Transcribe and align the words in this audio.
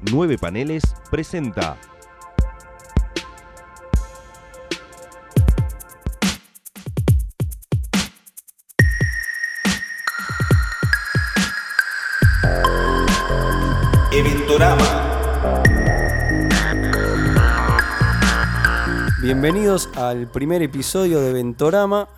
Nueve 0.00 0.38
Paneles 0.38 0.84
presenta. 1.10 1.76
Eventorama. 14.12 14.84
Bienvenidos 19.20 19.90
al 19.96 20.30
primer 20.30 20.62
episodio 20.62 21.20
de 21.20 21.32
Ventorama, 21.32 22.08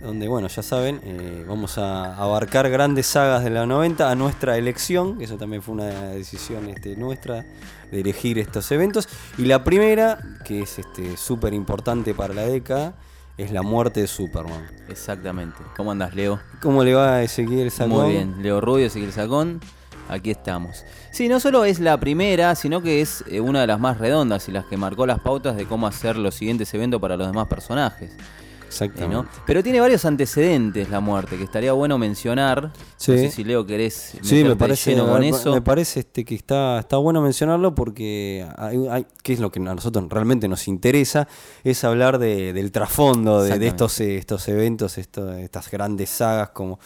donde, 0.00 0.28
bueno, 0.28 0.48
ya 0.48 0.62
saben, 0.62 1.00
eh, 1.02 1.44
vamos 1.46 1.76
a 1.78 2.14
abarcar 2.16 2.70
grandes 2.70 3.06
sagas 3.06 3.42
de 3.42 3.50
la 3.50 3.66
90 3.66 4.10
a 4.10 4.14
nuestra 4.14 4.56
elección, 4.56 5.18
que 5.18 5.24
eso 5.24 5.36
también 5.36 5.62
fue 5.62 5.74
una 5.74 5.88
decisión 6.10 6.68
este, 6.68 6.96
nuestra 6.96 7.44
de 7.90 8.00
elegir 8.00 8.38
estos 8.38 8.70
eventos. 8.70 9.08
Y 9.38 9.46
la 9.46 9.64
primera, 9.64 10.18
que 10.44 10.62
es 10.62 10.78
este, 10.78 11.16
súper 11.16 11.52
importante 11.52 12.14
para 12.14 12.34
la 12.34 12.42
década, 12.42 12.94
es 13.36 13.52
la 13.52 13.62
muerte 13.62 14.00
de 14.00 14.06
Superman. 14.06 14.66
Exactamente. 14.88 15.58
¿Cómo 15.76 15.92
andas, 15.92 16.14
Leo? 16.14 16.40
¿Cómo 16.60 16.84
le 16.84 16.94
va 16.94 17.16
a 17.16 17.22
Ezequiel 17.22 17.70
Sacón? 17.70 18.04
Muy 18.04 18.10
bien. 18.10 18.42
Leo 18.42 18.60
Rubio, 18.60 18.86
Ezequiel 18.86 19.12
Sacón. 19.12 19.60
Aquí 20.08 20.30
estamos. 20.30 20.84
Sí, 21.12 21.28
no 21.28 21.38
solo 21.38 21.64
es 21.64 21.80
la 21.80 21.98
primera, 22.00 22.54
sino 22.54 22.82
que 22.82 23.00
es 23.00 23.24
eh, 23.28 23.40
una 23.40 23.60
de 23.60 23.66
las 23.66 23.78
más 23.78 23.98
redondas 23.98 24.48
y 24.48 24.52
las 24.52 24.64
que 24.64 24.76
marcó 24.76 25.06
las 25.06 25.20
pautas 25.20 25.56
de 25.56 25.66
cómo 25.66 25.86
hacer 25.86 26.16
los 26.16 26.34
siguientes 26.34 26.72
eventos 26.72 27.00
para 27.00 27.16
los 27.16 27.26
demás 27.26 27.46
personajes. 27.46 28.12
Exactamente. 28.68 29.14
¿no? 29.14 29.26
Pero 29.46 29.62
tiene 29.62 29.80
varios 29.80 30.04
antecedentes 30.04 30.88
la 30.90 31.00
muerte, 31.00 31.36
que 31.36 31.44
estaría 31.44 31.72
bueno 31.72 31.98
mencionar. 31.98 32.70
Sí. 32.96 33.12
No 33.12 33.18
sé 33.18 33.30
si 33.30 33.44
Leo 33.44 33.66
querés 33.66 34.12
Sí, 34.22 34.44
me 34.44 34.54
parece, 34.56 34.90
lleno 34.92 35.08
con 35.08 35.24
eso. 35.24 35.52
me 35.54 35.62
parece 35.62 36.00
este, 36.00 36.24
que 36.24 36.34
está, 36.34 36.78
está 36.78 36.98
bueno 36.98 37.20
mencionarlo 37.22 37.74
porque 37.74 38.46
hay, 38.56 38.86
hay- 38.88 39.06
que 39.22 39.32
es 39.32 39.40
lo 39.40 39.50
que 39.50 39.58
a 39.60 39.62
nosotros 39.74 40.06
realmente 40.08 40.48
nos 40.48 40.68
interesa, 40.68 41.26
es 41.64 41.82
hablar 41.84 42.18
de- 42.18 42.52
del 42.52 42.70
trasfondo 42.70 43.42
de, 43.42 43.66
estos, 43.66 43.98
eh, 44.00 44.18
estos 44.18 44.46
eventos, 44.48 44.98
esto- 44.98 45.32
estas 45.32 45.70
grandes 45.70 46.10
sagas 46.10 46.50
como, 46.50 46.78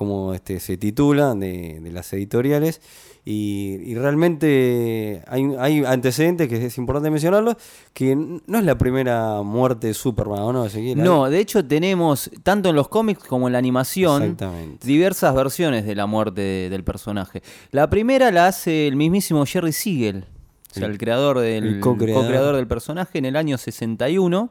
como 0.00 0.32
este, 0.32 0.60
se 0.60 0.78
titulan 0.78 1.40
de, 1.40 1.78
de 1.78 1.92
las 1.92 2.10
editoriales. 2.14 2.80
Y, 3.22 3.74
y 3.84 3.94
realmente 3.96 5.22
hay, 5.26 5.44
hay 5.58 5.84
antecedentes 5.84 6.48
que 6.48 6.64
es 6.64 6.78
importante 6.78 7.10
mencionarlos, 7.10 7.56
que 7.92 8.16
no 8.16 8.58
es 8.58 8.64
la 8.64 8.78
primera 8.78 9.42
muerte 9.42 9.88
de 9.88 9.94
Superman, 9.94 10.38
¿o 10.38 10.52
no? 10.54 10.64
Ezequiel? 10.64 11.02
No, 11.02 11.28
de 11.28 11.38
hecho 11.38 11.62
tenemos, 11.62 12.30
tanto 12.42 12.70
en 12.70 12.76
los 12.76 12.88
cómics 12.88 13.22
como 13.24 13.46
en 13.46 13.52
la 13.52 13.58
animación, 13.58 14.38
diversas 14.82 15.34
versiones 15.34 15.84
de 15.84 15.94
la 15.94 16.06
muerte 16.06 16.40
de- 16.40 16.70
del 16.70 16.82
personaje. 16.82 17.42
La 17.72 17.90
primera 17.90 18.30
la 18.30 18.46
hace 18.46 18.86
el 18.88 18.96
mismísimo 18.96 19.44
Jerry 19.44 19.72
Siegel, 19.72 20.24
o 20.70 20.74
sea, 20.74 20.86
El- 20.86 20.92
el 20.92 20.98
creador 20.98 21.40
del 21.40 21.64
el 21.74 21.80
co-creador. 21.80 22.22
co-creador 22.22 22.56
del 22.56 22.66
personaje 22.66 23.18
en 23.18 23.26
el 23.26 23.36
año 23.36 23.58
61, 23.58 24.50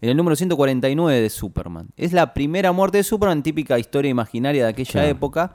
en 0.00 0.08
el 0.10 0.16
número 0.16 0.36
149 0.36 1.20
de 1.20 1.30
Superman. 1.30 1.88
Es 1.96 2.12
la 2.12 2.34
primera 2.34 2.72
muerte 2.72 2.98
de 2.98 3.04
Superman, 3.04 3.42
típica 3.42 3.78
historia 3.78 4.10
imaginaria 4.10 4.64
de 4.64 4.70
aquella 4.70 4.90
Claro. 4.92 5.08
época. 5.08 5.54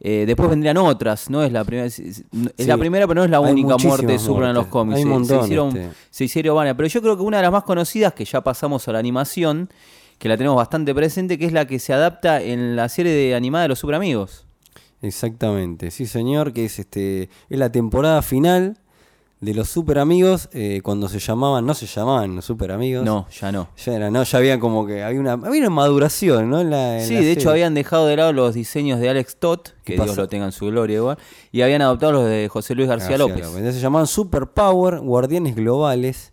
Eh, 0.00 0.24
después 0.26 0.50
vendrían 0.50 0.76
otras, 0.76 1.30
no 1.30 1.42
es 1.42 1.52
la 1.52 1.64
primera, 1.64 1.86
es, 1.86 1.98
es- 1.98 2.18
es 2.18 2.24
Sí. 2.58 2.64
la 2.66 2.76
primera, 2.76 3.06
pero 3.06 3.20
no 3.20 3.24
es 3.24 3.30
la 3.30 3.38
Hay 3.38 3.52
única 3.52 3.76
muerte 3.78 4.06
de 4.06 4.18
Superman 4.18 4.50
en 4.50 4.56
los 4.56 4.66
cómics. 4.66 4.96
Hay 4.98 5.04
un 5.04 5.08
Se- 5.08 5.14
montón, 5.14 5.38
se, 5.40 5.44
hicieron, 5.46 5.68
este. 5.76 5.88
se 6.10 6.24
hicieron 6.24 6.56
varias, 6.56 6.76
pero 6.76 6.88
yo 6.88 7.00
creo 7.00 7.16
que 7.16 7.22
una 7.22 7.36
de 7.38 7.42
las 7.44 7.52
más 7.52 7.62
conocidas, 7.64 8.12
que 8.12 8.24
ya 8.24 8.42
pasamos 8.42 8.86
a 8.88 8.92
la 8.92 8.98
animación, 8.98 9.70
que 10.18 10.28
la 10.28 10.36
tenemos 10.36 10.56
bastante 10.56 10.94
presente, 10.94 11.38
que 11.38 11.46
es 11.46 11.52
la 11.52 11.66
que 11.66 11.78
se 11.78 11.92
adapta 11.92 12.42
en 12.42 12.76
la 12.76 12.88
serie 12.88 13.12
de 13.12 13.34
animada 13.34 13.62
de 13.62 13.68
los 13.68 13.78
Super 13.78 13.94
Amigos. 13.96 14.46
Exactamente, 15.02 15.90
sí 15.90 16.06
señor, 16.06 16.52
que 16.52 16.64
es 16.64 16.78
este 16.78 17.28
es 17.50 17.58
la 17.58 17.70
temporada 17.70 18.22
final 18.22 18.78
de 19.40 19.52
los 19.52 19.68
Super 19.68 19.98
Amigos 19.98 20.48
eh, 20.52 20.80
cuando 20.82 21.06
se 21.08 21.18
llamaban, 21.18 21.66
no 21.66 21.74
se 21.74 21.86
llamaban 21.86 22.34
los 22.34 22.46
Super 22.46 22.72
Amigos. 22.72 23.04
No, 23.04 23.26
ya 23.28 23.52
no. 23.52 23.68
Ya 23.84 23.92
era, 23.94 24.10
no, 24.10 24.22
ya 24.22 24.38
había 24.38 24.58
como 24.58 24.86
que 24.86 25.02
había 25.02 25.20
una, 25.20 25.32
había 25.32 25.60
una 25.60 25.70
maduración, 25.70 26.48
¿no? 26.48 26.60
En 26.62 26.70
la, 26.70 27.00
en 27.00 27.06
Sí, 27.06 27.14
de 27.14 27.32
hecho 27.32 27.50
habían 27.50 27.74
dejado 27.74 28.06
de 28.06 28.16
lado 28.16 28.32
los 28.32 28.54
diseños 28.54 29.00
de 29.00 29.10
Alex 29.10 29.36
Todd, 29.36 29.60
que 29.84 29.96
¿Qué 29.96 30.02
Dios 30.02 30.16
lo 30.16 30.28
tenga 30.28 30.46
en 30.46 30.52
su 30.52 30.66
gloria 30.66 30.96
igual, 30.96 31.18
y 31.52 31.60
habían 31.60 31.82
adoptado 31.82 32.12
los 32.12 32.24
de 32.26 32.48
José 32.48 32.74
Luis 32.74 32.88
García, 32.88 33.18
López. 33.18 33.46
Entonces 33.46 33.74
se 33.74 33.80
llamaban 33.80 34.06
Super 34.06 34.46
Power, 34.46 35.00
Guardianes 35.00 35.54
Globales. 35.56 36.32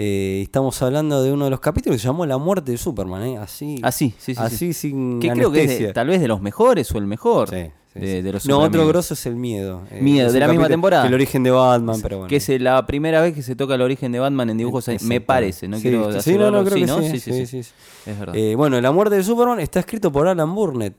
Eh, 0.00 0.40
estamos 0.44 0.80
hablando 0.80 1.22
de 1.24 1.32
uno 1.32 1.46
de 1.46 1.50
los 1.50 1.58
capítulos 1.60 1.96
que 1.96 2.00
se 2.02 2.06
llamó 2.06 2.24
La 2.24 2.38
muerte 2.38 2.70
de 2.70 2.78
Superman, 2.78 3.22
¿eh? 3.24 3.36
Así. 3.36 3.80
Así, 3.82 4.14
sí, 4.16 4.32
sí, 4.34 4.40
Así 4.40 4.56
sí. 4.72 4.72
sin 4.72 5.18
Que 5.18 5.28
creo 5.32 5.50
que 5.50 5.64
es 5.64 5.78
de- 5.80 5.92
tal 5.92 6.06
vez 6.06 6.20
de 6.20 6.28
los 6.28 6.40
mejores 6.40 6.90
o 6.92 6.98
el 6.98 7.06
mejor 7.06 7.50
Sí, 7.50 7.72
sí, 7.92 8.00
de, 8.00 8.06
sí. 8.06 8.22
de 8.22 8.32
los 8.32 8.46
no, 8.46 8.60
otro 8.60 8.86
grosso 8.86 9.14
es 9.14 9.26
el 9.26 9.36
miedo. 9.36 9.82
Eh, 9.90 10.00
Miedo, 10.00 10.32
de 10.32 10.40
la 10.40 10.48
misma 10.48 10.68
temporada. 10.68 11.06
El 11.06 11.14
origen 11.14 11.42
de 11.42 11.50
Batman, 11.50 12.00
pero 12.02 12.18
bueno. 12.18 12.28
Que 12.28 12.36
es 12.36 12.48
la 12.60 12.86
primera 12.86 13.20
vez 13.20 13.34
que 13.34 13.42
se 13.42 13.56
toca 13.56 13.74
el 13.74 13.82
origen 13.82 14.12
de 14.12 14.18
Batman 14.18 14.50
en 14.50 14.58
dibujos, 14.58 14.86
me 14.88 14.94
Exactamente. 14.94 15.26
parece, 15.26 15.68
no 15.68 15.76
Sí, 15.76 15.82
quiero 15.82 16.20
sí, 16.20 16.34
no, 16.36 16.50
no, 16.50 16.64
creo 16.64 17.00
que 17.00 17.18
sí. 17.18 17.58
Es 17.58 18.18
verdad. 18.18 18.34
Eh, 18.36 18.54
bueno, 18.54 18.80
La 18.80 18.92
muerte 18.92 19.16
de 19.16 19.22
Superman 19.22 19.60
está 19.60 19.80
escrito 19.80 20.10
por 20.12 20.28
Alan 20.28 20.54
Burnett. 20.54 20.94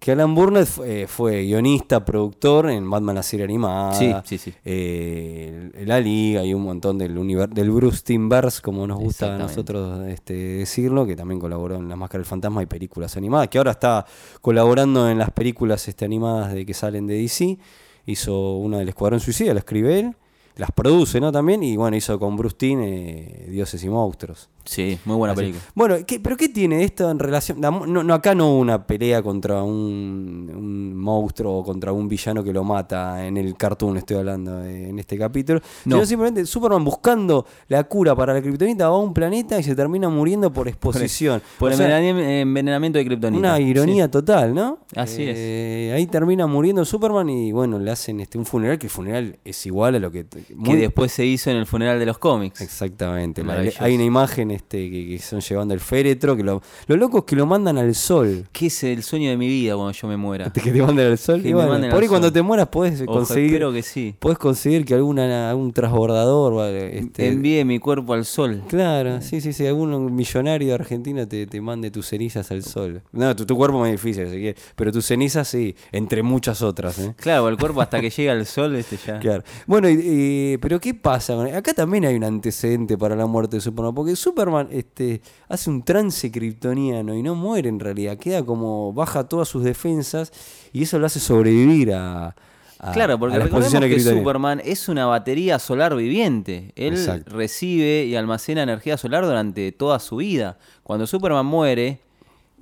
Que 0.00 0.12
Alan 0.12 0.34
Burnett 0.34 0.66
fue, 0.66 1.06
fue 1.06 1.42
guionista, 1.44 2.02
productor 2.02 2.70
en 2.70 2.88
Batman 2.88 3.16
la 3.16 3.22
serie 3.22 3.44
animada. 3.44 3.92
Sí, 3.92 4.10
sí, 4.24 4.38
sí. 4.38 4.54
eh, 4.64 5.70
la 5.84 6.00
Liga 6.00 6.42
y 6.42 6.54
un 6.54 6.62
montón 6.62 6.96
del, 6.96 7.14
del 7.50 7.70
Bruce 7.70 8.00
Timbers, 8.02 8.62
como 8.62 8.86
nos 8.86 8.98
gusta 8.98 9.34
a 9.34 9.38
nosotros 9.38 10.08
este, 10.08 10.32
decirlo, 10.32 11.04
que 11.04 11.16
también 11.16 11.38
colaboró 11.38 11.76
en 11.76 11.86
La 11.86 11.96
Máscara 11.96 12.20
del 12.20 12.26
Fantasma 12.26 12.62
y 12.62 12.66
películas 12.66 13.18
animadas, 13.18 13.48
que 13.48 13.58
ahora 13.58 13.72
está 13.72 14.06
colaborando 14.40 15.06
en 15.10 15.18
las 15.18 15.32
películas 15.32 15.86
este, 15.86 16.06
animadas 16.06 16.54
de 16.54 16.64
que 16.64 16.72
salen 16.72 17.06
de 17.06 17.20
DC. 17.20 17.58
Hizo 18.06 18.56
una 18.56 18.78
del 18.78 18.88
Escuadrón 18.88 19.20
Suicida, 19.20 19.52
la 19.52 19.60
escribe 19.60 20.00
él. 20.00 20.16
Las 20.56 20.72
produce, 20.72 21.20
¿no? 21.20 21.30
También. 21.30 21.62
Y 21.62 21.76
bueno, 21.76 21.96
hizo 21.96 22.18
con 22.18 22.36
Bruce 22.36 22.56
Timm 22.56 22.80
eh, 22.82 23.46
Dioses 23.50 23.84
y 23.84 23.88
Monstruos. 23.88 24.48
Sí, 24.64 24.98
muy 25.04 25.16
buena 25.16 25.32
Así. 25.32 25.40
película. 25.40 25.62
Bueno, 25.74 25.96
¿qué- 26.06 26.20
¿pero 26.20 26.36
qué 26.36 26.48
tiene 26.48 26.84
esto 26.84 27.10
en 27.10 27.18
relación? 27.18 27.60
la 27.60 27.70
No, 27.70 27.86
no, 28.04 28.14
acá 28.14 28.34
no 28.34 28.50
hubo 28.50 28.58
una 28.60 28.86
pelea 28.86 29.22
contra 29.22 29.62
un, 29.62 30.50
un 30.54 30.94
monstruo 30.96 31.58
o 31.58 31.64
contra 31.64 31.92
un 31.92 32.08
villano 32.08 32.44
que 32.44 32.52
lo 32.52 32.62
mata 32.62 33.26
en 33.26 33.36
el 33.36 33.56
cartoon, 33.56 33.96
estoy 33.96 34.18
hablando 34.18 34.62
eh, 34.64 34.88
en 34.90 34.98
este 34.98 35.16
capítulo. 35.18 35.60
No. 35.86 35.96
Sino 35.96 36.06
simplemente 36.06 36.46
Superman 36.46 36.84
buscando 36.84 37.46
la 37.68 37.84
cura 37.84 38.14
para 38.14 38.34
la 38.34 38.42
kriptonita 38.42 38.88
va 38.88 38.96
a 38.96 38.98
un 38.98 39.14
planeta 39.14 39.58
y 39.58 39.62
se 39.62 39.74
termina 39.74 40.08
muriendo 40.08 40.52
por 40.52 40.68
exposición. 40.68 41.40
Por 41.58 41.72
envenenamiento 41.72 42.98
de 42.98 43.04
Kryptonita. 43.04 43.38
una 43.38 43.60
ironía 43.60 44.10
total, 44.10 44.54
¿no? 44.54 44.78
Así 44.94 45.24
es. 45.26 45.92
Ahí 45.94 46.06
termina 46.06 46.46
muriendo 46.46 46.84
Superman 46.84 47.28
y 47.30 47.52
bueno, 47.52 47.78
le 47.78 47.90
hacen 47.90 48.20
este 48.20 48.38
un 48.38 48.46
funeral, 48.46 48.78
que 48.78 48.86
el 48.86 48.90
funeral 48.90 49.38
es 49.44 49.66
igual 49.66 49.94
a 49.96 49.98
lo 49.98 50.10
que... 50.10 50.26
Que 50.26 50.76
después 50.76 51.12
se 51.12 51.24
hizo 51.26 51.50
en 51.50 51.56
el 51.56 51.66
funeral 51.66 51.98
de 51.98 52.06
los 52.06 52.18
cómics. 52.18 52.60
Exactamente. 52.60 53.42
la- 53.44 53.60
hay 53.78 53.94
una 53.94 54.04
imagen 54.04 54.49
este, 54.50 54.90
que, 54.90 55.08
que 55.08 55.18
son 55.18 55.40
llevando 55.40 55.74
el 55.74 55.80
féretro, 55.80 56.36
que 56.36 56.42
lo, 56.42 56.62
lo 56.86 56.96
loco 56.96 57.18
es 57.18 57.24
que 57.24 57.36
lo 57.36 57.46
mandan 57.46 57.78
al 57.78 57.94
sol. 57.94 58.46
Que 58.52 58.66
es 58.66 58.82
el 58.84 59.02
sueño 59.02 59.30
de 59.30 59.36
mi 59.36 59.48
vida 59.48 59.74
cuando 59.74 59.92
yo 59.92 60.08
me 60.08 60.16
muera. 60.16 60.50
Que 60.60 60.70
te 60.72 60.82
manden 60.82 61.06
al 61.06 61.18
sol. 61.18 61.42
Que 61.42 61.48
Y 61.50 61.52
bueno, 61.52 61.88
por 61.90 62.02
ahí 62.02 62.08
cuando 62.08 62.32
te 62.32 62.42
mueras 62.42 62.68
puedes 62.68 63.00
Ojo, 63.02 63.12
conseguir. 63.12 63.60
que 63.72 63.82
sí. 63.82 64.14
Conseguir 64.38 64.84
que 64.84 64.94
alguna, 64.94 65.50
algún 65.50 65.72
transbordador. 65.72 66.54
vale, 66.54 66.98
este, 66.98 67.28
Envíe 67.28 67.64
mi 67.64 67.78
cuerpo 67.78 68.14
al 68.14 68.24
sol. 68.24 68.62
Claro, 68.68 69.20
sí, 69.20 69.40
sí, 69.40 69.52
sí. 69.52 69.66
Algún 69.66 70.14
millonario 70.14 70.68
de 70.68 70.74
Argentina 70.74 71.26
te, 71.26 71.46
te 71.46 71.60
mande 71.60 71.90
tus 71.90 72.06
cenizas 72.08 72.50
al 72.50 72.62
sol. 72.62 73.02
No, 73.12 73.34
tu, 73.36 73.44
tu 73.46 73.56
cuerpo 73.56 73.76
es 73.76 73.80
muy 73.80 73.90
difícil, 73.92 74.26
así 74.26 74.36
que- 74.40 74.54
pero 74.76 74.92
tus 74.92 75.06
cenizas 75.06 75.48
sí, 75.48 75.74
entre 75.92 76.22
muchas 76.22 76.62
otras. 76.62 76.98
¿eh? 76.98 77.14
Claro, 77.16 77.48
el 77.48 77.56
cuerpo 77.56 77.80
hasta 77.80 78.00
que 78.00 78.10
llega 78.10 78.32
al 78.32 78.46
sol, 78.46 78.74
este 78.76 78.96
ya. 79.06 79.18
Claro. 79.18 79.42
Bueno, 79.66 79.88
y- 79.88 80.00
y- 80.02 80.58
pero 80.58 80.80
¿qué 80.80 80.94
pasa? 80.94 81.40
Acá 81.56 81.72
también 81.74 82.04
hay 82.04 82.14
un 82.14 82.24
antecedente 82.24 82.96
para 82.98 83.14
la 83.16 83.26
muerte 83.26 83.56
de 83.56 83.60
Superman, 83.60 83.94
porque 83.94 84.16
Superman 84.16 84.39
este, 84.70 85.20
hace 85.48 85.70
un 85.70 85.82
trance 85.82 86.30
kryptoniano 86.30 87.14
y 87.14 87.22
no 87.22 87.34
muere 87.34 87.68
en 87.68 87.80
realidad, 87.80 88.16
queda 88.18 88.44
como 88.44 88.92
baja 88.92 89.24
todas 89.28 89.48
sus 89.48 89.64
defensas 89.64 90.32
y 90.72 90.82
eso 90.84 90.98
lo 90.98 91.06
hace 91.06 91.20
sobrevivir 91.20 91.92
a, 91.92 92.34
a- 92.78 92.92
Claro, 92.92 93.18
porque 93.18 93.36
a 93.36 93.38
la 93.38 93.44
recordemos 93.44 93.80
que. 93.80 94.00
Superman 94.00 94.60
es 94.64 94.88
una 94.88 95.06
batería 95.06 95.58
solar 95.58 95.94
viviente. 95.94 96.72
Él 96.76 96.94
Exacto. 96.94 97.36
recibe 97.36 98.04
y 98.06 98.16
almacena 98.16 98.62
energía 98.62 98.96
solar 98.96 99.24
durante 99.26 99.70
toda 99.72 99.98
su 99.98 100.16
vida. 100.16 100.58
Cuando 100.82 101.06
Superman 101.06 101.44
muere, 101.46 102.00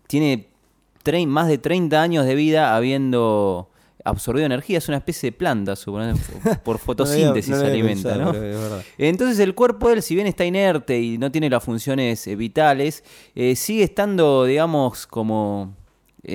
tiene 0.09 0.49
más 1.27 1.49
de 1.49 1.57
30 1.57 2.03
años 2.03 2.27
de 2.27 2.35
vida 2.35 2.77
habiendo 2.77 3.71
absorbido 4.09 4.47
energía. 4.47 4.79
Es 4.79 4.89
una 4.89 4.99
especie 4.99 5.31
de 5.31 5.37
planta, 5.37 5.77
Superman, 5.77 6.17
por 6.65 6.77
No 6.77 6.79
fotosíntesis 6.79 7.51
lo 7.51 7.57
había- 7.57 7.69
no 7.69 7.71
se 7.71 7.81
alimenta, 7.81 8.09
pensado, 8.15 8.33
¿no? 8.77 8.83
Entonces 8.99 9.39
el 9.39 9.55
cuerpo 9.55 9.89
de 9.89 9.95
él, 9.95 10.03
si 10.03 10.15
bien 10.15 10.27
está 10.27 10.45
inerte 10.45 11.01
y 11.01 11.19
no 11.19 11.31
tiene 11.33 11.49
las 11.51 11.63
funciones 11.65 12.27
eh, 12.27 12.37
vitales, 12.37 13.05
eh, 13.35 13.57
sigue 13.57 13.85
estando, 13.85 14.45
digamos, 14.45 15.07
como 15.07 15.77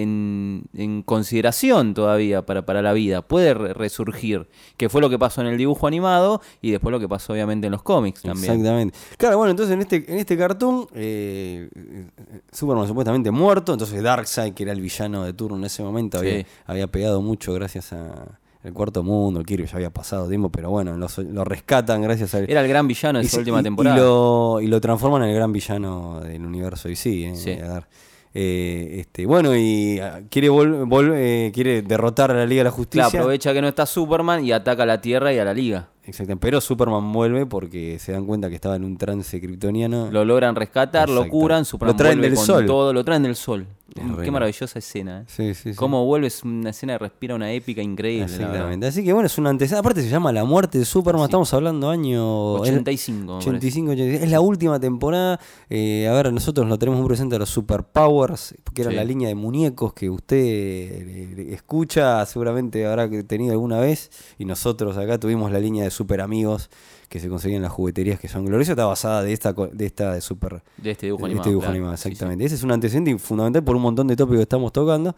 en, 0.01 0.65
en 0.73 1.01
consideración 1.03 1.93
todavía 1.93 2.45
para, 2.45 2.65
para 2.65 2.81
la 2.81 2.93
vida. 2.93 3.21
Puede 3.21 3.53
re- 3.53 3.73
resurgir, 3.73 4.47
que 4.77 4.89
fue 4.89 5.01
lo 5.01 5.09
que 5.09 5.19
pasó 5.19 5.41
en 5.41 5.47
el 5.47 5.57
dibujo 5.57 5.87
animado 5.87 6.41
y 6.61 6.71
después 6.71 6.91
lo 6.91 6.99
que 6.99 7.07
pasó 7.07 7.33
obviamente 7.33 7.67
en 7.67 7.71
los 7.71 7.83
cómics 7.83 8.21
también. 8.21 8.51
Exactamente. 8.53 8.97
Claro, 9.17 9.37
bueno, 9.37 9.51
entonces 9.51 9.73
en 9.73 9.81
este, 9.81 10.11
en 10.11 10.17
este 10.19 10.37
cartoon, 10.37 10.87
eh, 10.93 11.69
eh, 11.75 12.07
Superman 12.51 12.87
supuestamente 12.87 13.31
muerto, 13.31 13.73
entonces 13.73 14.01
Darkseid, 14.03 14.53
que 14.53 14.63
era 14.63 14.71
el 14.71 14.81
villano 14.81 15.23
de 15.23 15.33
turno 15.33 15.57
en 15.57 15.65
ese 15.65 15.83
momento, 15.83 16.17
había, 16.19 16.39
Sí. 16.39 16.45
había 16.65 16.87
pegado 16.87 17.21
mucho 17.21 17.53
gracias 17.53 17.93
a, 17.93 18.39
el 18.63 18.71
cuarto 18.71 19.03
mundo, 19.03 19.41
el 19.41 19.45
Kirby 19.45 19.65
ya 19.67 19.75
había 19.75 19.89
pasado 19.89 20.27
tiempo, 20.29 20.49
pero 20.49 20.69
bueno, 20.69 20.95
los- 20.97 21.17
lo 21.17 21.43
rescatan 21.43 22.01
gracias 22.01 22.33
a 22.33 22.39
Era 22.39 22.61
el 22.61 22.67
gran 22.69 22.87
villano 22.87 23.19
de 23.19 23.25
y 23.25 23.27
se- 23.27 23.37
última 23.39 23.59
y- 23.59 23.63
temporada. 23.63 23.97
Y 23.97 23.99
lo, 23.99 24.59
y 24.61 24.67
lo 24.67 24.79
transforman 24.79 25.23
en 25.23 25.29
el 25.31 25.35
gran 25.35 25.51
villano 25.51 26.21
del 26.21 26.45
universo 26.45 26.87
y 26.87 26.95
sí, 26.95 27.25
eh, 27.25 27.35
Sí. 27.35 27.51
a 27.51 27.73
ver. 27.73 27.87
Eh, 28.35 28.97
este, 29.01 29.25
bueno, 29.25 29.55
y 29.55 29.99
ah, 29.99 30.21
quiere, 30.29 30.49
vol- 30.49 30.87
vol- 30.87 31.13
eh, 31.15 31.51
quiere 31.53 31.81
derrotar 31.83 32.31
a 32.31 32.33
la 32.33 32.45
Liga 32.45 32.61
de 32.61 32.63
la 32.65 32.71
Justicia. 32.71 33.07
Claro, 33.09 33.23
aprovecha 33.25 33.53
que 33.53 33.61
no 33.61 33.67
está 33.67 33.85
Superman 33.85 34.43
y 34.43 34.51
ataca 34.51 34.83
a 34.83 34.85
la 34.87 35.01
Tierra 35.01 35.31
y 35.33 35.37
a 35.39 35.45
la 35.45 35.53
Liga. 35.53 35.89
Exacto, 36.05 36.35
pero 36.37 36.59
Superman 36.59 37.11
vuelve 37.13 37.45
porque 37.45 37.97
se 37.99 38.11
dan 38.11 38.25
cuenta 38.25 38.49
que 38.49 38.55
estaba 38.55 38.75
en 38.75 38.83
un 38.83 38.97
trance 38.97 39.39
kryptoniano. 39.39 40.09
Lo 40.11 40.25
logran 40.25 40.55
rescatar, 40.55 41.09
lo 41.09 41.27
curan, 41.29 41.63
Superman 41.63 41.93
Lo 41.93 41.97
traen 41.97 42.17
vuelve 42.17 42.29
del 42.29 42.35
con 42.37 42.45
sol. 42.45 42.65
todo, 42.65 42.93
lo 42.93 43.03
traen 43.05 43.23
del 43.23 43.35
sol. 43.35 43.67
Es 43.95 44.03
Mm, 44.03 44.21
Qué 44.21 44.31
maravillosa 44.31 44.79
escena. 44.79 45.21
¿eh? 45.21 45.23
Sí, 45.27 45.53
sí, 45.53 45.71
sí. 45.71 45.75
Cómo 45.75 46.05
vuelve 46.05 46.27
es 46.27 46.43
una 46.43 46.71
escena 46.71 46.93
que 46.93 46.99
respira 46.99 47.35
una 47.35 47.51
épica 47.51 47.81
increíble. 47.81 48.25
Exactamente. 48.25 48.87
Así 48.87 49.03
que 49.03 49.13
bueno, 49.13 49.27
es 49.27 49.37
una 49.37 49.51
antesala. 49.51 49.81
Aparte 49.81 50.01
se 50.01 50.09
llama 50.09 50.31
La 50.31 50.45
muerte 50.45 50.79
de 50.79 50.85
Superman. 50.85 51.25
Estamos 51.25 51.53
hablando 51.53 51.89
año 51.89 52.53
85. 52.55 53.21
me 53.21 53.27
parece. 53.27 53.49
85, 53.49 53.91
86. 53.91 54.23
Es 54.23 54.31
la 54.31 54.41
última 54.41 54.79
temporada. 54.79 55.39
Eh, 55.69 56.07
a 56.07 56.13
ver, 56.13 56.33
nosotros 56.33 56.67
lo 56.67 56.79
tenemos 56.79 56.99
muy 57.01 57.07
presente 57.07 57.35
a 57.35 57.39
los 57.39 57.49
Superpowers, 57.49 58.55
que 58.73 58.81
era 58.81 58.91
la 58.91 59.03
línea 59.03 59.27
de 59.27 59.35
muñecos 59.35 59.93
que 59.93 60.09
usted 60.09 60.37
eh, 60.39 61.47
escucha, 61.53 62.25
seguramente 62.25 62.85
habrá 62.85 63.07
tenido 63.23 63.51
alguna 63.53 63.79
vez. 63.79 64.09
Y 64.39 64.45
nosotros 64.45 64.97
acá 64.97 65.19
tuvimos 65.19 65.51
la 65.51 65.59
línea 65.59 65.83
de 65.83 65.91
Super 65.93 66.21
Amigos 66.21 66.69
que 67.09 67.19
se 67.19 67.29
conseguían 67.29 67.57
en 67.57 67.63
las 67.63 67.71
jugueterías 67.71 68.19
que 68.19 68.27
son 68.27 68.45
gloriosas. 68.45 68.71
Está 68.71 68.85
basada 68.85 69.21
de 69.23 69.31
esta, 69.33 69.53
de 69.53 69.85
esta 69.85 70.13
de 70.13 70.21
Super. 70.21 70.61
De 70.77 70.91
este 70.91 71.05
dibujo 71.07 71.21
de 71.23 71.25
animado. 71.27 71.41
este 71.41 71.49
dibujo 71.51 71.63
claro. 71.65 71.73
animado, 71.75 71.97
Sí, 71.97 72.03
sí. 72.03 72.09
exactamente. 72.09 72.45
Ese 72.45 72.55
es 72.55 72.63
un 72.63 72.71
antecedente 72.71 73.17
fundamental 73.19 73.63
por 73.63 73.75
un 73.75 73.81
montón 73.83 74.07
de 74.07 74.15
tópicos 74.15 74.37
que 74.39 74.43
estamos 74.43 74.73
tocando. 74.73 75.15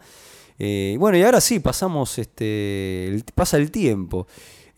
Eh, 0.58 0.96
bueno, 0.98 1.18
y 1.18 1.22
ahora 1.22 1.40
sí, 1.40 1.58
pasamos, 1.60 2.18
este, 2.18 3.08
el- 3.08 3.24
pasa 3.34 3.56
el 3.56 3.70
tiempo. 3.70 4.26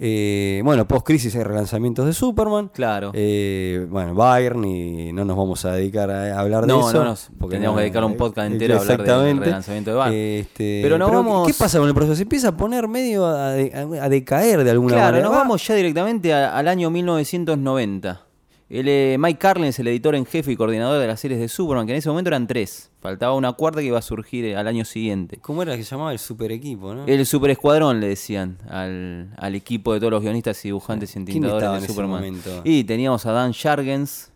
Eh, 0.00 0.60
bueno, 0.64 0.86
post-crisis 0.86 1.34
hay 1.34 1.42
relanzamientos 1.42 2.06
de 2.06 2.12
Superman. 2.12 2.70
Claro. 2.72 3.10
Eh, 3.14 3.84
bueno, 3.90 4.14
Bayern, 4.14 4.64
y 4.64 5.12
no 5.12 5.24
nos 5.24 5.36
vamos 5.36 5.64
a 5.64 5.72
dedicar 5.72 6.08
a, 6.10 6.38
hablar 6.38 6.62
de 6.62 6.68
No, 6.68 6.88
eso. 6.88 6.98
no 6.98 7.04
nos- 7.06 7.30
tendríamos 7.50 7.76
que 7.78 7.82
dedicar 7.82 8.04
un 8.04 8.16
podcast 8.16 8.52
entero 8.52 8.74
a 8.74 8.78
hablar 8.78 8.96
del 8.98 9.06
exactamente. 9.06 9.44
relanzamiento 9.46 9.90
de 9.90 9.96
Bayern. 9.96 10.16
Este, 10.40 10.80
Pero 10.84 10.98
no 10.98 11.10
vamos- 11.10 11.46
¿Qué 11.48 11.54
pasa 11.54 11.78
con 11.80 11.88
el 11.88 11.94
proceso? 11.94 12.14
Se 12.14 12.22
empieza 12.22 12.48
a 12.50 12.56
poner 12.56 12.86
medio 12.86 13.26
a, 13.26 13.50
de- 13.50 13.98
a 14.00 14.08
decaer 14.08 14.62
de 14.62 14.70
alguna 14.70 14.94
Claro, 14.94 15.06
manera. 15.08 15.24
nos 15.24 15.32
Va- 15.34 15.38
vamos 15.38 15.66
ya 15.66 15.74
directamente 15.74 16.32
a- 16.32 16.56
al 16.56 16.68
año 16.68 16.90
1990. 16.90 18.20
El, 18.70 18.86
eh, 18.86 19.16
Mike 19.18 19.38
Carlin 19.38 19.66
es 19.68 19.78
el 19.78 19.88
editor 19.88 20.14
en 20.14 20.26
jefe 20.26 20.52
y 20.52 20.56
coordinador 20.56 21.00
de 21.00 21.06
las 21.06 21.20
series 21.20 21.40
de 21.40 21.48
Superman, 21.48 21.86
que 21.86 21.92
en 21.92 21.98
ese 21.98 22.10
momento 22.10 22.28
eran 22.28 22.46
tres. 22.46 22.90
Faltaba 23.00 23.34
una 23.34 23.52
cuarta 23.54 23.80
que 23.80 23.86
iba 23.86 23.98
a 23.98 24.02
surgir 24.02 24.44
eh, 24.44 24.56
al 24.56 24.66
año 24.68 24.84
siguiente. 24.84 25.38
¿Cómo 25.38 25.62
era 25.62 25.74
que 25.74 25.84
se 25.84 25.90
llamaba 25.90 26.12
el 26.12 26.18
super 26.18 26.52
equipo, 26.52 26.94
no? 26.94 27.06
El 27.06 27.24
Super 27.24 27.50
Escuadrón 27.50 27.98
le 28.00 28.08
decían 28.08 28.58
al, 28.68 29.32
al 29.38 29.54
equipo 29.54 29.94
de 29.94 30.00
todos 30.00 30.10
los 30.10 30.22
guionistas 30.22 30.62
y 30.64 30.68
dibujantes 30.68 31.10
y 31.10 31.12
¿Quién 31.14 31.28
entintadores 31.28 31.70
de 31.70 31.76
en 31.78 31.84
ese 31.84 31.92
Superman. 31.92 32.16
momento? 32.20 32.60
Y 32.64 32.84
teníamos 32.84 33.24
a 33.24 33.32
Dan 33.32 33.54
Jargens, 33.54 34.32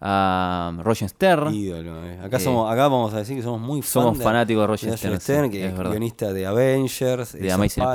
a 0.00 0.72
Roger 0.82 1.08
Stern. 1.08 1.54
Ídolo. 1.54 2.04
eh. 2.04 2.18
Acá, 2.22 2.36
Eh, 2.36 2.40
somos, 2.40 2.70
acá 2.70 2.82
vamos 2.88 3.14
a 3.14 3.18
decir 3.18 3.36
que 3.36 3.42
somos 3.42 3.60
muy 3.60 3.82
somos 3.82 4.10
fan 4.12 4.18
de- 4.18 4.24
fanáticos 4.24 4.62
de 4.62 4.66
Roger 4.66 5.18
Stern, 5.20 5.50
que 5.50 5.66
es 5.66 5.74
guionista 5.74 6.32
de 6.32 6.46
Avengers, 6.46 7.32
De 7.32 7.50
Amazing 7.52 7.82
Spi- 7.84 7.90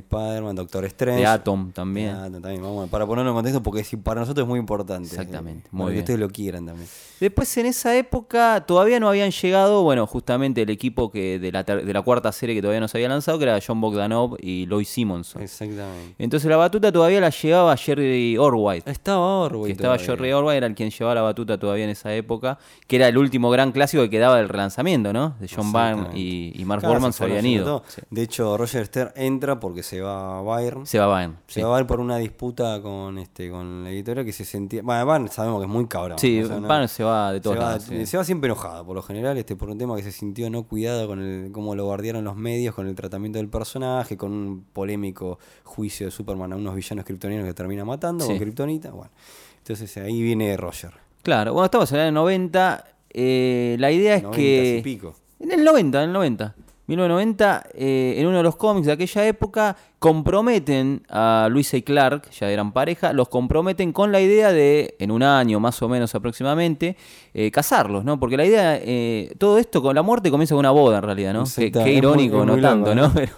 Spider-Man. 0.00 0.56
Doctor 0.56 0.84
Strange. 0.86 1.20
De 1.20 1.26
Atom 1.26 1.72
también. 1.72 2.06
De 2.14 2.20
Atom 2.26 2.42
también, 2.42 2.62
vamos, 2.62 2.88
para 2.88 3.06
ponerlo 3.06 3.30
en 3.30 3.34
contexto, 3.36 3.62
porque 3.62 3.84
para 4.02 4.20
nosotros 4.20 4.44
es 4.44 4.48
muy 4.48 4.58
importante. 4.58 5.08
Exactamente, 5.08 5.66
eh, 5.66 5.70
muy 5.72 5.84
para 5.84 5.92
que 5.94 5.98
ustedes 6.00 6.20
lo 6.20 6.28
quieran 6.30 6.66
también. 6.66 6.88
Después 7.20 7.56
en 7.56 7.66
esa 7.66 7.94
época 7.96 8.64
todavía 8.66 9.00
no 9.00 9.08
habían 9.08 9.30
llegado, 9.30 9.82
bueno, 9.82 10.06
justamente 10.06 10.62
el 10.62 10.70
equipo 10.70 11.10
que 11.10 11.38
de 11.38 11.52
la, 11.52 11.62
de 11.62 11.92
la 11.92 12.02
cuarta 12.02 12.30
serie 12.32 12.54
que 12.54 12.60
todavía 12.62 12.80
no 12.80 12.88
se 12.88 12.98
había 12.98 13.08
lanzado, 13.08 13.38
que 13.38 13.44
era 13.44 13.58
John 13.66 13.80
Bogdanov 13.80 14.36
y 14.40 14.66
Lois 14.66 14.88
Simonson. 14.88 15.42
Exactamente. 15.42 16.14
Entonces 16.18 16.48
la 16.50 16.56
batuta 16.56 16.90
todavía 16.92 17.20
la 17.20 17.30
llevaba 17.30 17.76
Jerry 17.76 18.36
Orwhite. 18.38 18.90
Estaba 18.90 19.40
Orwell. 19.40 19.66
Que 19.66 19.72
estaba. 19.72 19.98
Jerry 19.98 20.32
Orwhite, 20.32 20.56
era 20.58 20.66
el 20.66 20.74
quien 20.74 20.90
llevaba 20.90 21.14
la 21.14 21.22
batuta 21.26 21.58
todavía 21.58 21.84
en 21.84 21.90
esa 21.90 22.14
época, 22.14 22.58
que 22.86 22.96
era 22.96 23.08
el 23.08 23.18
último 23.18 23.50
gran 23.50 23.72
clásico 23.72 24.02
que 24.02 24.10
quedaba 24.10 24.36
del 24.38 24.48
relanzamiento, 24.48 25.12
¿no? 25.12 25.36
De 25.40 25.48
John 25.54 25.72
Byrne 25.72 26.08
y, 26.18 26.52
y 26.60 26.64
Mark 26.64 26.82
Borman 26.82 27.12
se 27.12 27.24
habían 27.24 27.44
ido. 27.46 27.82
Sí. 27.86 28.00
De 28.10 28.22
hecho, 28.22 28.56
Roger 28.56 28.86
Stern 28.86 29.12
entra 29.14 29.60
porque 29.60 29.82
se 29.82 30.00
va 30.00 30.38
a 30.38 30.42
Bayern. 30.42 30.86
Se 30.86 30.98
va 30.98 31.06
Byrne. 31.18 31.36
Se 31.46 31.54
sí. 31.54 31.60
va 31.62 31.68
a 31.68 31.70
Bayern 31.72 31.86
por 31.86 32.00
una 32.00 32.16
disputa 32.16 32.80
con 32.80 33.18
este 33.18 33.50
con 33.50 33.84
la 33.84 33.90
editorial 33.90 34.24
que 34.24 34.32
se 34.32 34.44
sentía. 34.44 34.82
Bueno, 34.82 35.04
Bayern 35.06 35.28
sabemos 35.28 35.60
que 35.60 35.66
es 35.66 35.70
muy 35.72 35.86
cabrón. 35.86 36.18
Sí, 36.18 36.42
o 36.42 36.46
sea, 36.46 36.60
no- 36.60 36.68
Byrne 36.68 36.88
se 36.88 37.04
va 37.04 37.32
de 37.32 37.38
se 37.38 37.42
todos 37.42 37.56
va, 37.58 37.60
lados. 37.62 37.82
sí. 37.84 38.06
se 38.06 38.16
va 38.16 38.24
siempre 38.24 38.48
enojado 38.48 38.84
por 38.86 38.94
lo 38.96 39.02
general, 39.02 39.36
este, 39.38 39.56
por 39.56 39.68
un 39.70 39.78
tema 39.78 39.96
que 39.96 40.02
se 40.02 40.12
sintió 40.12 40.48
no 40.50 40.62
cuidado 40.64 41.06
con 41.06 41.20
el, 41.20 41.52
cómo 41.52 41.74
lo 41.74 41.84
guardiaron 41.84 42.24
los 42.24 42.36
medios, 42.36 42.74
con 42.74 42.86
el 42.86 42.94
tratamiento 42.94 43.38
del 43.38 43.48
personaje, 43.48 44.16
con 44.16 44.32
un 44.32 44.64
polémico 44.72 45.38
juicio 45.64 46.06
de 46.06 46.10
Superman 46.10 46.52
a 46.52 46.56
unos 46.56 46.74
villanos 46.74 47.04
kryptonianos 47.04 47.46
que 47.46 47.54
termina 47.54 47.84
matando 47.84 48.26
con 48.26 48.38
Kryptonita. 48.38 48.90
Bueno, 48.90 49.10
entonces 49.58 49.96
ahí 49.96 50.22
viene 50.22 50.56
Roger. 50.56 50.92
Claro, 51.26 51.54
bueno, 51.54 51.64
estamos 51.64 51.90
en 51.90 51.96
el 51.98 52.02
año 52.06 52.12
90. 52.12 52.84
eh, 53.10 53.74
la 53.80 53.90
idea 53.90 54.14
es 54.14 54.22
90 54.22 54.36
que. 54.36 54.76
y 54.78 54.82
pico. 54.82 55.12
En 55.40 55.50
el 55.50 55.64
90, 55.64 55.98
en 56.04 56.08
el 56.10 56.12
90. 56.12 56.54
1990, 56.86 57.64
eh, 57.74 58.14
en 58.18 58.28
uno 58.28 58.36
de 58.36 58.42
los 58.44 58.54
cómics 58.54 58.86
de 58.86 58.92
aquella 58.92 59.26
época, 59.26 59.76
comprometen 59.98 61.02
a 61.08 61.48
Luisa 61.50 61.76
y 61.76 61.82
Clark, 61.82 62.30
ya 62.30 62.48
eran 62.48 62.70
pareja, 62.72 63.12
los 63.12 63.28
comprometen 63.28 63.92
con 63.92 64.12
la 64.12 64.20
idea 64.20 64.52
de, 64.52 64.94
en 65.00 65.10
un 65.10 65.24
año 65.24 65.58
más 65.58 65.82
o 65.82 65.88
menos 65.88 66.14
aproximadamente, 66.14 66.96
eh, 67.34 67.50
casarlos, 67.50 68.04
¿no? 68.04 68.20
Porque 68.20 68.36
la 68.36 68.44
idea, 68.46 68.76
eh, 68.80 69.34
todo 69.36 69.58
esto 69.58 69.82
con 69.82 69.96
la 69.96 70.02
muerte 70.02 70.30
comienza 70.30 70.54
con 70.54 70.60
una 70.60 70.70
boda 70.70 70.98
en 70.98 71.02
realidad, 71.02 71.32
¿no? 71.34 71.42
Qué, 71.56 71.72
muy- 71.72 71.90
irónico, 71.90 72.42
es 72.42 72.46
no 72.46 72.52
muy 72.52 72.62
tanto. 72.62 72.94
¿no? 72.94 73.10
Pero, 73.12 73.32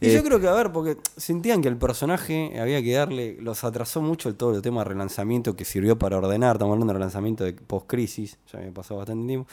Y 0.00 0.08
eh, 0.10 0.14
yo 0.14 0.22
creo 0.22 0.40
que, 0.40 0.46
a 0.48 0.52
ver, 0.54 0.70
porque 0.72 0.96
sentían 1.16 1.60
que 1.60 1.68
el 1.68 1.76
personaje 1.76 2.58
había 2.60 2.82
que 2.82 2.92
darle, 2.92 3.36
los 3.40 3.64
atrasó 3.64 4.00
mucho 4.00 4.28
el, 4.28 4.36
todo 4.36 4.54
el 4.54 4.62
tema 4.62 4.82
de 4.82 4.90
relanzamiento 4.90 5.56
que 5.56 5.64
sirvió 5.64 5.98
para 5.98 6.18
ordenar, 6.18 6.56
estamos 6.56 6.72
hablando 6.74 6.92
de 6.92 6.98
relanzamiento 6.98 7.44
de 7.44 7.52
post-crisis, 7.54 8.38
ya 8.52 8.58
había 8.60 8.72
pasado 8.72 8.98
bastante 8.98 9.26
tiempo, 9.26 9.48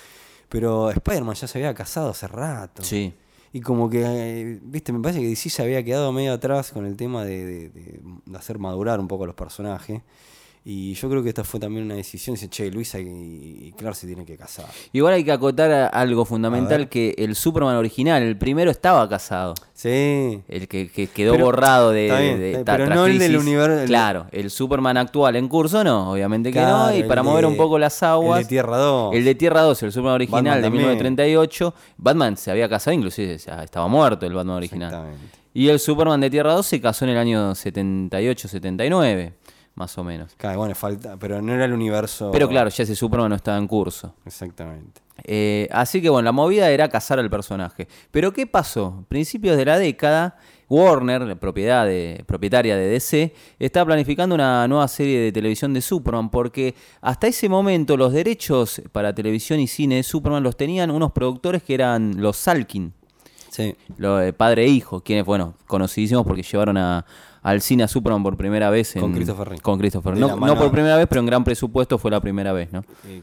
pero 0.49 0.91
Spider-Man 0.91 1.35
ya 1.35 1.47
se 1.47 1.57
había 1.57 1.73
casado 1.73 2.09
hace 2.09 2.27
rato. 2.27 2.83
sí. 2.83 3.13
Y 3.53 3.61
como 3.61 3.89
que, 3.89 4.01
eh, 4.05 4.59
viste, 4.61 4.91
me 4.91 4.99
parece 4.99 5.21
que 5.21 5.27
DC 5.27 5.49
se 5.49 5.63
había 5.63 5.81
quedado 5.81 6.11
medio 6.11 6.33
atrás 6.33 6.71
con 6.73 6.85
el 6.85 6.97
tema 6.97 7.23
de, 7.23 7.45
de- 7.45 7.69
de- 7.69 8.01
de 8.25 8.37
hacer 8.37 8.59
madurar 8.59 8.99
un 8.99 9.07
poco 9.07 9.23
a 9.23 9.27
los 9.27 9.35
personajes. 9.35 10.01
Y 10.67 10.95
yo 10.95 11.07
creo 11.11 11.21
que 11.21 11.29
esta 11.29 11.43
fue 11.43 11.59
también 11.59 11.85
una 11.85 11.93
decisión, 11.93 12.33
dice, 12.33 12.49
che, 12.49 12.71
Luisa 12.71 12.99
y, 12.99 13.05
y 13.05 13.71
Clark 13.77 13.95
se 13.95 14.07
tienen 14.07 14.25
que 14.25 14.35
casar. 14.35 14.65
Igual 14.93 15.13
hay 15.13 15.23
que 15.23 15.31
acotar 15.31 15.91
algo 15.93 16.25
fundamental, 16.25 16.89
que 16.89 17.13
el 17.19 17.35
Superman 17.35 17.75
original, 17.75 18.23
el 18.23 18.35
primero 18.35 18.71
estaba 18.71 19.07
casado. 19.07 19.53
Sí. 19.75 20.41
El 20.47 20.67
que, 20.67 20.89
que 20.89 21.05
quedó 21.05 21.33
Pero- 21.33 21.45
borrado 21.45 21.91
de, 21.91 22.05
bien, 22.05 22.39
de- 22.39 22.63
ta- 22.63 22.77
pero 22.77 22.87
no 22.87 23.05
el 23.05 23.19
del 23.19 23.37
universo- 23.37 23.85
Claro, 23.85 24.25
el 24.31 24.49
Superman 24.49 24.97
actual 24.97 25.35
en 25.35 25.47
curso 25.49 25.83
no, 25.83 26.13
obviamente 26.13 26.49
que 26.51 26.57
Claro, 26.57 26.91
no. 26.91 26.97
Y 26.97 27.03
para 27.03 27.21
de- 27.21 27.29
mover 27.29 27.45
un 27.45 27.57
poco 27.57 27.77
las 27.77 28.01
aguas. 28.01 28.39
El 28.39 28.45
de 28.45 28.49
Tierra 28.49 28.77
2. 28.77 29.13
El 29.15 29.23
de 29.23 29.35
Tierra 29.35 29.61
2, 29.61 29.83
el 29.83 29.91
Superman 29.91 30.15
original 30.15 30.43
Batman 30.43 30.57
de 30.57 30.61
también. 30.63 30.83
1938. 30.85 31.73
Batman 31.97 32.37
se 32.37 32.49
había 32.49 32.67
casado, 32.67 32.95
inclusive 32.95 33.35
estaba 33.35 33.87
muerto 33.87 34.25
el 34.25 34.33
Batman 34.33 34.55
original. 34.57 34.89
Exactamente. 34.89 35.25
Y 35.53 35.67
el 35.69 35.79
Superman 35.79 36.19
de 36.21 36.29
Tierra 36.31 36.53
2 36.53 36.65
se 36.65 36.81
casó 36.81 37.05
en 37.05 37.11
el 37.11 37.17
año 37.19 37.53
78-79, 37.53 39.33
más 39.75 39.97
o 39.97 40.03
menos. 40.03 40.33
Claro, 40.37 40.59
bueno, 40.59 40.73
falta, 40.75 41.17
pero 41.17 41.41
no 41.41 41.53
era 41.53 41.65
el 41.65 41.73
universo. 41.73 42.31
Pero 42.31 42.47
claro, 42.47 42.69
ya 42.69 42.83
ese 42.83 42.95
Superman 42.95 43.29
no 43.29 43.35
estaba 43.35 43.57
en 43.57 43.67
curso. 43.67 44.13
Exactamente. 44.25 45.01
Eh, 45.23 45.67
así 45.71 46.01
que 46.01 46.09
bueno, 46.09 46.25
la 46.25 46.31
movida 46.31 46.69
era 46.69 46.89
casar 46.89 47.19
al 47.19 47.29
personaje. 47.29 47.87
Pero 48.11 48.33
¿qué 48.33 48.47
pasó? 48.47 49.05
Principios 49.07 49.55
de 49.57 49.65
la 49.65 49.77
década, 49.77 50.37
Warner, 50.69 51.21
la 51.21 51.35
propiedad 51.35 51.85
de, 51.85 52.23
propietaria 52.25 52.75
de 52.75 52.87
DC, 52.87 53.33
está 53.59 53.85
planificando 53.85 54.35
una 54.35 54.67
nueva 54.67 54.87
serie 54.87 55.19
de 55.19 55.31
televisión 55.31 55.73
de 55.73 55.81
Superman 55.81 56.29
porque 56.29 56.75
hasta 57.01 57.27
ese 57.27 57.47
momento 57.49 57.95
los 57.97 58.11
derechos 58.13 58.81
para 58.91 59.13
televisión 59.15 59.59
y 59.59 59.67
cine 59.67 59.95
de 59.95 60.03
Superman 60.03 60.43
los 60.43 60.57
tenían 60.57 60.91
unos 60.91 61.11
productores 61.11 61.63
que 61.63 61.73
eran 61.75 62.21
los 62.21 62.35
Salkin, 62.37 62.93
Sí. 63.49 63.73
lo 63.97 64.17
de 64.17 64.33
padre 64.33 64.65
e 64.65 64.67
hijo, 64.67 65.01
quienes, 65.01 65.23
bueno, 65.25 65.53
conocidísimos 65.67 66.25
porque 66.25 66.43
llevaron 66.43 66.75
a- 66.77 67.05
al 67.45 67.61
cine 67.61 67.83
a 67.83 67.87
Superman 67.87 68.23
por 68.23 68.35
primera 68.35 68.71
vez. 68.71 68.95
En, 68.95 69.03
Con 69.03 69.13
Christopher 69.13 69.49
Reeve. 69.49 69.61
Con 69.61 69.77
Christopher. 69.77 70.17
No, 70.17 70.35
no 70.35 70.57
por 70.57 70.71
primera 70.71 70.97
vez, 70.97 71.05
pero 71.07 71.21
en 71.21 71.27
gran 71.27 71.43
presupuesto 71.43 71.99
fue 71.99 72.09
la 72.09 72.19
primera 72.19 72.53
vez, 72.53 72.73
¿no? 72.73 72.83
Eh, 73.07 73.21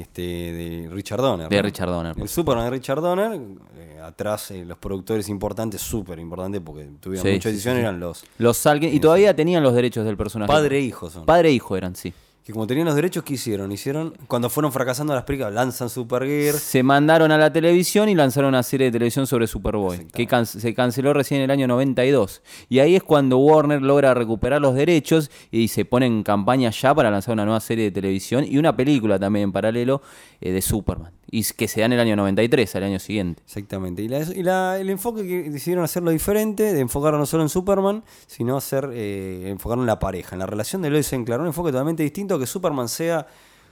este, 0.00 0.20
de 0.22 0.88
Richard 0.92 1.22
Donner. 1.22 1.48
De 1.48 1.56
¿no? 1.56 1.62
Richard 1.62 1.88
Donner. 1.88 2.14
El 2.18 2.28
Superman 2.28 2.64
de 2.66 2.70
Richard 2.70 3.00
Donner. 3.00 3.32
eh, 3.32 3.98
atrás 4.04 4.50
eh, 4.50 4.64
los 4.66 4.76
productores 4.76 5.26
importantes, 5.30 5.80
súper 5.80 6.18
importantes, 6.18 6.60
porque 6.62 6.86
tuvieron 7.00 7.26
Sí, 7.26 7.32
mucha 7.32 7.48
edición, 7.48 7.74
sí, 7.74 7.78
sí. 7.78 7.82
eran 7.82 7.98
los 7.98 8.24
Los 8.36 8.58
Salkin, 8.58 8.94
y 8.94 9.00
todavía 9.00 9.34
tenían 9.34 9.62
los 9.62 9.72
derechos 9.74 10.04
del 10.04 10.18
personaje. 10.18 10.52
padre 10.52 10.76
e 10.78 10.80
hijo 10.82 11.08
son. 11.08 11.24
Padre 11.24 11.48
e 11.48 11.52
hijo 11.52 11.74
eran, 11.74 11.96
sí. 11.96 12.12
Que 12.44 12.52
como 12.52 12.66
tenían 12.66 12.86
los 12.86 12.96
derechos, 12.96 13.22
¿qué 13.22 13.34
hicieron? 13.34 13.70
Hicieron, 13.70 14.14
cuando 14.26 14.50
fueron 14.50 14.72
fracasando 14.72 15.14
las 15.14 15.22
películas, 15.22 15.52
lanzan 15.54 15.88
Supergear. 15.88 16.54
Se 16.56 16.82
mandaron 16.82 17.30
a 17.30 17.38
la 17.38 17.52
televisión 17.52 18.08
y 18.08 18.16
lanzaron 18.16 18.48
una 18.48 18.64
serie 18.64 18.86
de 18.86 18.90
televisión 18.92 19.28
sobre 19.28 19.46
Superboy, 19.46 20.06
que 20.12 20.26
can- 20.26 20.46
se 20.46 20.74
canceló 20.74 21.12
recién 21.12 21.38
en 21.38 21.44
el 21.44 21.50
año 21.52 21.68
92. 21.68 22.42
Y 22.68 22.80
ahí 22.80 22.96
es 22.96 23.02
cuando 23.04 23.38
Warner 23.38 23.80
logra 23.80 24.12
recuperar 24.14 24.60
los 24.60 24.74
derechos 24.74 25.30
y 25.52 25.68
se 25.68 25.84
pone 25.84 26.06
en 26.06 26.24
campaña 26.24 26.70
ya 26.70 26.92
para 26.94 27.12
lanzar 27.12 27.34
una 27.34 27.44
nueva 27.44 27.60
serie 27.60 27.84
de 27.84 27.90
televisión 27.92 28.44
y 28.44 28.58
una 28.58 28.74
película 28.76 29.20
también 29.20 29.44
en 29.44 29.52
paralelo 29.52 30.02
eh, 30.40 30.50
de 30.50 30.62
Superman. 30.62 31.12
Y 31.34 31.42
que 31.54 31.66
se 31.66 31.80
da 31.80 31.86
en 31.86 31.94
el 31.94 32.00
año 32.00 32.14
93, 32.14 32.76
al 32.76 32.82
año 32.84 32.98
siguiente. 32.98 33.42
Exactamente. 33.46 34.02
Y, 34.02 34.08
la- 34.08 34.20
y 34.20 34.42
la- 34.42 34.78
el 34.78 34.90
enfoque 34.90 35.26
que 35.26 35.50
decidieron 35.50 35.82
hacerlo 35.82 36.10
diferente, 36.10 36.74
de 36.74 36.80
enfocarlo 36.80 37.18
no 37.18 37.24
solo 37.24 37.42
en 37.42 37.48
Superman, 37.48 38.04
sino 38.26 38.54
hacer 38.56 38.90
eh, 38.92 39.44
enfocarlo 39.48 39.82
en 39.82 39.86
la 39.86 39.98
pareja, 39.98 40.34
en 40.36 40.40
la 40.40 40.46
relación 40.46 40.82
de 40.82 40.90
Lois 40.90 41.10
y 41.12 41.24
Clark. 41.24 41.40
Un 41.40 41.46
enfoque 41.48 41.72
totalmente 41.72 42.02
distinto 42.02 42.34
a 42.34 42.38
que 42.38 42.46
Superman 42.46 42.86
sea 42.88 43.26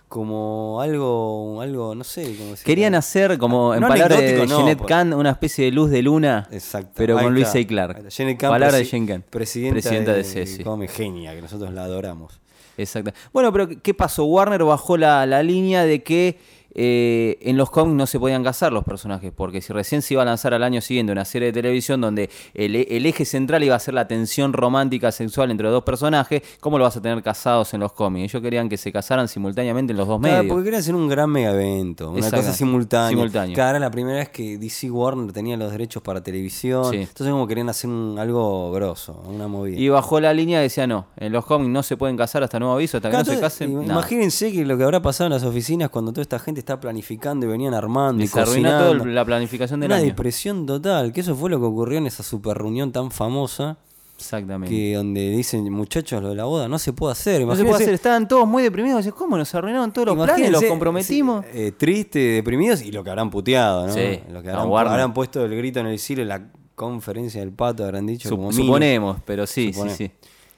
como 0.09 0.81
algo, 0.81 1.61
algo 1.61 1.95
no 1.95 2.02
sé. 2.02 2.35
Cómo. 2.37 2.55
Querían 2.64 2.95
hacer, 2.95 3.38
como 3.38 3.75
en 3.75 3.81
No 3.83 3.88
palabras 3.88 4.19
de 4.21 4.47
no, 4.47 4.57
Jeanette 4.59 4.79
pues. 4.79 4.88
Kahn, 4.88 5.12
una 5.14 5.31
especie 5.31 5.67
de 5.67 5.71
luz 5.71 5.90
de 5.90 6.02
luna, 6.02 6.49
Exacto. 6.50 6.93
pero 6.97 7.17
Ahí 7.19 7.25
con 7.25 7.35
Luis. 7.35 7.47
A. 7.55 7.64
Clark. 7.67 8.09
Kahn, 8.38 8.50
Palabra 8.50 8.79
de 8.79 8.87
Jane 8.87 9.07
Kahn. 9.07 9.25
Presidenta, 9.31 9.75
Presidenta 9.75 10.12
de, 10.14 10.23
de. 10.25 10.64
Come 10.64 10.88
Genia, 10.88 11.35
que 11.35 11.43
nosotros 11.43 11.73
la 11.73 11.85
adoramos. 11.85 12.40
Exacto. 12.76 13.12
Bueno, 13.33 13.52
pero 13.52 13.69
¿qué 13.69 13.95
pasó? 13.95 14.25
Warner 14.25 14.64
bajó 14.64 14.97
la, 14.97 15.26
la 15.26 15.43
línea 15.43 15.85
de 15.85 16.02
que 16.02 16.38
eh, 16.74 17.38
en 17.42 17.56
los 17.56 17.70
cómics 17.70 17.96
no 17.96 18.06
se 18.06 18.18
podían 18.20 18.44
casar 18.44 18.72
los 18.72 18.84
personajes, 18.84 19.32
porque 19.34 19.60
si 19.60 19.72
recién 19.72 20.02
se 20.02 20.14
iba 20.14 20.22
a 20.22 20.26
lanzar 20.26 20.54
al 20.54 20.62
año 20.62 20.80
siguiente 20.80 21.12
una 21.12 21.24
serie 21.24 21.46
de 21.46 21.52
televisión 21.52 22.00
donde 22.00 22.30
el, 22.54 22.76
el 22.76 23.06
eje 23.06 23.24
central 23.24 23.62
iba 23.64 23.74
a 23.74 23.78
ser 23.78 23.94
la 23.94 24.06
tensión 24.06 24.52
romántica 24.52 25.10
sexual 25.12 25.50
entre 25.50 25.64
los 25.64 25.72
dos 25.72 25.84
personajes, 25.84 26.42
¿cómo 26.60 26.78
lo 26.78 26.84
vas 26.84 26.96
a 26.96 27.02
tener 27.02 27.22
casados 27.22 27.74
en 27.74 27.80
los 27.80 27.92
cómics? 27.92 28.32
Ellos 28.32 28.42
querían 28.42 28.68
que 28.68 28.76
se 28.76 28.92
casaran 28.92 29.28
simultáneamente 29.28 29.92
en 29.92 29.96
los 29.96 30.06
dos 30.06 30.20
Claro, 30.20 30.36
medios. 30.38 30.50
porque 30.52 30.64
querían 30.64 30.80
hacer 30.80 30.94
un 30.94 31.08
gran 31.08 31.30
mega 31.30 31.50
evento, 31.52 32.10
una 32.10 32.18
Exacto. 32.18 32.36
cosa 32.38 32.52
simultánea. 32.52 33.10
Simultáneo. 33.10 33.54
Claro, 33.54 33.78
la 33.78 33.90
primera 33.90 34.18
vez 34.18 34.28
que 34.28 34.58
DC 34.58 34.90
Warner 34.90 35.32
tenía 35.32 35.56
los 35.56 35.72
derechos 35.72 36.02
para 36.02 36.22
televisión. 36.22 36.84
Sí. 36.90 36.96
Entonces 36.98 37.30
como 37.30 37.46
querían 37.46 37.68
hacer 37.68 37.90
un- 37.90 38.16
algo 38.18 38.70
grosso, 38.72 39.22
una 39.26 39.48
movida. 39.48 39.78
Y 39.78 39.88
bajó 39.88 40.20
la 40.20 40.32
línea 40.32 40.60
y 40.60 40.62
decía, 40.64 40.86
no, 40.86 41.06
en 41.16 41.32
los 41.32 41.44
cómics 41.44 41.70
no 41.70 41.82
se 41.82 41.96
pueden 41.96 42.16
casar 42.16 42.42
hasta 42.42 42.58
nuevo 42.58 42.74
aviso, 42.74 42.98
hasta 42.98 43.10
que 43.10 43.16
no 43.16 43.24
se 43.24 43.40
casen. 43.40 43.74
nada. 43.74 43.84
Imagínense 43.92 44.52
que 44.52 44.64
lo 44.64 44.76
que 44.78 44.84
habrá 44.84 45.02
pasado 45.02 45.26
en 45.26 45.32
las 45.32 45.42
oficinas 45.42 45.90
cuando 45.90 46.12
toda 46.12 46.22
esta 46.22 46.38
gente 46.38 46.60
está 46.61 46.79
planificando 46.81 47.45
y 47.47 47.49
venían 47.49 47.75
armando 47.75 48.23
y, 48.23 48.25
Y 48.25 48.29
se 48.29 48.40
arruinó 48.40 48.69
cocinando. 48.71 48.99
toda 49.02 49.12
la 49.14 49.25
planificación 49.25 49.81
del 49.81 49.88
Una 49.90 49.97
año. 49.97 50.07
depresión 50.07 50.64
total, 50.67 51.12
que 51.12 51.21
eso 51.21 51.35
fue 51.35 51.50
lo 51.50 51.59
que 51.59 51.67
ocurrió 51.67 51.99
en 51.99 52.07
esa 52.07 52.23
super 52.23 52.57
reunión 52.57 52.93
tan 52.93 53.11
famosa, 53.11 53.76
Exactamente. 54.19 54.75
que 54.75 54.95
donde 54.95 55.31
dicen, 55.31 55.73
muchachos, 55.73 56.23
lo 56.23 56.29
de 56.29 56.35
la 56.37 56.45
boda 56.45 56.69
no 56.69 56.79
se 56.79 56.93
puede 56.93 57.12
hacer. 57.12 57.45
no 57.47 57.57
se 57.57 57.64
puede 57.64 57.76
hacer, 57.83 57.95
estaban 57.95 58.29
todos 58.29 58.47
muy 58.47 58.62
deprimidos. 58.62 59.07
¿Cómo 59.17 59.37
nos 59.38 59.55
arruinaron 59.55 59.93
todos 59.93 60.09
los 60.14 60.26
planes? 60.26 60.50
Los 60.50 60.62
comprometimos. 60.64 61.45
sí, 61.47 61.50
eh, 61.59 61.73
tristes, 61.76 62.35
deprimidos 62.37 62.83
y 62.83 62.93
lo 62.93 63.02
que 63.02 63.11
habrán 63.11 63.31
puteado, 63.31 63.87
¿no? 63.87 63.93
Sí, 63.93 64.21
Lo 64.31 64.43
que 64.43 64.50
habrán, 64.50 64.88
habrán 64.88 65.14
puesto 65.14 65.45
el 65.45 65.57
grito 65.57 65.81
en 65.81 65.87
el 65.87 65.99
cielo 65.99 66.23
en 66.23 66.29
la 66.29 66.49
conferencia 66.75 67.40
del 67.40 67.52
pato, 67.52 67.85
habrán 67.85 68.07
dicho. 68.07 68.29
Sup- 68.29 68.37
como 68.37 68.52
suponemos, 68.52 69.17
pero 69.25 69.47
sí, 69.47 69.73
sí, 69.73 69.88
sí. 69.97 70.11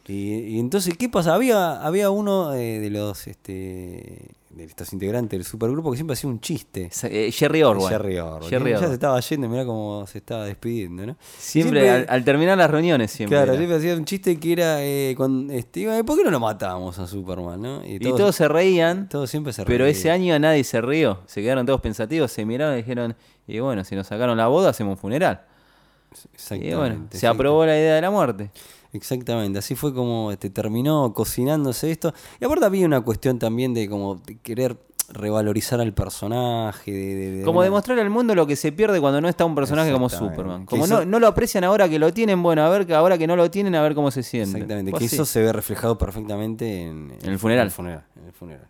Y, 0.08 0.56
y 0.56 0.58
entonces, 0.58 0.96
¿qué 0.98 1.08
pasa? 1.08 1.32
Había, 1.34 1.80
había 1.84 2.10
uno 2.10 2.52
eh, 2.54 2.80
de 2.80 2.90
los 2.90 3.28
este, 3.28 4.30
de 4.54 4.64
estos 4.64 4.92
integrantes 4.92 5.30
del 5.38 5.44
supergrupo 5.44 5.90
que 5.90 5.96
siempre 5.96 6.12
hacía 6.14 6.28
un 6.28 6.40
chiste. 6.40 6.90
Eh, 7.04 7.30
Jerry 7.32 7.62
Orwell. 7.62 7.88
Jerry 7.88 8.18
Orwell. 8.18 8.50
Jerry 8.50 8.64
que 8.64 8.70
ya 8.72 8.76
se 8.78 8.84
Orwell. 8.84 8.94
estaba 8.94 9.20
yendo, 9.20 9.48
mirá 9.48 9.64
cómo 9.64 10.06
se 10.06 10.18
estaba 10.18 10.44
despidiendo, 10.44 11.06
¿no? 11.06 11.16
Siempre, 11.38 11.88
al, 11.90 12.06
al 12.08 12.24
terminar 12.24 12.58
las 12.58 12.70
reuniones, 12.70 13.10
siempre. 13.10 13.36
Claro, 13.36 13.52
era. 13.52 13.58
siempre 13.58 13.78
hacía 13.78 13.96
un 13.96 14.04
chiste 14.04 14.38
que 14.38 14.52
era 14.52 14.82
eh, 14.84 15.14
con, 15.16 15.50
este, 15.50 15.80
iba, 15.80 16.02
¿por 16.04 16.18
qué 16.18 16.24
no 16.24 16.30
lo 16.30 16.40
matamos 16.40 16.98
a 16.98 17.06
Superman, 17.06 17.60
no? 17.62 17.82
y 17.84 17.98
todos 17.98 18.36
se 18.36 18.46
reían, 18.48 19.08
todos 19.08 19.30
siempre 19.30 19.52
se 19.52 19.64
pero 19.64 19.84
reían. 19.84 19.96
ese 19.98 20.10
año 20.10 20.38
nadie 20.38 20.64
se 20.64 20.80
rió. 20.80 21.20
Se 21.26 21.40
quedaron 21.42 21.64
todos 21.66 21.80
pensativos, 21.80 22.30
se 22.30 22.44
miraron 22.44 22.74
y 22.74 22.78
dijeron, 22.78 23.16
y 23.46 23.58
bueno, 23.60 23.84
si 23.84 23.94
nos 23.96 24.06
sacaron 24.06 24.36
la 24.36 24.48
boda, 24.48 24.70
hacemos 24.70 24.92
un 24.92 24.98
funeral. 24.98 25.42
Y 26.12 26.34
Exactamente. 26.34 26.76
bueno, 26.76 27.06
se 27.10 27.26
aprobó 27.26 27.64
la 27.64 27.76
idea 27.78 27.94
de 27.94 28.02
la 28.02 28.10
muerte. 28.10 28.50
Exactamente, 28.92 29.58
así 29.58 29.74
fue 29.74 29.94
como 29.94 30.30
este, 30.32 30.50
terminó 30.50 31.12
cocinándose 31.14 31.90
esto. 31.90 32.12
Y 32.40 32.44
aparte 32.44 32.64
había 32.66 32.86
una 32.86 33.00
cuestión 33.00 33.38
también 33.38 33.72
de 33.74 33.88
como 33.88 34.16
de 34.16 34.36
querer 34.38 34.76
revalorizar 35.08 35.80
al 35.80 35.92
personaje. 35.92 36.90
De, 36.92 37.14
de- 37.14 37.30
de 37.38 37.42
Como 37.44 37.58
una- 37.58 37.64
demostrar 37.64 37.98
al 37.98 38.10
mundo 38.10 38.34
lo 38.34 38.46
que 38.46 38.56
se 38.56 38.70
pierde 38.72 39.00
cuando 39.00 39.20
no 39.20 39.28
está 39.28 39.44
un 39.44 39.54
personaje 39.54 39.92
como. 39.92 40.08
Superman. 40.08 40.64
Como 40.66 40.84
eso- 40.84 41.00
no, 41.00 41.04
no 41.06 41.18
lo 41.20 41.26
aprecian 41.26 41.64
ahora 41.64 41.88
que 41.88 41.98
lo 41.98 42.12
tienen, 42.12 42.42
bueno, 42.42 42.62
a 42.64 42.68
ver 42.68 42.86
que 42.86 42.94
ahora 42.94 43.16
que 43.18 43.26
no 43.26 43.36
lo 43.36 43.50
tienen, 43.50 43.74
a 43.74 43.82
ver 43.82 43.94
cómo 43.94 44.10
se 44.10 44.22
siente. 44.22 44.58
Exactamente, 44.58 44.92
que 44.92 45.04
así. 45.04 45.14
eso 45.16 45.24
se 45.24 45.40
ve 45.42 45.52
reflejado 45.52 45.96
perfectamente 45.98 46.82
en, 46.82 47.12
En 47.22 47.30
el 47.30 47.38
funeral. 47.38 47.62
En 47.62 47.66
el 47.66 47.70
funeral. 47.72 48.04
En 48.18 48.26
el 48.26 48.32
funeral. 48.32 48.66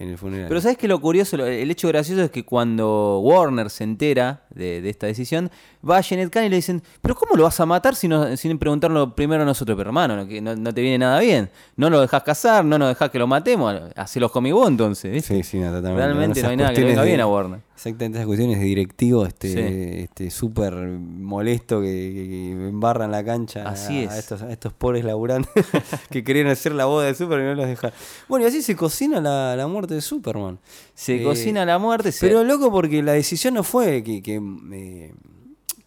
En 0.00 0.10
el 0.10 0.16
funeral. 0.16 0.46
Pero 0.48 0.60
¿sabes 0.60 0.78
qué 0.78 0.86
lo 0.86 1.00
curioso? 1.00 1.34
El 1.44 1.70
hecho 1.70 1.88
gracioso 1.88 2.22
es 2.22 2.30
que 2.30 2.44
cuando 2.44 3.18
Warner 3.20 3.68
se 3.68 3.82
entera 3.82 4.44
de, 4.50 4.80
de 4.80 4.90
esta 4.90 5.08
decisión, 5.08 5.50
va 5.88 5.98
a 5.98 6.02
Janet 6.04 6.30
Kahn 6.30 6.44
y 6.44 6.48
le 6.48 6.56
dicen, 6.56 6.82
pero 7.02 7.16
¿cómo 7.16 7.34
lo 7.34 7.42
vas 7.42 7.58
a 7.58 7.66
matar 7.66 7.96
si 7.96 8.06
no- 8.06 8.36
sin 8.36 8.56
preguntarlo 8.60 9.14
primero 9.16 9.42
a 9.42 9.44
nosotros? 9.46 9.76
Pero 9.76 9.88
hermano, 9.90 10.14
no, 10.16 10.28
que 10.28 10.40
no, 10.40 10.54
no 10.54 10.72
te 10.72 10.82
viene 10.82 10.98
nada 10.98 11.18
bien. 11.18 11.50
No 11.74 11.90
lo 11.90 12.00
dejas 12.00 12.22
casar, 12.22 12.64
no 12.64 12.78
nos 12.78 12.88
dejas 12.90 13.10
que 13.10 13.18
lo 13.18 13.26
matemos. 13.26 13.74
Hacelos 13.96 14.30
conmigo 14.30 14.68
entonces, 14.68 15.10
¿viste? 15.12 15.34
Sí, 15.34 15.42
sí, 15.42 15.58
no, 15.58 15.66
totalmente. 15.72 15.96
Realmente 16.04 16.42
no 16.42 16.48
hay 16.50 16.56
nada 16.56 16.72
que 16.72 16.80
le 16.80 16.86
venga 16.86 17.02
de- 17.02 17.08
bien 17.08 17.20
a 17.20 17.26
Warner. 17.26 17.60
Exactamente, 17.78 18.18
esas 18.18 18.26
cuestiones 18.26 18.58
de 18.58 18.64
directivo 18.64 19.24
este, 19.24 19.52
Sí. 19.52 20.00
este 20.02 20.30
súper 20.32 20.74
molesto 20.74 21.80
que, 21.80 22.50
embarran 22.50 23.12
la 23.12 23.24
cancha 23.24 23.68
Así 23.68 24.04
a, 24.04 24.10
a 24.10 24.14
es. 24.14 24.18
estos, 24.18 24.42
a 24.42 24.50
estos 24.50 24.72
pobres 24.72 25.04
laburantes 25.04 25.48
que 26.10 26.24
querían 26.24 26.48
hacer 26.48 26.72
la 26.72 26.86
boda 26.86 27.06
de 27.06 27.14
Superman 27.14 27.46
y 27.46 27.50
no 27.50 27.54
los 27.54 27.66
dejaron. 27.68 27.96
Bueno, 28.28 28.44
y 28.44 28.48
así 28.48 28.62
se 28.62 28.74
cocina 28.74 29.20
la, 29.20 29.54
la 29.54 29.68
muerte 29.68 29.94
de 29.94 30.00
Superman. 30.00 30.58
Se 30.92 31.20
Eh, 31.20 31.22
cocina 31.22 31.64
la 31.64 31.78
muerte, 31.78 32.10
se- 32.10 32.26
Pero 32.26 32.42
loco 32.42 32.72
porque 32.72 33.00
la 33.00 33.12
decisión 33.12 33.54
no 33.54 33.62
fue 33.62 34.02
que, 34.02 34.22
que, 34.22 34.42
eh, 34.72 35.12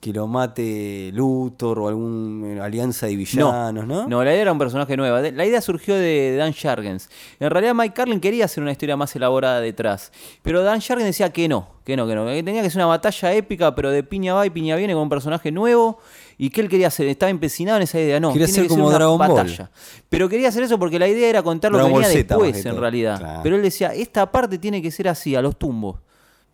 que 0.02 0.12
lo 0.12 0.26
mate 0.26 1.12
Luthor 1.14 1.78
o 1.78 1.88
alguna 1.88 2.66
alianza 2.66 3.06
de 3.06 3.16
villanos, 3.16 3.86
¿no? 3.86 4.08
No, 4.08 4.24
la 4.24 4.32
idea 4.32 4.42
era 4.42 4.52
un 4.52 4.58
personaje 4.58 4.98
nuevo. 4.98 5.20
La 5.20 5.46
idea 5.46 5.62
surgió 5.62 5.94
de 5.94 6.36
Dan 6.36 6.54
Shargens. 6.54 7.08
En 7.40 7.52
realidad 7.52 7.76
Mike 7.76 7.94
Carlin 7.94 8.20
quería 8.20 8.46
hacer 8.46 8.64
una 8.64 8.72
historia 8.72 8.98
más 8.98 9.16
elaborada 9.16 9.62
detrás. 9.62 10.12
Pero 10.42 10.64
Dan 10.64 10.80
Shargens 10.80 11.06
decía 11.06 11.32
que 11.32 11.48
no, 11.48 11.68
que 11.86 11.96
no, 11.96 12.08
que 12.08 12.16
no. 12.16 12.26
Que 12.26 12.42
tenía 12.42 12.64
que 12.64 12.72
ser 12.72 12.80
una 12.80 12.88
batalla 12.88 13.34
épica, 13.34 13.76
pero 13.76 13.92
de 13.92 14.02
piña 14.02 14.34
va 14.34 14.44
y 14.44 14.50
piña 14.50 14.76
viene 14.76 14.94
con 14.94 15.04
un 15.04 15.10
personaje 15.10 15.52
nuevo. 15.52 16.00
Y 16.36 16.50
que 16.50 16.62
él 16.62 16.70
quería 16.70 16.88
hacer, 16.88 17.06
estaba 17.06 17.30
empecinado 17.30 17.78
en 17.78 17.84
esa 17.84 18.00
idea. 18.00 18.20
No, 18.20 18.34
Quería 18.34 18.48
ser 18.48 18.64
que 18.64 18.70
ser 18.70 18.70
como 18.70 18.88
una 18.88 18.96
Dragon 18.96 19.20
Ball. 19.20 19.28
batalla. 19.30 19.70
Pero 20.10 20.28
quería 20.28 20.50
hacer 20.50 20.64
eso 20.64 20.80
porque 20.80 20.98
la 20.98 21.08
idea 21.08 21.30
era 21.30 21.44
contar 21.44 21.72
lo 21.72 21.78
que 21.78 21.84
Ball 21.84 22.02
venía 22.02 22.10
después, 22.10 22.66
en 22.66 22.78
realidad. 22.78 23.20
Claro. 23.20 23.40
Pero 23.44 23.56
él 23.56 23.62
decía, 23.62 23.94
esta 23.94 24.32
parte 24.32 24.58
tiene 24.58 24.82
que 24.82 24.90
ser 24.90 25.08
así, 25.08 25.36
a 25.36 25.44
los 25.44 25.60
tumbos. 25.60 26.00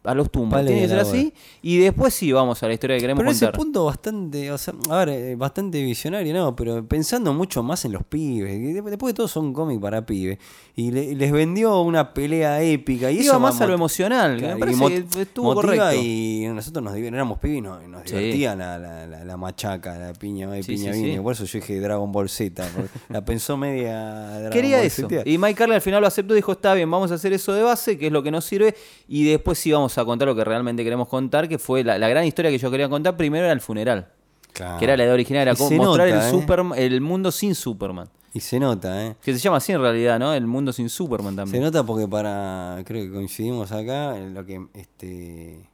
A 0.08 0.16
los 0.16 0.32
tumbos. 0.32 0.66
Tiene 0.66 0.88
que 0.88 1.06
ser. 1.06 1.34
Y 1.62 1.78
después 1.80 2.14
sí 2.14 2.32
vamos 2.32 2.64
a 2.64 2.68
la 2.68 2.74
historia 2.74 2.96
que 2.96 3.02
queremos 3.02 3.22
Pero 3.22 3.32
ese 3.32 3.46
contar. 3.46 3.60
punto 3.60 3.86
bastante, 3.86 4.52
o 4.52 4.58
sea, 4.58 4.74
a 4.90 4.98
ver, 5.06 5.10
eh, 5.10 5.36
bastante 5.36 5.84
visionario, 5.84 6.34
¿no? 6.34 6.56
Pero 6.56 6.88
pensando 6.88 7.34
mucho 7.34 7.62
más 7.64 7.84
en 7.86 7.92
los 7.92 8.04
pibes. 8.04 8.74
Después 8.84 9.14
de 9.14 9.16
todo 9.16 9.28
son 9.28 9.54
cómics 9.54 9.82
para 9.82 10.06
pibes. 10.06 10.38
Y 10.76 10.92
le- 10.92 11.16
les 11.16 11.32
vendió 11.32 11.82
una 11.82 12.14
pelea 12.14 12.62
épica. 12.62 13.12
Y 13.12 13.16
Iba 13.16 13.24
eso 13.24 13.40
más 13.40 13.60
a 13.62 13.68
lo 13.68 13.74
emocional. 13.74 14.38
Claro, 14.38 14.58
me 14.66 14.72
y 14.72 14.76
mot- 14.76 15.10
que 15.10 15.22
estuvo 15.24 15.54
correcto. 15.54 15.94
Y 15.96 16.46
nosotros 16.54 16.84
nos 16.84 16.96
éramos 16.96 17.40
pibes 17.40 17.58
y 17.58 17.62
nos, 17.62 17.84
nos 17.88 18.04
Sí. 18.06 18.16
divertía 18.16 18.56
la, 18.56 18.78
la, 18.80 19.08
la- 19.08 19.26
la 19.26 19.38
machaca, 19.38 19.98
la 19.98 20.14
piña 20.14 20.58
y 20.58 20.64
Sí, 20.64 20.74
piña 20.76 20.94
sí, 20.94 21.14
sí. 21.14 21.20
Por 21.20 21.34
eso 21.34 21.46
yo 21.46 21.60
dije 21.60 21.80
Dragon 21.80 22.12
Ball 22.12 22.30
Z. 22.30 22.64
la 23.10 23.26
pensó 23.26 23.58
media 23.58 24.30
Dragon 24.30 24.52
Quería 24.52 24.78
Ball 24.78 24.86
eso. 24.86 25.02
Zeteada. 25.02 25.24
Y 25.28 25.38
Mike 25.38 25.56
Carlin 25.56 25.76
al 25.76 25.82
final 25.82 26.02
lo 26.02 26.08
aceptó 26.08 26.34
y 26.34 26.38
dijo, 26.38 26.52
está 26.54 26.74
bien, 26.74 26.90
vamos 26.90 27.12
a 27.12 27.16
hacer 27.16 27.34
eso 27.34 27.54
de 27.54 27.64
base, 27.64 27.98
que 27.98 28.08
es 28.08 28.12
lo 28.14 28.24
que 28.24 28.32
nos 28.32 28.46
sirve. 28.46 28.76
Y 29.08 29.26
después 29.26 29.58
sí 29.60 29.72
vamos 29.72 29.97
a 30.01 30.06
contar 30.06 30.27
lo 30.27 30.36
que 30.36 30.44
realmente 30.44 30.84
queremos 30.84 31.08
contar, 31.08 31.48
que 31.48 31.58
fue 31.58 31.84
la, 31.84 31.98
la 31.98 32.08
gran 32.08 32.25
historia 32.25 32.51
que 32.51 32.58
yo 32.58 32.70
quería 32.72 32.89
contar. 32.89 33.16
Primero 33.18 33.46
era 33.46 33.54
el 33.54 33.62
funeral. 33.62 34.10
Claro. 34.54 34.80
Que 34.80 34.86
era 34.86 34.98
la 34.98 35.04
idea 35.04 35.13
original, 35.13 35.42
era 35.44 35.56
como 35.56 35.70
se 35.70 35.75
mostrar 35.77 36.08
nota, 36.10 36.30
el, 36.30 36.36
¿eh? 36.80 36.86
El 36.86 37.01
mundo 37.01 37.32
sin 37.32 37.54
Superman. 37.54 38.10
Y 38.34 38.39
se 38.39 38.60
nota, 38.60 39.06
¿eh? 39.06 39.16
Que 39.22 39.34
se 39.34 39.39
llama 39.39 39.58
así 39.58 39.72
en 39.72 39.80
realidad, 39.82 40.18
¿no? 40.20 40.34
El 40.34 40.48
mundo 40.48 40.74
sin 40.74 40.89
Superman 40.89 41.34
Se 41.34 41.38
también. 41.38 41.63
nota 41.63 41.84
porque 41.84 42.08
para, 42.08 42.82
creo 42.86 43.04
que 43.06 43.12
coincidimos 43.12 43.72
acá, 43.72 44.16
lo 44.18 44.46
que 44.46 44.66
este 44.74 45.70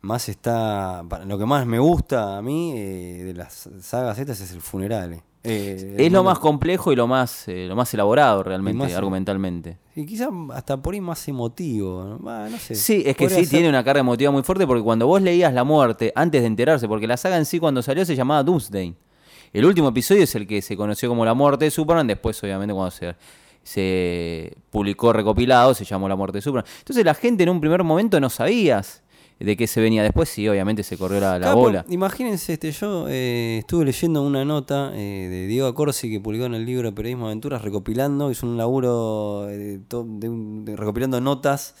más 0.00 0.28
está, 0.28 1.02
lo 1.26 1.38
que 1.38 1.46
más 1.46 1.66
me 1.66 1.78
gusta 1.80 2.38
a 2.38 2.42
mí 2.42 2.72
eh, 2.76 3.24
de 3.24 3.34
las 3.34 3.68
sagas 3.80 4.18
estas 4.18 4.40
es 4.40 4.52
el 4.52 4.60
funeral. 4.60 5.14
eh. 5.14 5.22
Eh, 5.50 5.94
Es 5.98 6.12
lo 6.12 6.22
más 6.24 6.38
complejo 6.38 6.92
y 6.92 6.96
lo 6.96 7.06
más, 7.06 7.48
eh, 7.48 7.66
lo 7.68 7.74
más 7.76 7.92
elaborado 7.94 8.42
realmente, 8.42 8.78
más- 8.84 8.94
argumentalmente. 8.94 9.78
Y 9.96 10.06
quizás 10.06 10.28
hasta 10.54 10.76
por 10.76 10.94
ahí 10.94 11.00
más 11.00 11.26
emotivo. 11.28 12.18
Sí, 12.76 13.02
es 13.06 13.16
que 13.16 13.28
sí 13.28 13.46
tiene 13.48 13.68
una 13.68 13.82
carga 13.82 14.00
emotiva 14.00 14.30
muy 14.30 14.42
fuerte 14.42 14.66
porque 14.66 14.82
cuando 14.82 15.06
vos 15.06 15.20
leías 15.22 15.52
la 15.52 15.64
muerte 15.64 16.12
antes 16.14 16.40
de 16.42 16.46
enterarse, 16.46 16.86
porque 16.86 17.06
la 17.06 17.16
saga 17.16 17.36
en 17.36 17.44
sí 17.46 17.58
cuando 17.58 17.82
salió 17.82 18.04
se 18.04 18.14
llamaba 18.14 18.42
Doomsday. 18.42 18.94
El 19.52 19.64
último 19.64 19.88
episodio 19.88 20.24
es 20.24 20.34
el 20.34 20.46
que 20.46 20.60
se 20.62 20.76
conoció 20.76 21.08
como 21.08 21.24
la 21.24 21.34
muerte 21.34 21.64
de 21.64 21.70
Superman, 21.70 22.06
después 22.06 22.42
obviamente 22.42 22.74
cuando 22.74 22.90
se, 22.90 23.14
se 23.62 24.52
publicó 24.70 25.12
recopilado 25.12 25.74
se 25.74 25.84
llamó 25.84 26.08
la 26.08 26.16
muerte 26.16 26.38
de 26.38 26.42
Superman. 26.42 26.70
Entonces 26.78 27.04
la 27.04 27.14
gente 27.14 27.42
en 27.42 27.48
un 27.50 27.60
primer 27.60 27.82
momento 27.84 28.20
no 28.20 28.30
sabías 28.30 29.02
de 29.38 29.56
qué 29.56 29.66
se 29.66 29.80
venía. 29.80 30.02
Después 30.02 30.28
sí, 30.28 30.48
obviamente 30.48 30.82
se 30.82 30.96
corrió 30.96 31.20
la, 31.20 31.38
la 31.38 31.46
Capo, 31.48 31.60
bola. 31.60 31.84
Imagínense, 31.88 32.54
este, 32.54 32.72
yo 32.72 33.06
eh, 33.08 33.58
estuve 33.60 33.84
leyendo 33.84 34.22
una 34.22 34.44
nota 34.44 34.90
eh, 34.94 35.28
de 35.30 35.46
Diego 35.46 35.66
Acorsi 35.68 36.10
que 36.10 36.20
publicó 36.20 36.46
en 36.46 36.54
el 36.54 36.64
libro 36.66 36.94
Periodismo 36.94 37.26
Aventuras, 37.26 37.62
recopilando, 37.62 38.30
hizo 38.30 38.46
un 38.46 38.56
laburo 38.56 39.46
eh, 39.50 39.78
de- 39.88 40.76
recopilando 40.76 41.20
notas 41.20 41.74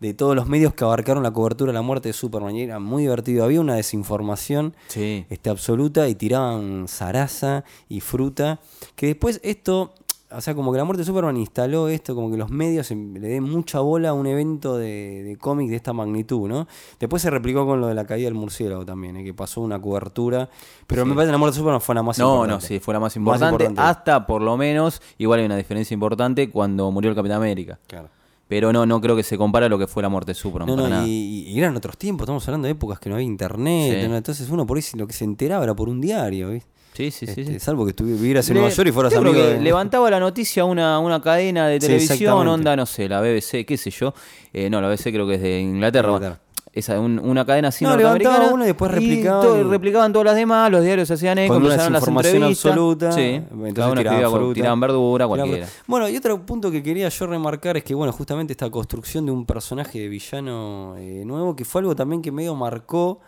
de 0.00 0.12
todos 0.12 0.34
los 0.36 0.48
medios 0.48 0.74
que 0.74 0.84
abarcaron 0.84 1.22
la 1.22 1.30
cobertura 1.32 1.70
de 1.70 1.74
la 1.74 1.80
muerte 1.82 2.08
de 2.08 2.12
Superman. 2.12 2.54
Y 2.56 2.62
era 2.62 2.78
muy 2.78 3.04
divertido. 3.04 3.44
Había 3.44 3.60
una 3.60 3.76
desinformación 3.76 4.74
Sí. 4.88 5.24
este, 5.30 5.48
absoluta 5.50 6.08
y 6.08 6.14
tiraban 6.14 6.86
zaraza 6.88 7.64
y 7.88 8.00
fruta. 8.00 8.60
Que 8.96 9.06
después 9.06 9.40
esto, 9.44 9.94
o 10.36 10.40
sea, 10.40 10.54
como 10.54 10.72
que 10.72 10.78
la 10.78 10.84
muerte 10.84 11.02
de 11.02 11.06
Superman 11.06 11.36
instaló 11.36 11.88
esto, 11.88 12.14
como 12.14 12.30
que 12.30 12.36
los 12.36 12.50
medios 12.50 12.90
le 12.90 13.20
den 13.28 13.42
mucha 13.44 13.80
bola 13.80 14.10
a 14.10 14.12
un 14.12 14.26
evento 14.26 14.76
de, 14.76 15.22
de 15.22 15.36
cómic 15.36 15.68
de 15.70 15.76
esta 15.76 15.92
magnitud, 15.92 16.48
¿no? 16.48 16.66
Después 17.00 17.22
se 17.22 17.30
replicó 17.30 17.66
con 17.66 17.80
lo 17.80 17.86
de 17.86 17.94
la 17.94 18.04
caída 18.06 18.26
del 18.26 18.34
murciélago 18.34 18.84
también, 18.84 19.16
¿eh? 19.16 19.24
que 19.24 19.34
pasó 19.34 19.60
una 19.60 19.80
cobertura. 19.80 20.48
Pero 20.86 21.04
me 21.06 21.14
parece 21.14 21.28
que 21.28 21.32
la 21.32 21.38
muerte 21.38 21.54
de 21.54 21.58
Superman 21.60 21.80
fue 21.80 21.94
la 21.94 22.02
más 22.02 22.18
No, 22.18 22.34
importante. 22.34 22.54
no, 22.54 22.60
sí, 22.68 22.80
fue 22.80 22.94
la 22.94 23.00
más 23.00 23.16
importante, 23.16 23.74
Hasta 23.76 24.26
por 24.26 24.42
lo 24.42 24.56
menos, 24.56 25.00
igual 25.18 25.40
hay 25.40 25.46
una 25.46 25.56
diferencia 25.56 25.94
importante 25.94 26.50
cuando 26.50 26.90
murió 26.90 27.10
el 27.10 27.16
Capitán 27.16 27.38
América. 27.38 27.78
Claro. 27.86 28.08
Pero 28.46 28.72
no, 28.74 28.84
no 28.84 29.00
creo 29.00 29.16
que 29.16 29.22
se 29.22 29.38
compara 29.38 29.66
a 29.66 29.68
lo 29.70 29.78
que 29.78 29.86
fue 29.86 30.02
la 30.02 30.10
muerte 30.10 30.32
de 30.32 30.34
Superman. 30.34 30.68
No, 30.68 30.76
para 30.76 30.88
no, 30.88 30.94
nada. 30.96 31.06
y, 31.08 31.44
y 31.48 31.58
eran 31.58 31.74
otros 31.76 31.96
tiempos, 31.96 32.24
estamos 32.24 32.46
hablando 32.46 32.66
de 32.66 32.72
épocas 32.72 32.98
que 32.98 33.08
no 33.08 33.14
había 33.14 33.26
internet, 33.26 34.02
Sí. 34.02 34.08
¿no? 34.08 34.16
entonces 34.16 34.50
uno 34.50 34.66
por 34.66 34.76
ahí 34.76 34.84
lo 34.96 35.06
que 35.06 35.14
se 35.14 35.24
enteraba 35.24 35.64
era 35.64 35.74
por 35.74 35.88
un 35.88 36.00
diario, 36.00 36.50
¿viste? 36.50 36.68
Sí, 36.94 37.10
sí. 37.10 37.24
Este, 37.26 37.44
sí. 37.44 37.58
Salvo 37.60 37.84
que 37.84 37.94
estuvi- 37.94 38.16
vivieras 38.16 38.48
en 38.48 38.54
Nueva 38.54 38.70
York 38.70 38.88
y 38.88 38.92
fueras 38.92 39.14
amigo 39.16 39.34
de... 39.34 39.60
levantaba 39.60 40.08
la 40.10 40.20
noticia 40.20 40.64
una, 40.64 40.98
una 41.00 41.20
cadena 41.20 41.66
de 41.68 41.80
televisión, 41.80 42.46
onda, 42.46 42.76
no 42.76 42.86
sé, 42.86 43.08
la 43.08 43.20
BBC, 43.20 43.66
qué 43.66 43.76
sé 43.76 43.90
yo. 43.90 44.14
Eh, 44.52 44.70
no, 44.70 44.80
la 44.80 44.88
BBC 44.88 45.04
creo 45.10 45.26
que 45.26 45.34
es 45.34 45.42
de 45.42 45.60
Inglaterra. 45.60 46.08
Inglaterra. 46.08 46.40
Esa, 46.72 46.98
un- 46.98 47.20
una 47.20 47.44
cadena 47.44 47.68
así 47.68 47.84
No, 47.84 47.90
norteamericana. 47.90 48.50
una 48.52 48.64
y 48.64 48.66
después 48.68 48.90
replicaban 48.90 49.42
todo- 49.42 49.70
replicaban 49.70 50.12
todas 50.12 50.26
las 50.26 50.36
demás, 50.36 50.70
los 50.72 50.82
diarios 50.82 51.08
hacían 51.10 51.38
eco, 51.38 51.56
empezaron 51.56 51.92
las 51.92 52.06
entrevistas. 52.06 52.66
absoluta. 52.66 53.12
Sí, 53.12 53.20
entonces 53.22 53.74
cada 53.74 53.90
uno 53.92 54.00
tiraban 54.00 54.30
fruta. 54.32 54.54
tiraban 54.54 54.80
verdura, 54.80 55.26
cualquiera. 55.28 55.68
Bueno, 55.86 56.08
y 56.08 56.16
otro 56.16 56.44
punto 56.46 56.70
que 56.72 56.82
quería 56.82 57.08
yo 57.08 57.26
remarcar 57.28 57.76
es 57.76 57.84
que, 57.84 57.94
bueno, 57.94 58.12
justamente 58.12 58.52
esta 58.54 58.68
construcción 58.70 59.24
de 59.26 59.30
un 59.32 59.46
personaje 59.46 60.00
de 60.00 60.08
villano 60.08 60.94
eh, 60.98 61.22
nuevo, 61.24 61.54
que 61.54 61.64
fue 61.64 61.80
algo 61.80 61.94
también 61.94 62.22
que 62.22 62.32
medio 62.32 62.54
marcó 62.56 63.20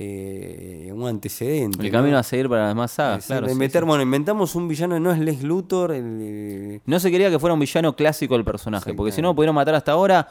eh, 0.00 0.92
un 0.94 1.08
antecedente. 1.08 1.84
El 1.84 1.90
¿no? 1.92 1.98
camino 1.98 2.18
a 2.18 2.22
seguir 2.22 2.48
para 2.48 2.62
las 2.62 2.70
demás 2.70 2.92
sagas, 2.92 3.26
claro. 3.26 3.52
meter- 3.54 3.82
sí. 3.82 3.86
Bueno, 3.86 4.02
inventamos 4.02 4.54
un 4.54 4.68
villano, 4.68 5.00
no 5.00 5.10
es 5.12 5.18
Les 5.18 5.42
Luthor, 5.42 5.90
el, 5.92 6.18
eh, 6.20 6.80
No 6.86 7.00
se 7.00 7.10
quería 7.10 7.30
que 7.30 7.38
fuera 7.40 7.54
un 7.54 7.60
villano 7.60 7.96
clásico 7.96 8.36
el 8.36 8.44
personaje, 8.44 8.94
porque 8.94 9.10
si 9.10 9.20
no 9.20 9.34
pudieron 9.34 9.56
matar 9.56 9.74
hasta 9.74 9.92
ahora. 9.92 10.28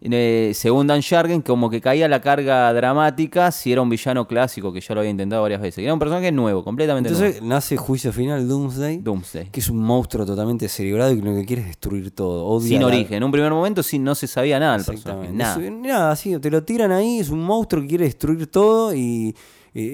Eh, 0.00 0.52
según 0.54 0.86
Dan 0.86 1.00
Shargen, 1.00 1.42
como 1.42 1.68
que 1.68 1.80
caía 1.80 2.06
la 2.08 2.20
carga 2.20 2.72
dramática 2.72 3.50
si 3.50 3.72
era 3.72 3.82
un 3.82 3.88
villano 3.90 4.28
clásico, 4.28 4.72
que 4.72 4.80
ya 4.80 4.94
lo 4.94 5.00
había 5.00 5.10
intentado 5.10 5.42
varias 5.42 5.60
veces. 5.60 5.82
Era 5.82 5.92
un 5.92 5.98
personaje 5.98 6.30
nuevo, 6.30 6.62
completamente 6.62 7.08
Entonces 7.10 7.42
nace 7.42 7.76
Juicio 7.76 8.12
Final, 8.12 8.46
Doomsday, 8.46 8.98
nuevo. 8.98 9.04
Doomsday. 9.12 9.50
que 9.50 9.60
es 9.60 9.68
un 9.68 9.78
monstruo 9.82 10.24
totalmente 10.24 10.68
cerebrado 10.68 11.12
y 11.12 11.20
que 11.20 11.28
lo 11.28 11.34
que 11.34 11.44
quiere 11.44 11.62
es 11.62 11.68
destruir 11.68 12.10
todo. 12.12 12.44
odia 12.46 12.68
Sin 12.68 12.80
la- 12.80 12.86
origen. 12.86 13.14
En 13.14 13.24
un 13.24 13.32
primer 13.32 13.50
momento 13.52 13.82
sí, 13.82 13.98
no 13.98 14.14
se 14.14 14.26
sabía 14.26 14.60
nada 14.60 14.76
del 14.76 14.84
personaje. 14.86 15.32
Nada. 15.32 15.62
Es- 15.64 15.72
nada, 15.72 16.16
sí, 16.16 16.38
te 16.38 16.50
lo 16.50 16.62
tiran 16.62 16.92
ahí, 16.92 17.18
es 17.18 17.30
un 17.30 17.40
monstruo 17.40 17.82
que 17.82 17.88
quiere 17.88 18.04
destruir 18.04 18.46
todo 18.46 18.94
y. 18.94 19.34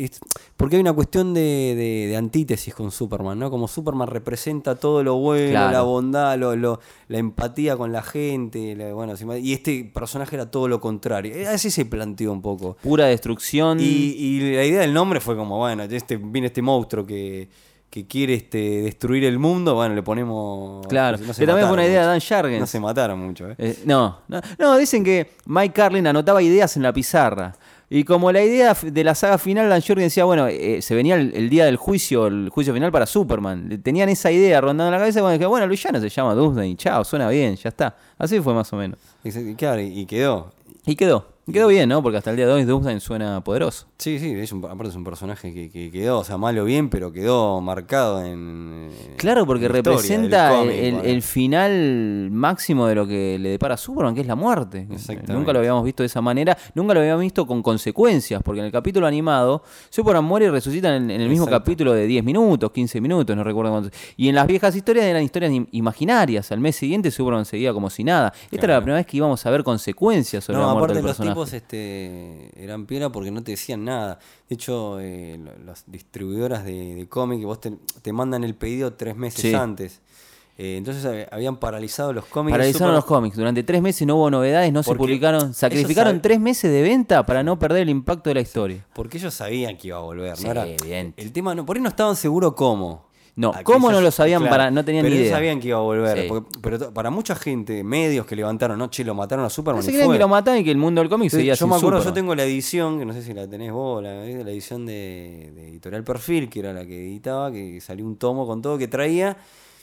es- 0.05 0.21
porque 0.57 0.76
hay 0.76 0.81
una 0.81 0.93
cuestión 0.93 1.35
de, 1.35 1.41
de- 1.41 2.07
de 2.09 2.17
antítesis 2.17 2.75
con 2.75 2.91
Superman, 2.91 3.38
¿no? 3.38 3.50
Como 3.50 3.69
Superman 3.69 4.09
representa 4.09 4.75
todo 4.76 5.03
lo 5.03 5.17
bueno, 5.17 5.50
Claro. 5.50 5.73
la 5.73 5.83
bondad, 5.83 6.38
lo, 6.38 6.57
lo- 6.57 6.81
la 7.09 7.19
empatía 7.19 7.76
con 7.76 7.93
la 7.93 8.03
gente, 8.03 8.75
la- 8.76 8.95
bueno, 8.95 9.14
y 9.41 9.53
este 9.53 9.85
personaje 9.93 10.37
era 10.37 10.50
todo 10.50 10.69
lo 10.69 10.81
contrario. 10.81 11.35
Eh, 11.35 11.47
Así 11.47 11.71
se 11.71 11.85
planteó 11.85 12.33
un 12.33 12.43
poco. 12.43 12.76
Pura 12.83 13.07
destrucción. 13.07 13.79
Y, 13.81 13.85
y 13.85 14.55
la 14.55 14.64
idea 14.64 14.81
del 14.81 14.95
nombre 14.95 15.21
fue 15.21 15.37
como, 15.37 15.59
bueno, 15.59 15.83
este, 15.85 16.17
viene 16.17 16.47
este 16.49 16.62
monstruo 16.62 17.05
que, 17.07 17.49
que 17.91 18.07
quiere 18.09 18.35
este, 18.35 18.59
destruir 18.83 19.25
el 19.25 19.38
mundo, 19.38 19.75
bueno, 19.76 19.95
le 19.95 20.03
ponemos... 20.03 20.85
Claro. 20.88 21.17
no 21.19 21.33
que 21.33 21.47
también 21.47 21.69
fue 21.69 21.75
una 21.75 21.87
idea 21.87 22.00
de. 22.03 22.07
Dan 22.09 22.19
Shargen. 22.19 22.59
No 22.59 22.67
se 22.67 22.81
mataron 22.81 23.21
mucho, 23.21 23.49
¿eh? 23.50 23.55
Eh, 23.59 23.79
no, 23.85 24.19
no, 24.26 24.41
no, 24.59 24.76
dicen 24.76 25.05
que 25.05 25.31
Mike 25.47 25.73
Carlin 25.73 26.05
anotaba 26.07 26.43
ideas 26.43 26.76
en 26.76 26.83
la 26.83 26.93
pizarra. 26.93 27.55
Y 27.96 28.02
como 28.02 28.32
la 28.32 28.42
idea 28.42 28.74
de 28.74 29.04
la 29.04 29.14
saga 29.14 29.38
final, 29.38 29.68
Dan 29.68 29.80
Jorgen 29.80 30.06
decía, 30.06 30.24
bueno, 30.24 30.48
eh, 30.48 30.82
se 30.82 30.96
venía 30.96 31.14
el, 31.14 31.32
el 31.32 31.48
día 31.48 31.64
del 31.64 31.76
juicio, 31.76 32.26
el 32.26 32.48
juicio 32.48 32.74
final 32.74 32.90
para 32.90 33.06
Superman. 33.06 33.80
Tenían 33.84 34.08
esa 34.08 34.32
idea 34.32 34.60
rondando 34.60 34.86
en 34.86 34.92
la 34.94 34.98
cabeza, 34.98 35.22
bueno, 35.22 35.38
que 35.38 35.46
bueno, 35.46 35.62
el 35.62 35.70
villano 35.70 36.00
se 36.00 36.08
llama 36.08 36.34
Doomsday, 36.34 36.74
chao, 36.74 37.04
suena 37.04 37.28
bien, 37.28 37.54
ya 37.54 37.68
está. 37.68 37.94
Así 38.18 38.40
fue 38.40 38.52
más 38.52 38.72
o 38.72 38.76
menos. 38.76 38.98
Y 39.22 39.54
Claro, 39.54 39.80
y 39.80 40.06
quedó. 40.06 40.50
Y 40.84 40.96
quedó, 40.96 41.34
quedó 41.52 41.68
bien, 41.68 41.88
¿no? 41.88 42.02
Porque 42.02 42.18
hasta 42.18 42.30
el 42.30 42.36
día 42.36 42.46
de 42.46 42.52
hoy 42.52 42.64
Doomsday 42.64 42.98
suena 43.00 43.42
poderoso. 43.42 43.86
Sí, 43.98 44.18
sí, 44.18 44.32
es 44.32 44.52
un- 44.52 44.64
aparte 44.64 44.88
es 44.88 44.96
un 44.96 45.04
personaje 45.04 45.52
que, 45.52 45.70
que 45.70 45.90
quedó, 45.90 46.18
o 46.20 46.24
sea, 46.24 46.36
malo 46.38 46.64
bien, 46.64 46.88
pero 46.90 47.12
quedó 47.12 47.60
marcado 47.60 48.24
en. 48.24 48.90
en 49.10 49.16
Claro, 49.16 49.46
porque 49.46 49.66
la 49.68 49.74
representa 49.74 50.52
el, 50.54 50.58
cómic, 50.60 50.76
el- 50.78 50.94
bueno. 50.94 51.08
el 51.08 51.22
final 51.22 52.28
máximo 52.30 52.86
de 52.86 52.94
lo 52.94 53.06
que 53.06 53.38
le 53.38 53.50
depara 53.50 53.74
a 53.74 53.76
Superman, 53.76 54.14
que 54.14 54.20
es 54.22 54.26
la 54.26 54.35
muerte. 54.35 54.87
Exactamente. 54.90 55.33
Nunca 55.33 55.52
lo 55.52 55.59
habíamos 55.59 55.85
visto 55.85 56.02
de 56.02 56.07
esa 56.07 56.20
manera, 56.20 56.57
nunca 56.74 56.94
lo 56.94 57.00
habíamos 57.00 57.22
visto 57.22 57.46
con 57.46 57.62
consecuencias, 57.62 58.42
porque 58.42 58.61
en 58.61 58.66
el 58.66 58.72
capítulo 58.72 59.07
animado, 59.07 59.62
Superman 59.90 60.24
muere 60.24 60.46
y 60.46 60.50
resucita 60.50 60.96
en, 60.96 61.11
en 61.11 61.20
el 61.20 61.28
mismo 61.28 61.44
Exacto. 61.44 61.64
capítulo 61.64 61.92
de 61.92 62.07
10 62.07 62.24
minutos, 62.24 62.70
15 62.72 63.00
minutos, 63.00 63.37
no 63.37 63.44
recuerdo 63.44 63.70
cuántos. 63.70 63.92
Y 64.16 64.28
en 64.28 64.35
las 64.35 64.46
viejas 64.46 64.74
historias 64.76 65.04
eran 65.07 65.22
historias 65.22 65.52
im- 65.52 65.68
imaginarias. 65.72 66.50
Al 66.52 66.61
mes 66.61 66.76
siguiente 66.76 67.11
Superman 67.11 67.44
seguía 67.44 67.72
como 67.72 67.90
si 67.90 68.04
nada. 68.04 68.33
Esta 68.50 68.66
era 68.66 68.74
la 68.74 68.80
primera 68.80 68.96
vez 68.98 69.07
que 69.07 69.16
íbamos 69.18 69.44
a 69.46 69.50
ver 69.50 69.62
consecuencias 69.62 70.44
sobre 70.44 70.59
No, 70.59 70.66
la 70.68 70.74
muerte 70.74 70.94
del 70.94 71.04
personaje. 71.04 71.34
Tipos 71.35 71.53
este, 71.53 72.51
eran 72.62 72.87
piedra 72.87 73.11
porque 73.11 73.31
no 73.31 73.42
te 73.42 73.53
decían 73.53 73.85
nada. 73.85 74.18
De 74.49 74.55
hecho, 74.55 74.99
eh, 75.01 75.38
las 75.64 75.85
distribuidoras 75.87 76.64
de, 76.64 76.94
de 76.94 77.09
cómic, 77.09 77.42
vos 77.44 77.61
te, 77.61 77.73
te 78.03 78.12
mandan 78.12 78.44
el 78.44 78.55
pedido 78.55 78.94
tres 78.94 79.16
meses 79.16 79.40
Sí. 79.40 79.55
antes. 79.55 80.01
Eh, 80.57 80.77
entonces 80.77 81.05
hab- 81.05 81.29
habían 81.33 81.57
paralizado 81.57 82.12
los 82.12 82.27
cómics. 82.27 82.53
Paralizaron 82.53 82.94
los 82.94 83.05
cómics. 83.05 83.37
Durante 83.37 83.64
tres 83.64 83.83
meses 83.83 84.07
no 84.07 84.14
hubo 84.16 84.31
novedades, 84.31 84.73
no 84.73 84.85
se 84.85 84.94
publicaron. 84.94 85.53
Sacrificaron 85.53 86.23
tres 86.23 86.38
meses 86.38 86.70
de 86.70 86.81
venta 86.83 87.27
para 87.27 87.42
no 87.42 87.59
perder 87.59 87.83
el 87.83 87.90
impacto 87.90 88.31
de 88.31 88.35
la 88.35 88.40
historia. 88.40 88.87
Porque 88.94 89.18
ellos 89.18 89.35
sabían 89.35 89.77
que 89.77 89.88
iba 89.88 89.97
a 89.97 90.01
volver. 90.03 90.37
Sí, 90.37 90.44
¿no? 90.44 90.51
Era- 90.53 90.66
evidente. 90.68 91.20
El 91.20 91.33
tema, 91.33 91.55
no, 91.57 91.66
por 91.66 91.77
ahí 91.77 91.83
no 91.83 91.88
estaban 91.88 92.14
seguros 92.14 92.55
cómo. 92.55 93.07
No, 93.37 93.53
¿cómo 93.64 93.90
no 93.90 94.01
lo 94.01 94.12
sabían? 94.12 94.44
para, 94.49 94.70
no 94.70 94.85
tenían 94.85 95.03
pero 95.05 95.16
ni 95.16 95.23
idea. 95.23 95.35
sabían 95.35 95.59
que 95.59 95.68
iba 95.68 95.79
a 95.79 95.81
volver. 95.81 96.23
Sí. 96.23 96.27
porque- 96.29 96.59
pero 96.62 96.94
para 96.94 97.11
mucha 97.11 97.35
gente, 97.35 97.83
medios 97.83 98.27
que 98.27 98.37
levantaron, 98.37 98.79
no, 98.79 98.88
che, 98.90 99.03
lo 99.05 99.12
mataron 99.14 99.44
a 99.44 99.51
Superman. 99.51 99.83
Se 99.83 99.90
y 99.90 99.94
creían 99.94 100.07
fue. 100.07 100.14
que 100.16 100.20
lo 100.23 100.29
mataban 100.29 100.61
y 100.61 100.64
que 100.64 100.70
el 100.70 100.77
mundo 100.79 101.01
del 101.01 101.11
cómic 101.11 101.31
Sí, 101.31 101.38
seguía 101.38 101.55
yo 101.55 101.66
me 101.66 101.75
acuerdo, 101.75 101.99
Superman. 101.99 102.11
yo 102.11 102.14
tengo 102.14 102.35
la 102.37 102.44
edición, 102.44 102.99
que 103.01 103.05
no 103.05 103.12
sé 103.12 103.23
si 103.23 103.35
la 103.35 103.49
tenés 103.49 103.73
vos, 103.73 104.03
la, 104.03 104.14
la 104.14 104.51
edición 104.51 104.87
de, 104.87 105.51
de 105.55 105.68
Editorial 105.70 106.05
Perfil, 106.05 106.49
que 106.49 106.61
era 106.61 106.73
la 106.73 106.87
que 106.87 106.97
editaba, 106.97 107.51
que 107.51 107.81
salió 107.81 108.05
un 108.07 108.16
tomo 108.16 108.47
con 108.47 108.62
todo, 108.62 108.79
que 108.79 108.87
traía 108.87 109.37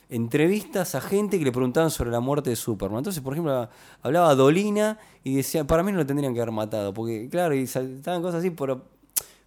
entrevistas 0.09 0.95
a 0.95 1.01
gente 1.01 1.39
que 1.39 1.45
le 1.45 1.51
preguntaban 1.51 1.89
sobre 1.89 2.11
la 2.11 2.19
muerte 2.19 2.49
de 2.49 2.55
Superman. 2.55 2.99
Entonces, 2.99 3.21
por 3.21 3.33
ejemplo, 3.33 3.69
hablaba 4.01 4.35
Dolina 4.35 4.97
y 5.23 5.35
decía, 5.35 5.65
para 5.65 5.83
mí 5.83 5.91
no 5.91 5.97
lo 5.99 6.05
tendrían 6.05 6.33
que 6.33 6.41
haber 6.41 6.53
matado, 6.53 6.93
porque 6.93 7.27
claro, 7.29 7.53
y 7.55 7.65
saltaban 7.67 8.21
cosas 8.21 8.39
así, 8.39 8.49
pero 8.51 8.83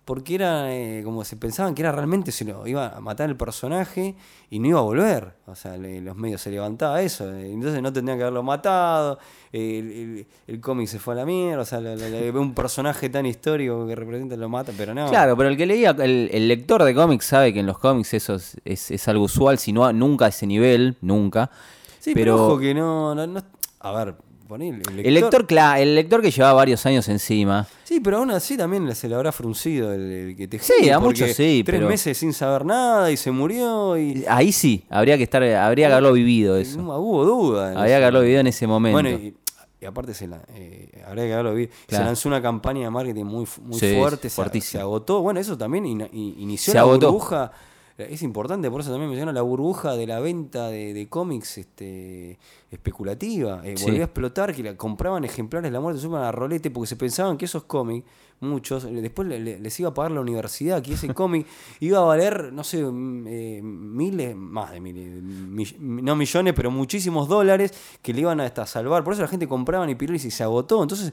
porque 0.04 0.34
era 0.34 0.74
eh, 0.74 1.02
como 1.02 1.24
se 1.24 1.36
pensaban 1.36 1.74
que 1.74 1.80
era 1.82 1.90
realmente 1.90 2.30
se 2.30 2.44
lo 2.44 2.66
iba 2.66 2.88
a 2.88 3.00
matar 3.00 3.30
el 3.30 3.36
personaje 3.36 4.14
y 4.50 4.58
no 4.58 4.68
iba 4.68 4.78
a 4.78 4.82
volver. 4.82 5.32
O 5.46 5.54
sea, 5.54 5.76
le- 5.78 6.00
los 6.02 6.14
medios 6.16 6.42
se 6.42 6.50
levantaba 6.50 7.00
eso. 7.00 7.32
eh, 7.32 7.50
Entonces 7.52 7.80
no 7.80 7.92
tendrían 7.92 8.18
que 8.18 8.24
haberlo 8.24 8.42
matado. 8.42 9.18
eh, 9.52 9.78
El, 9.78 9.92
el- 9.92 10.26
el 10.46 10.60
cómic 10.60 10.88
se 10.88 10.98
fue 10.98 11.14
a 11.14 11.16
la 11.16 11.24
mierda. 11.24 11.62
O 11.62 11.64
sea, 11.64 11.80
la- 11.80 11.96
la- 11.96 12.08
la- 12.10 12.38
un 12.40 12.52
personaje 12.54 13.08
tan 13.08 13.24
histórico 13.24 13.86
que 13.86 13.94
representa 13.94 14.36
lo 14.36 14.48
mata, 14.50 14.72
pero 14.76 14.92
no. 14.94 15.08
Claro, 15.08 15.36
pero 15.36 15.48
el 15.48 15.56
que 15.56 15.64
leía, 15.64 15.90
el, 15.98 16.28
el 16.32 16.48
lector 16.48 16.82
de 16.84 16.94
cómics 16.94 17.24
sabe 17.24 17.52
que 17.54 17.60
en 17.60 17.66
los 17.66 17.78
cómics 17.78 18.12
eso 18.14 18.34
es, 18.34 18.56
es- 18.64 18.90
es 18.90 19.08
algo 19.08 19.24
usual, 19.24 19.58
si 19.58 19.72
no 19.72 19.90
nunca 19.92 20.26
a 20.26 20.28
ese 20.28 20.46
nivel, 20.46 20.96
nunca. 21.00 21.50
Sí, 21.98 22.12
pero, 22.12 22.34
pero 22.34 22.46
ojo 22.46 22.58
que 22.58 22.74
no, 22.74 23.14
no, 23.14 23.26
no- 23.26 23.42
A 23.80 23.92
ver, 23.92 24.14
poné 24.54 24.68
el 24.68 24.76
lector. 24.78 25.06
el 25.06 25.14
lector, 25.14 25.46
cla- 25.46 25.80
el 25.80 25.94
lector 25.94 26.22
que 26.22 26.30
llevaba 26.30 26.54
varios 26.54 26.84
años 26.86 27.08
encima. 27.08 27.66
Sí, 27.84 28.00
pero 28.00 28.18
aún 28.18 28.30
así 28.30 28.56
también 28.56 28.94
se 28.94 29.08
le 29.08 29.14
habrá 29.14 29.32
fruncido 29.32 29.92
el, 29.92 30.00
el 30.12 30.36
que 30.36 30.46
te 30.48 30.58
Sí, 30.58 30.88
a 30.90 30.98
muchos 30.98 31.32
sí, 31.32 31.62
Tres 31.64 31.78
pero- 31.78 31.88
meses 31.88 32.16
sin 32.16 32.32
saber 32.32 32.64
nada 32.64 33.10
y 33.10 33.16
se 33.16 33.30
murió 33.30 33.96
y. 33.98 34.24
Ahí 34.28 34.52
sí, 34.52 34.84
habría 34.88 35.16
que 35.16 35.24
estar, 35.24 35.42
habría 35.42 35.88
que 35.88 35.92
haberlo 35.92 36.12
vivido 36.12 36.56
eso. 36.56 36.80
No 36.80 36.96
hubo 36.98 37.24
duda. 37.24 37.68
Habría 37.70 37.84
eso. 37.84 37.88
que 37.88 38.04
haberlo 38.04 38.20
vivido 38.20 38.40
en 38.40 38.46
ese 38.46 38.66
momento. 38.66 38.94
Bueno, 38.94 39.10
y, 39.10 39.34
y 39.80 39.84
aparte 39.86 40.14
se 40.14 40.26
la, 40.28 40.40
eh, 40.54 41.02
habría 41.06 41.24
que 41.26 41.32
haberlo 41.34 41.54
vivido. 41.54 41.72
Claro. 41.86 42.04
Se 42.04 42.06
lanzó 42.06 42.28
una 42.28 42.40
campaña 42.40 42.82
de 42.84 42.90
marketing 42.90 43.24
muy, 43.24 43.46
fu- 43.46 43.60
muy 43.62 43.78
Sí, 43.78 43.94
fuerte, 43.96 44.30
se, 44.30 44.60
se 44.60 44.78
agotó. 44.78 45.20
Bueno, 45.20 45.40
eso 45.40 45.58
también 45.58 45.84
in- 45.86 46.08
in- 46.12 46.34
inició 46.38 46.70
Se 46.72 46.76
la 46.76 46.82
agotó. 46.82 47.06
burbuja. 47.12 47.52
Es 47.96 48.22
importante, 48.22 48.68
por 48.72 48.80
eso 48.80 48.90
también 48.90 49.08
menciona 49.10 49.32
la 49.32 49.42
burbuja 49.42 49.94
de 49.94 50.06
la 50.08 50.18
venta 50.18 50.68
de, 50.68 50.92
de 50.92 51.08
cómics 51.08 51.58
este, 51.58 52.38
especulativa. 52.70 53.60
Eh, 53.64 53.76
Sí. 53.76 53.84
Volvió 53.84 54.02
a 54.02 54.04
explotar, 54.06 54.52
que 54.54 54.62
la, 54.64 54.76
compraban 54.76 55.24
ejemplares 55.24 55.70
de 55.70 55.72
la 55.72 55.80
muerte 55.80 55.98
de 55.98 56.02
Superman 56.02 56.26
a 56.26 56.32
rolete 56.32 56.70
porque 56.72 56.88
se 56.88 56.96
pensaban 56.96 57.36
que 57.38 57.44
esos 57.44 57.64
cómics, 57.64 58.04
muchos, 58.40 58.82
después 58.90 59.28
le- 59.28 59.38
le- 59.38 59.60
les 59.60 59.78
iba 59.80 59.90
a 59.90 59.94
pagar 59.94 60.10
la 60.10 60.20
universidad, 60.20 60.82
que 60.82 60.94
ese 60.94 61.06
cómic 61.14 61.46
iba 61.78 61.98
a 61.98 62.02
valer, 62.02 62.52
no 62.52 62.64
sé, 62.64 62.84
mm, 62.84 63.26
eh, 63.28 63.60
miles, 63.62 64.34
más 64.34 64.72
de 64.72 64.80
miles, 64.80 65.22
mill- 65.22 65.76
no 65.78 66.16
millones, 66.16 66.52
pero 66.54 66.72
muchísimos 66.72 67.28
dólares 67.28 67.72
que 68.02 68.12
le 68.12 68.22
iban 68.22 68.40
a 68.40 68.44
hasta 68.46 68.66
salvar. 68.66 69.04
Por 69.04 69.12
eso 69.12 69.22
la 69.22 69.28
gente 69.28 69.46
compraba 69.46 69.88
y 69.88 69.94
y 70.24 70.30
se 70.32 70.42
agotó. 70.42 70.82
Entonces. 70.82 71.12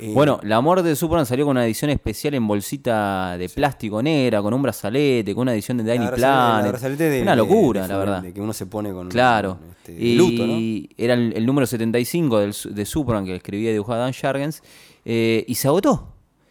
Eh, 0.00 0.12
Bueno, 0.14 0.40
la 0.42 0.60
muerte 0.60 0.88
de 0.88 0.96
Superman 0.96 1.26
salió 1.26 1.44
con 1.44 1.56
una 1.56 1.64
edición 1.66 1.90
especial 1.90 2.34
en 2.34 2.46
bolsita 2.48 3.36
de 3.38 3.48
plástico 3.48 4.02
negra, 4.02 4.40
con 4.42 4.54
un 4.54 4.62
brazalete, 4.62 5.34
con 5.34 5.42
una 5.42 5.52
edición 5.54 5.76
de 5.78 5.84
la 5.84 6.10
Planet. 6.16 6.64
de- 7.10 7.22
una 7.22 7.30
de- 7.32 7.36
locura, 7.36 7.82
de- 7.82 7.88
la 7.88 7.96
verdad. 7.98 8.22
de 8.22 8.32
que 8.32 8.40
uno 8.40 8.52
se 8.52 8.66
pone 8.66 8.92
con 8.92 9.08
Claro. 9.08 9.58
con, 9.58 9.70
este, 9.70 9.92
y 9.92 10.14
luto, 10.16 10.46
¿no? 10.46 10.54
era 10.96 11.14
el, 11.14 11.32
el 11.36 11.46
número 11.46 11.66
75 11.66 12.38
del, 12.38 12.54
de 12.70 12.84
Superman 12.86 13.24
que 13.24 13.36
escribía 13.36 13.70
y 13.70 13.74
dibujaba 13.74 13.98
Dan 14.00 14.12
Shargens. 14.12 14.62
eh, 15.04 15.44
y 15.48 15.54
se 15.54 15.66
agotó. 15.68 16.08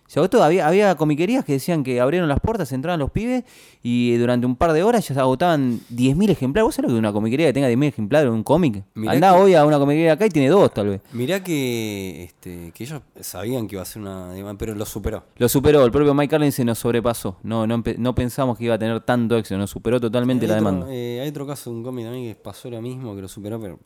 Se 0.10 0.20
agotó. 0.20 0.42
Había, 0.44 0.68
había 0.68 0.96
comiquerías 0.96 1.46
que 1.46 1.54
decían 1.54 1.84
que 1.84 2.02
abrieron 2.02 2.28
las 2.28 2.40
puertas, 2.40 2.72
entraban 2.72 3.00
los 3.00 3.12
pibes 3.12 3.44
y 3.84 4.16
durante 4.16 4.48
un 4.48 4.56
par 4.56 4.74
de 4.74 4.82
horas 4.82 5.08
ya 5.08 5.14
se 5.14 5.20
agotaban 5.20 5.80
10.000 5.92 6.32
ejemplares. 6.32 6.66
¿Vos 6.66 6.74
sabés 6.76 6.90
lo 6.90 6.96
que 6.96 7.00
una 7.00 7.14
comiquería 7.14 7.46
que 7.46 7.54
tenga 7.54 7.68
10.000 7.70 7.90
ejemplares 7.90 8.32
un 8.32 8.42
cómic? 8.44 8.84
Andá 9.08 9.34
que- 9.36 9.40
hoy 9.40 9.54
a 9.54 9.64
una 9.68 9.78
comiquería 9.78 10.14
acá 10.14 10.26
y 10.26 10.30
tiene 10.30 10.50
dos, 10.50 10.74
tal 10.74 10.88
vez. 10.88 11.02
Mirá 11.14 11.44
que, 11.44 12.24
este, 12.24 12.72
que 12.74 12.84
ellos 12.86 13.02
sabían 13.22 13.68
que 13.68 13.76
iba 13.76 13.84
a 13.84 13.86
ser 13.86 14.02
una. 14.02 14.32
pero 14.58 14.74
lo 14.74 14.86
superó. 14.88 15.24
Lo 15.38 15.48
superó, 15.48 15.86
el 15.86 15.92
propio 15.92 16.16
Mike 16.16 16.32
Carlin 16.32 16.52
se 16.52 16.66
nos 16.66 16.80
sobrepasó. 16.80 17.38
No, 17.44 17.68
no, 17.68 17.84
no 18.00 18.16
pensamos 18.16 18.58
que 18.58 18.64
iba 18.66 18.74
a 18.74 18.80
tener 18.80 19.00
tanto 19.02 19.38
éxito, 19.38 19.60
nos 19.60 19.70
superó 19.70 20.00
totalmente 20.02 20.46
hay 20.46 20.50
la 20.50 20.56
otro, 20.58 20.72
demanda. 20.72 20.88
eh, 20.92 21.20
hay 21.22 21.30
otro 21.30 21.46
caso 21.46 21.70
de 21.70 21.76
un 21.78 21.84
cómic 21.84 22.06
también 22.06 22.26
que 22.34 22.42
pasó 22.42 22.68
lo 22.72 22.82
mismo, 22.82 23.16
que 23.16 23.22
lo 23.22 23.28
superó, 23.28 23.60
pero 23.62 23.78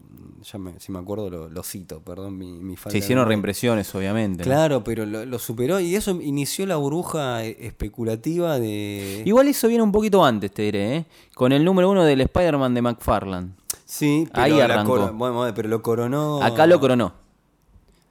ya 0.44 0.60
me, 0.60 0.80
si 0.80 0.92
me 0.92 1.00
acuerdo 1.00 1.30
lo, 1.30 1.50
lo 1.50 1.64
cito, 1.64 2.02
perdón 2.02 2.38
mi, 2.38 2.52
mi 2.60 2.76
falta 2.76 2.92
Se 2.92 2.98
hicieron 3.00 3.28
reimpresiones, 3.28 3.94
obviamente. 3.96 4.44
¿no? 4.44 4.46
Claro, 4.46 4.84
pero 4.84 5.06
lo, 5.06 5.26
lo 5.26 5.40
superó 5.40 5.80
y 5.80 5.96
eso 5.96 6.12
inició 6.22 6.66
la 6.66 6.76
burbuja 6.76 7.44
eh, 7.44 7.58
especulativa 7.60 8.60
de. 8.60 9.24
Igual 9.26 9.48
eso 9.48 9.68
viene 9.68 9.84
un 9.84 9.92
poquito 9.92 10.24
antes, 10.24 10.52
te 10.52 10.64
diré, 10.64 10.98
¿eh? 10.98 11.06
Con 11.34 11.52
el 11.52 11.64
número 11.64 11.90
uno 11.90 12.04
del 12.04 12.22
Spider-Man 12.22 12.74
de 12.74 12.82
McFarlane. 12.82 13.50
Sí, 13.86 14.28
pero, 14.32 14.44
Ahí 14.44 14.60
arrancó. 14.60 15.12
bueno, 15.14 15.52
pero 15.56 15.70
lo 15.70 15.82
coronó. 15.82 16.42
Acá 16.44 16.68
lo 16.68 16.80
coronó. 16.80 17.14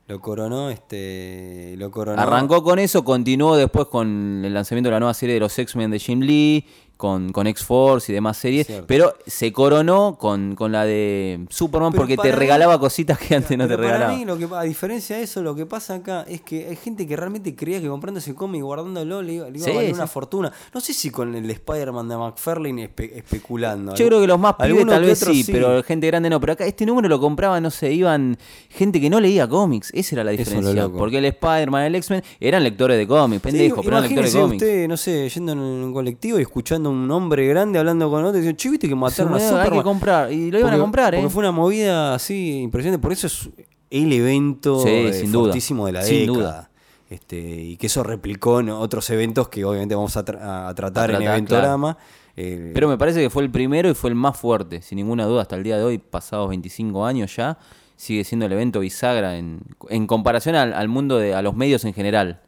Lo 0.08 0.20
coronó, 0.20 0.68
este. 0.70 1.74
Lo 1.78 1.90
coronó. 1.90 2.20
Arrancó 2.20 2.62
con 2.62 2.78
eso, 2.78 3.04
continuó 3.04 3.56
después 3.56 3.86
con 3.86 4.42
el 4.44 4.52
lanzamiento 4.52 4.88
de 4.88 4.92
la 4.92 5.00
nueva 5.00 5.14
serie 5.14 5.34
de 5.34 5.40
los 5.40 5.58
X-Men 5.58 5.90
de 5.90 5.98
Jim 5.98 6.20
Lee, 6.20 6.66
con, 7.02 7.32
con 7.32 7.48
X-Force 7.48 8.12
y 8.12 8.14
demás 8.14 8.36
series, 8.36 8.64
Cierto. 8.68 8.86
pero 8.86 9.12
se 9.26 9.52
coronó 9.52 10.16
con, 10.20 10.54
con 10.54 10.70
la 10.70 10.84
de 10.84 11.44
Superman 11.50 11.90
Pero 11.90 12.02
porque 12.02 12.16
te 12.16 12.28
mí- 12.28 12.34
regalaba 12.36 12.78
cositas 12.78 13.18
que 13.18 13.34
antes 13.34 13.58
no 13.58 13.66
te 13.66 13.74
para 13.76 13.88
regalaba. 13.88 14.14
mí, 14.16 14.24
lo 14.24 14.38
que, 14.38 14.46
a 14.54 14.62
diferencia 14.62 15.16
de 15.16 15.24
eso, 15.24 15.42
lo 15.42 15.56
que 15.56 15.66
pasa 15.66 15.94
acá 15.96 16.24
es 16.28 16.42
que 16.42 16.68
hay 16.68 16.76
gente 16.76 17.04
que 17.08 17.16
realmente 17.16 17.56
creía 17.56 17.80
que 17.80 17.88
comprando 17.88 18.20
ese 18.20 18.36
cómic 18.36 18.60
y 18.60 18.62
guardándolo 18.62 19.20
le 19.20 19.32
iba, 19.32 19.50
le 19.50 19.58
iba 19.58 19.64
Sí, 19.64 19.72
a 19.72 19.74
valer 19.74 19.90
sí. 19.90 19.94
una 19.96 20.06
fortuna. 20.06 20.52
No 20.72 20.80
sé 20.80 20.94
si 20.94 21.10
con 21.10 21.34
el 21.34 21.50
Spider-Man 21.50 22.08
de 22.08 22.16
McFarlane 22.16 22.88
espe- 22.88 23.10
especulando. 23.16 23.96
Yo 23.96 24.06
creo 24.06 24.20
que 24.20 24.28
los 24.28 24.38
más 24.38 24.54
pibes 24.54 24.86
tal 24.86 25.02
vez 25.04 25.18
sí, 25.18 25.44
pero 25.50 25.82
gente 25.82 26.06
grande 26.06 26.30
no. 26.30 26.38
Pero 26.40 26.52
acá 26.52 26.66
este 26.66 26.86
número 26.86 27.08
lo 27.08 27.18
compraba, 27.18 27.60
no 27.60 27.70
sé, 27.72 27.92
iban 27.92 28.38
gente 28.68 29.00
que 29.00 29.10
no 29.10 29.18
leía 29.18 29.48
cómics. 29.48 29.90
Esa 29.92 30.14
era 30.14 30.22
la 30.24 30.30
diferencia. 30.30 30.88
Porque 30.88 31.18
el 31.18 31.24
Spider-Man, 31.24 31.82
el 31.86 31.94
X-Men 31.96 32.22
eran 32.38 32.62
lectores 32.62 32.96
de 32.96 33.08
cómics, 33.08 33.42
pendejos, 33.42 33.84
pero 33.84 33.96
eran 33.98 34.08
lectores 34.08 34.32
de 34.32 34.40
cómics. 34.40 34.62
usted, 34.62 34.86
no 34.88 34.96
sé, 34.96 35.28
yendo 35.28 35.50
en 35.52 35.58
un 35.58 35.92
colectivo 35.92 36.38
y 36.38 36.42
escuchando 36.42 36.91
un 36.92 37.10
hombre 37.10 37.46
grande 37.48 37.78
hablando 37.78 38.10
con 38.10 38.24
otro 38.24 38.38
y 38.38 38.40
diciendo, 38.42 38.56
che, 38.58 38.70
viste 38.70 38.88
que 38.88 38.94
mataron 38.94 39.34
a 39.34 39.38
Se 39.38 39.44
me- 39.44 39.50
Hay 39.50 39.56
Superman. 39.56 39.78
que 39.78 39.82
comprar. 39.84 40.32
Y 40.32 40.50
lo 40.50 40.58
iban 40.60 40.74
a 40.74 40.78
comprar, 40.78 41.14
¿eh? 41.14 41.18
Porque 41.18 41.32
fue 41.32 41.40
una 41.40 41.52
movida 41.52 42.14
así 42.14 42.60
impresionante. 42.60 43.02
Por 43.02 43.12
eso 43.12 43.26
es 43.26 43.50
el 43.90 44.12
evento 44.12 44.80
Sí, 44.82 44.88
eh, 44.88 45.12
sin 45.12 45.32
duda. 45.32 45.44
fortísimo 45.46 45.86
de 45.86 45.92
la 45.92 46.02
Sin 46.02 46.20
década. 46.20 46.34
duda. 46.38 46.70
Este, 47.10 47.36
y 47.38 47.76
que 47.76 47.88
eso 47.88 48.02
replicó 48.02 48.60
en 48.60 48.70
otros 48.70 49.08
eventos 49.10 49.48
que 49.48 49.64
obviamente 49.64 49.94
vamos 49.94 50.16
a, 50.16 50.24
tra- 50.24 50.68
a 50.68 50.74
tratar 50.74 51.10
A 51.10 51.16
en 51.16 51.22
Eventorama. 51.22 51.98
Eh, 52.36 52.70
Pero 52.72 52.88
me 52.88 52.96
parece 52.96 53.20
que 53.20 53.28
fue 53.28 53.42
el 53.42 53.50
primero 53.50 53.90
y 53.90 53.94
fue 53.94 54.08
el 54.08 54.16
más 54.16 54.38
fuerte, 54.38 54.80
sin 54.80 54.96
ninguna 54.96 55.26
duda, 55.26 55.42
hasta 55.42 55.56
el 55.56 55.62
día 55.62 55.76
de 55.76 55.84
hoy, 55.84 55.98
pasados 55.98 56.48
25 56.48 57.04
años 57.04 57.36
ya, 57.36 57.58
sigue 57.96 58.24
siendo 58.24 58.46
el 58.46 58.52
evento 58.52 58.80
bisagra 58.80 59.36
en, 59.36 59.60
en 59.90 60.06
comparación 60.06 60.54
al, 60.54 60.72
al 60.72 60.88
mundo, 60.88 61.18
de, 61.18 61.34
a 61.34 61.42
los 61.42 61.54
medios 61.54 61.84
en 61.84 61.92
general. 61.92 62.40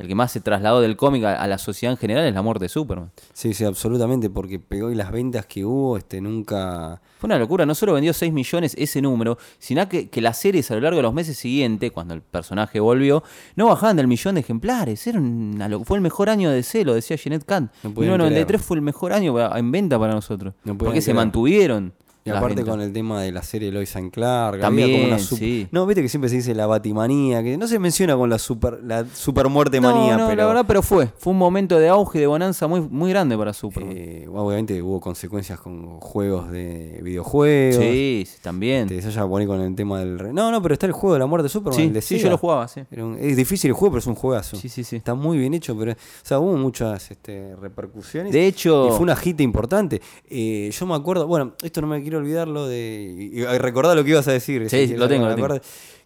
El 0.00 0.08
que 0.08 0.14
más 0.14 0.32
se 0.32 0.40
trasladó 0.40 0.80
del 0.80 0.96
cómic 0.96 1.24
a, 1.24 1.34
a 1.34 1.46
la 1.46 1.58
sociedad 1.58 1.92
en 1.92 1.98
general 1.98 2.24
es 2.24 2.34
la 2.34 2.40
muerte 2.40 2.64
de 2.64 2.68
Superman. 2.70 3.10
Sí, 3.34 3.52
sí, 3.52 3.64
absolutamente, 3.64 4.30
porque 4.30 4.58
pegó 4.58 4.90
y 4.90 4.94
las 4.94 5.12
ventas 5.12 5.44
que 5.44 5.64
hubo, 5.64 5.98
este, 5.98 6.20
nunca... 6.22 7.02
Fue 7.18 7.28
una 7.28 7.38
locura, 7.38 7.66
no 7.66 7.74
solo 7.74 7.92
vendió 7.92 8.14
6 8.14 8.32
millones 8.32 8.74
ese 8.78 9.02
número, 9.02 9.36
sino 9.58 9.86
que, 9.90 10.08
que 10.08 10.22
las 10.22 10.38
series 10.38 10.70
a 10.70 10.74
lo 10.74 10.80
largo 10.80 10.96
de 10.96 11.02
los 11.02 11.12
meses 11.12 11.36
siguientes, 11.36 11.92
cuando 11.92 12.14
el 12.14 12.22
personaje 12.22 12.80
volvió, 12.80 13.22
no 13.56 13.66
bajaban 13.66 13.96
del 13.96 14.06
millón 14.06 14.36
de 14.36 14.40
ejemplares. 14.40 15.06
Era 15.06 15.20
una 15.20 15.68
fue 15.84 15.98
el 15.98 16.02
mejor 16.02 16.30
año 16.30 16.50
de 16.50 16.62
C, 16.62 16.82
lo 16.84 16.94
decía 16.94 17.16
Jeanette 17.16 17.44
Kant. 17.44 17.70
No 17.82 17.92
podían 17.92 18.12
1993 18.12 18.62
fue 18.62 18.76
el 18.78 18.82
mejor 18.82 19.12
año 19.12 19.56
en 19.56 19.70
venta 19.70 19.98
para 19.98 20.14
nosotros. 20.14 20.54
No 20.64 20.78
porque 20.78 21.02
se 21.02 21.12
mantuvieron. 21.12 21.92
Y 22.24 22.30
aparte 22.30 22.56
ventas. 22.56 22.72
con 22.74 22.80
el 22.82 22.92
tema 22.92 23.22
de 23.22 23.32
la 23.32 23.42
serie 23.42 23.72
Lois 23.72 23.96
and 23.96 24.10
Clark, 24.10 24.60
También, 24.60 24.90
como 24.92 25.04
una 25.06 25.18
sí. 25.18 25.66
No, 25.72 25.86
viste 25.86 26.02
que 26.02 26.08
siempre 26.08 26.28
se 26.28 26.36
dice 26.36 26.54
la 26.54 26.66
batimanía, 26.66 27.42
que 27.42 27.56
no 27.56 27.66
se 27.66 27.78
menciona 27.78 28.14
con 28.16 28.28
la 28.28 28.38
super, 28.38 28.78
la 28.84 29.06
super 29.06 29.48
muerte 29.48 29.80
No, 29.80 29.90
manía, 29.94 30.16
no, 30.18 30.26
pero... 30.28 30.42
la 30.42 30.46
verdad, 30.48 30.64
pero 30.66 30.82
fue. 30.82 31.06
Fue 31.18 31.32
un 31.32 31.38
momento 31.38 31.78
de 31.78 31.88
auge 31.88 32.18
y 32.18 32.20
de 32.20 32.26
bonanza 32.26 32.66
muy, 32.66 32.80
muy 32.82 33.10
grande 33.10 33.36
para 33.38 33.52
Superman. 33.54 33.94
eh, 33.96 34.26
obviamente 34.32 34.82
hubo 34.82 35.00
consecuencias 35.00 35.58
con 35.60 35.98
juegos 36.00 36.50
de 36.50 37.00
videojuegos. 37.02 37.82
sí, 37.82 38.24
sí, 38.26 38.38
también. 38.42 38.82
Este, 38.82 38.98
eso 38.98 39.10
ya 39.10 39.26
pone 39.26 39.46
con 39.46 39.60
el 39.60 39.74
tema 39.74 40.00
del... 40.00 40.34
No, 40.34 40.50
no, 40.50 40.60
pero 40.60 40.74
está 40.74 40.86
el 40.86 40.92
juego 40.92 41.14
de 41.14 41.20
la 41.20 41.26
muerte 41.26 41.44
de 41.44 41.48
Superman. 41.48 41.76
Sí, 41.80 41.86
el 41.86 41.92
de 41.94 42.02
sí, 42.02 42.16
Sega. 42.16 42.24
yo 42.24 42.30
lo 42.30 42.38
jugaba, 42.38 42.68
sí. 42.68 42.82
Un- 42.98 43.16
es 43.18 43.36
difícil 43.36 43.68
el 43.70 43.74
juego, 43.74 43.92
pero 43.92 44.00
es 44.00 44.06
un 44.06 44.14
juegazo. 44.14 44.56
Sí, 44.56 44.68
sí, 44.68 44.84
sí. 44.84 44.96
Está 44.96 45.14
muy 45.14 45.38
bien 45.38 45.54
hecho, 45.54 45.76
pero... 45.78 45.92
O 45.92 45.96
sea, 46.22 46.38
hubo 46.38 46.56
muchas 46.56 47.10
este, 47.10 47.56
repercusiones. 47.56 48.32
De 48.32 48.46
hecho- 48.46 48.88
Y 48.88 48.90
fue 48.90 49.00
una 49.00 49.16
hit 49.16 49.40
importante. 49.40 50.00
Eh, 50.28 50.70
yo 50.78 50.86
me 50.86 50.94
acuerdo... 50.94 51.26
Bueno, 51.26 51.54
esto 51.62 51.80
no 51.80 51.86
me 51.86 51.96
quiero 52.10 52.18
olvidarlo 52.24 52.66
de... 52.68 53.46
Recordar 53.58 53.96
lo 53.96 54.04
que 54.04 54.10
ibas 54.10 54.28
a 54.28 54.32
decir. 54.32 54.68
Sí, 54.68 54.88
lo 54.96 55.08
tengo, 55.08 55.26
lo 55.28 55.34
tengo. 55.34 55.48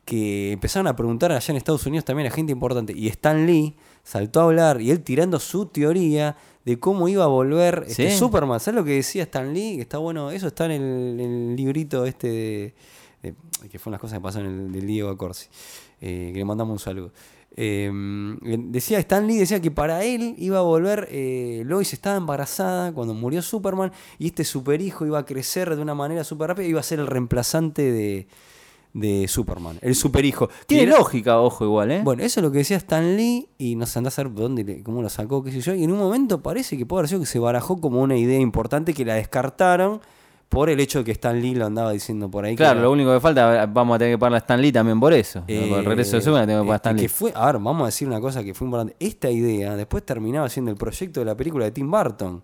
Que 0.04 0.52
empezaron 0.52 0.86
a 0.86 0.94
preguntar 0.94 1.32
allá 1.32 1.50
en 1.52 1.56
Estados 1.56 1.86
Unidos 1.86 2.04
también 2.04 2.26
a 2.26 2.30
gente 2.30 2.52
importante. 2.52 2.92
Y 2.94 3.08
Stan 3.08 3.46
Lee 3.46 3.74
saltó 4.02 4.40
a 4.40 4.44
hablar 4.44 4.80
y 4.82 4.90
él 4.90 5.00
tirando 5.00 5.40
su 5.40 5.66
teoría 5.66 6.36
de 6.64 6.78
cómo 6.78 7.08
iba 7.08 7.24
a 7.24 7.28
volver 7.28 7.84
este, 7.88 8.10
Sí. 8.10 8.16
Superman. 8.18 8.60
¿Sabes 8.60 8.76
lo 8.78 8.84
que 8.84 8.92
decía 8.92 9.22
Stan 9.24 9.52
Lee? 9.54 9.76
Que 9.76 9.82
está 9.82 9.96
bueno. 9.98 10.30
Eso 10.30 10.46
está 10.48 10.66
en 10.66 10.72
el, 11.20 11.56
librito 11.56 12.04
este 12.04 12.28
de, 12.28 12.74
de- 13.22 13.34
que 13.70 13.78
fueron 13.78 13.92
las 13.92 14.00
cosas 14.02 14.18
que 14.18 14.22
pasaron 14.22 14.48
en 14.52 14.60
el 14.66 14.72
del 14.72 14.86
Diego 14.86 15.08
Acorsi. 15.08 15.46
eh, 16.02 16.30
que 16.32 16.38
le 16.38 16.44
mandamos 16.44 16.72
un 16.74 16.78
saludo. 16.78 17.10
Eh, 17.56 17.88
decía 18.42 18.98
Stan 18.98 19.24
Lee 19.24 19.36
decía 19.36 19.60
que 19.60 19.70
para 19.70 20.02
él 20.02 20.34
iba 20.38 20.58
a 20.58 20.62
volver 20.62 21.06
eh, 21.12 21.62
Lois 21.64 21.92
estaba 21.92 22.16
embarazada 22.16 22.92
cuando 22.92 23.14
murió 23.14 23.42
Superman 23.42 23.92
y 24.18 24.26
este 24.26 24.42
superhijo 24.42 25.06
iba 25.06 25.20
a 25.20 25.24
crecer 25.24 25.76
de 25.76 25.80
una 25.80 25.94
manera 25.94 26.24
súper 26.24 26.48
rápida 26.48 26.66
y 26.66 26.70
iba 26.70 26.80
a 26.80 26.82
ser 26.82 26.98
el 26.98 27.06
reemplazante 27.06 27.92
de, 27.92 28.26
de 28.92 29.28
Superman 29.28 29.78
el 29.82 29.94
superhijo 29.94 30.48
Tiene 30.66 30.86
lógica, 30.86 31.40
ojo, 31.40 31.64
igual, 31.64 31.92
¿eh? 31.92 32.00
bueno, 32.02 32.24
eso 32.24 32.40
es 32.40 32.44
lo 32.44 32.50
que 32.50 32.58
decía 32.58 32.76
Stan 32.76 33.16
Lee 33.16 33.48
y 33.56 33.76
no 33.76 33.86
se 33.86 34.00
anda 34.00 34.08
a 34.08 34.10
saber 34.10 34.34
dónde, 34.34 34.82
cómo 34.82 35.00
lo 35.00 35.08
sacó, 35.08 35.44
qué 35.44 35.52
sé 35.52 35.60
yo. 35.60 35.74
Y 35.74 35.84
en 35.84 35.92
un 35.92 35.98
momento 35.98 36.42
parece 36.42 36.76
que 36.76 36.86
puede 36.86 37.02
haber 37.02 37.08
sido 37.08 37.20
que 37.20 37.26
se 37.26 37.38
barajó 37.38 37.80
como 37.80 38.00
una 38.00 38.16
idea 38.16 38.40
importante 38.40 38.94
que 38.94 39.04
la 39.04 39.14
descartaron 39.14 40.00
por 40.48 40.70
el 40.70 40.78
hecho 40.80 40.98
de 41.00 41.04
que 41.04 41.12
Stan 41.12 41.40
Lee 41.40 41.54
lo 41.54 41.66
andaba 41.66 41.90
diciendo 41.90 42.30
por 42.30 42.44
ahí. 42.44 42.54
claro, 42.54 42.80
lo 42.80 42.92
único 42.92 43.12
que 43.12 43.20
falta, 43.20 43.66
vamos 43.66 43.96
a 43.96 43.98
tener 43.98 44.14
que 44.14 44.18
pagar 44.18 44.34
a 44.34 44.38
Stan 44.38 44.60
Lee 44.60 44.72
también 44.72 45.00
por 45.00 45.12
eso. 45.12 45.42
eh, 45.48 45.66
por 45.68 45.78
el 45.80 45.84
regreso 45.84 46.16
de 46.16 46.22
Superman 46.22 46.46
tengo 46.46 46.62
que 46.62 46.66
pagar 46.68 46.74
a 46.74 46.76
este, 46.76 46.88
Stan 46.88 46.96
Lee. 46.96 47.02
que 47.02 47.08
fue, 47.08 47.32
a 47.34 47.46
ver, 47.46 47.54
vamos 47.54 47.82
a 47.82 47.86
decir 47.86 48.06
una 48.06 48.20
cosa 48.20 48.44
que 48.44 48.54
fue 48.54 48.66
importante. 48.66 48.96
Esta 49.00 49.30
idea 49.30 49.76
después 49.76 50.04
terminaba 50.04 50.48
siendo 50.48 50.70
el 50.70 50.76
proyecto 50.76 51.20
de 51.20 51.26
la 51.26 51.36
película 51.36 51.64
de 51.64 51.70
Tim 51.72 51.90
Burton. 51.90 52.42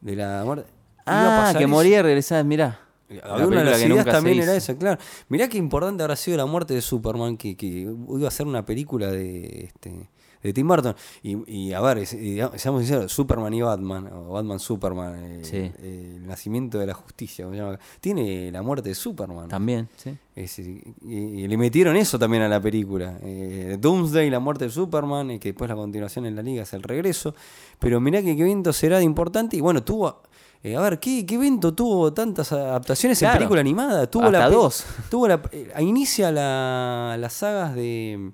De 0.00 0.16
la 0.16 0.42
muerte. 0.44 0.70
Ah, 1.06 1.54
que 1.56 1.66
moría 1.66 1.98
y 1.98 2.02
regresaba, 2.02 2.42
mirá. 2.42 2.80
Había 3.22 3.46
una 3.46 3.58
de 3.62 3.70
las 3.70 3.82
ideas 3.82 4.04
también 4.04 4.40
era 4.40 4.56
esa, 4.56 4.76
claro. 4.76 4.98
Mirá 5.28 5.48
qué 5.48 5.58
importante 5.58 6.02
habrá 6.02 6.16
sido 6.16 6.38
la 6.38 6.46
muerte 6.46 6.74
de 6.74 6.80
Superman, 6.80 7.36
que, 7.36 7.56
que 7.56 7.66
iba 7.66 8.28
a 8.28 8.30
ser 8.30 8.46
una 8.46 8.64
película 8.64 9.10
de, 9.10 9.66
este, 9.66 10.08
de 10.44 10.52
Tim 10.52 10.68
Burton. 10.68 10.94
Y, 11.22 11.52
y, 11.52 11.72
a 11.72 11.80
ver, 11.80 12.06
seamos 12.06 12.82
sinceros, 12.82 13.10
Superman 13.12 13.52
y 13.54 13.62
Batman, 13.62 14.08
o 14.12 14.32
Batman 14.34 14.60
Superman, 14.60 15.14
eh, 15.24 15.40
Sí. 15.44 15.56
eh, 15.56 16.12
el 16.18 16.26
nacimiento 16.26 16.78
de 16.78 16.86
la 16.86 16.94
justicia, 16.94 17.44
como 17.44 17.54
se 17.56 17.60
llama 17.62 17.74
acá, 17.74 17.84
tiene 18.00 18.52
la 18.52 18.62
muerte 18.62 18.90
de 18.90 18.94
Superman. 18.94 19.48
También, 19.48 19.88
sí. 19.96 20.16
Es- 20.36 20.58
y, 20.58 20.82
y 21.02 21.48
le 21.48 21.56
metieron 21.56 21.96
eso 21.96 22.18
también 22.18 22.42
a 22.44 22.48
la 22.48 22.60
película. 22.60 23.18
Eh, 23.22 23.76
Doomsday, 23.80 24.30
la 24.30 24.38
muerte 24.40 24.66
de 24.66 24.70
Superman, 24.70 25.30
y 25.32 25.38
que 25.38 25.48
después 25.50 25.68
la 25.68 25.76
continuación 25.76 26.26
en 26.26 26.36
la 26.36 26.42
liga 26.42 26.62
es 26.62 26.72
el 26.74 26.82
regreso. 26.82 27.34
Pero 27.78 28.00
mirá 28.00 28.20
que 28.22 28.36
qué 28.36 28.42
evento 28.42 28.72
será 28.72 28.98
de 28.98 29.04
importante. 29.04 29.56
Y 29.56 29.60
bueno, 29.60 29.82
tuvo. 29.82 30.22
eh, 30.62 30.76
a 30.76 30.80
ver, 30.80 30.98
¿qué, 30.98 31.26
qué 31.26 31.34
evento 31.34 31.74
tuvo 31.74 32.12
tantas 32.14 32.50
adaptaciones 32.52 33.20
en 33.22 33.30
película 33.32 33.60
animada? 33.60 34.06
Tuvo 34.10 34.24
Hasta 34.24 34.38
la 34.38 34.48
dos. 34.50 34.84
Tuvo 35.10 35.28
la, 35.28 35.42
eh, 35.52 35.70
inicia 35.80 36.32
la- 36.32 37.16
las 37.18 37.32
sagas 37.34 37.74
de, 37.74 38.30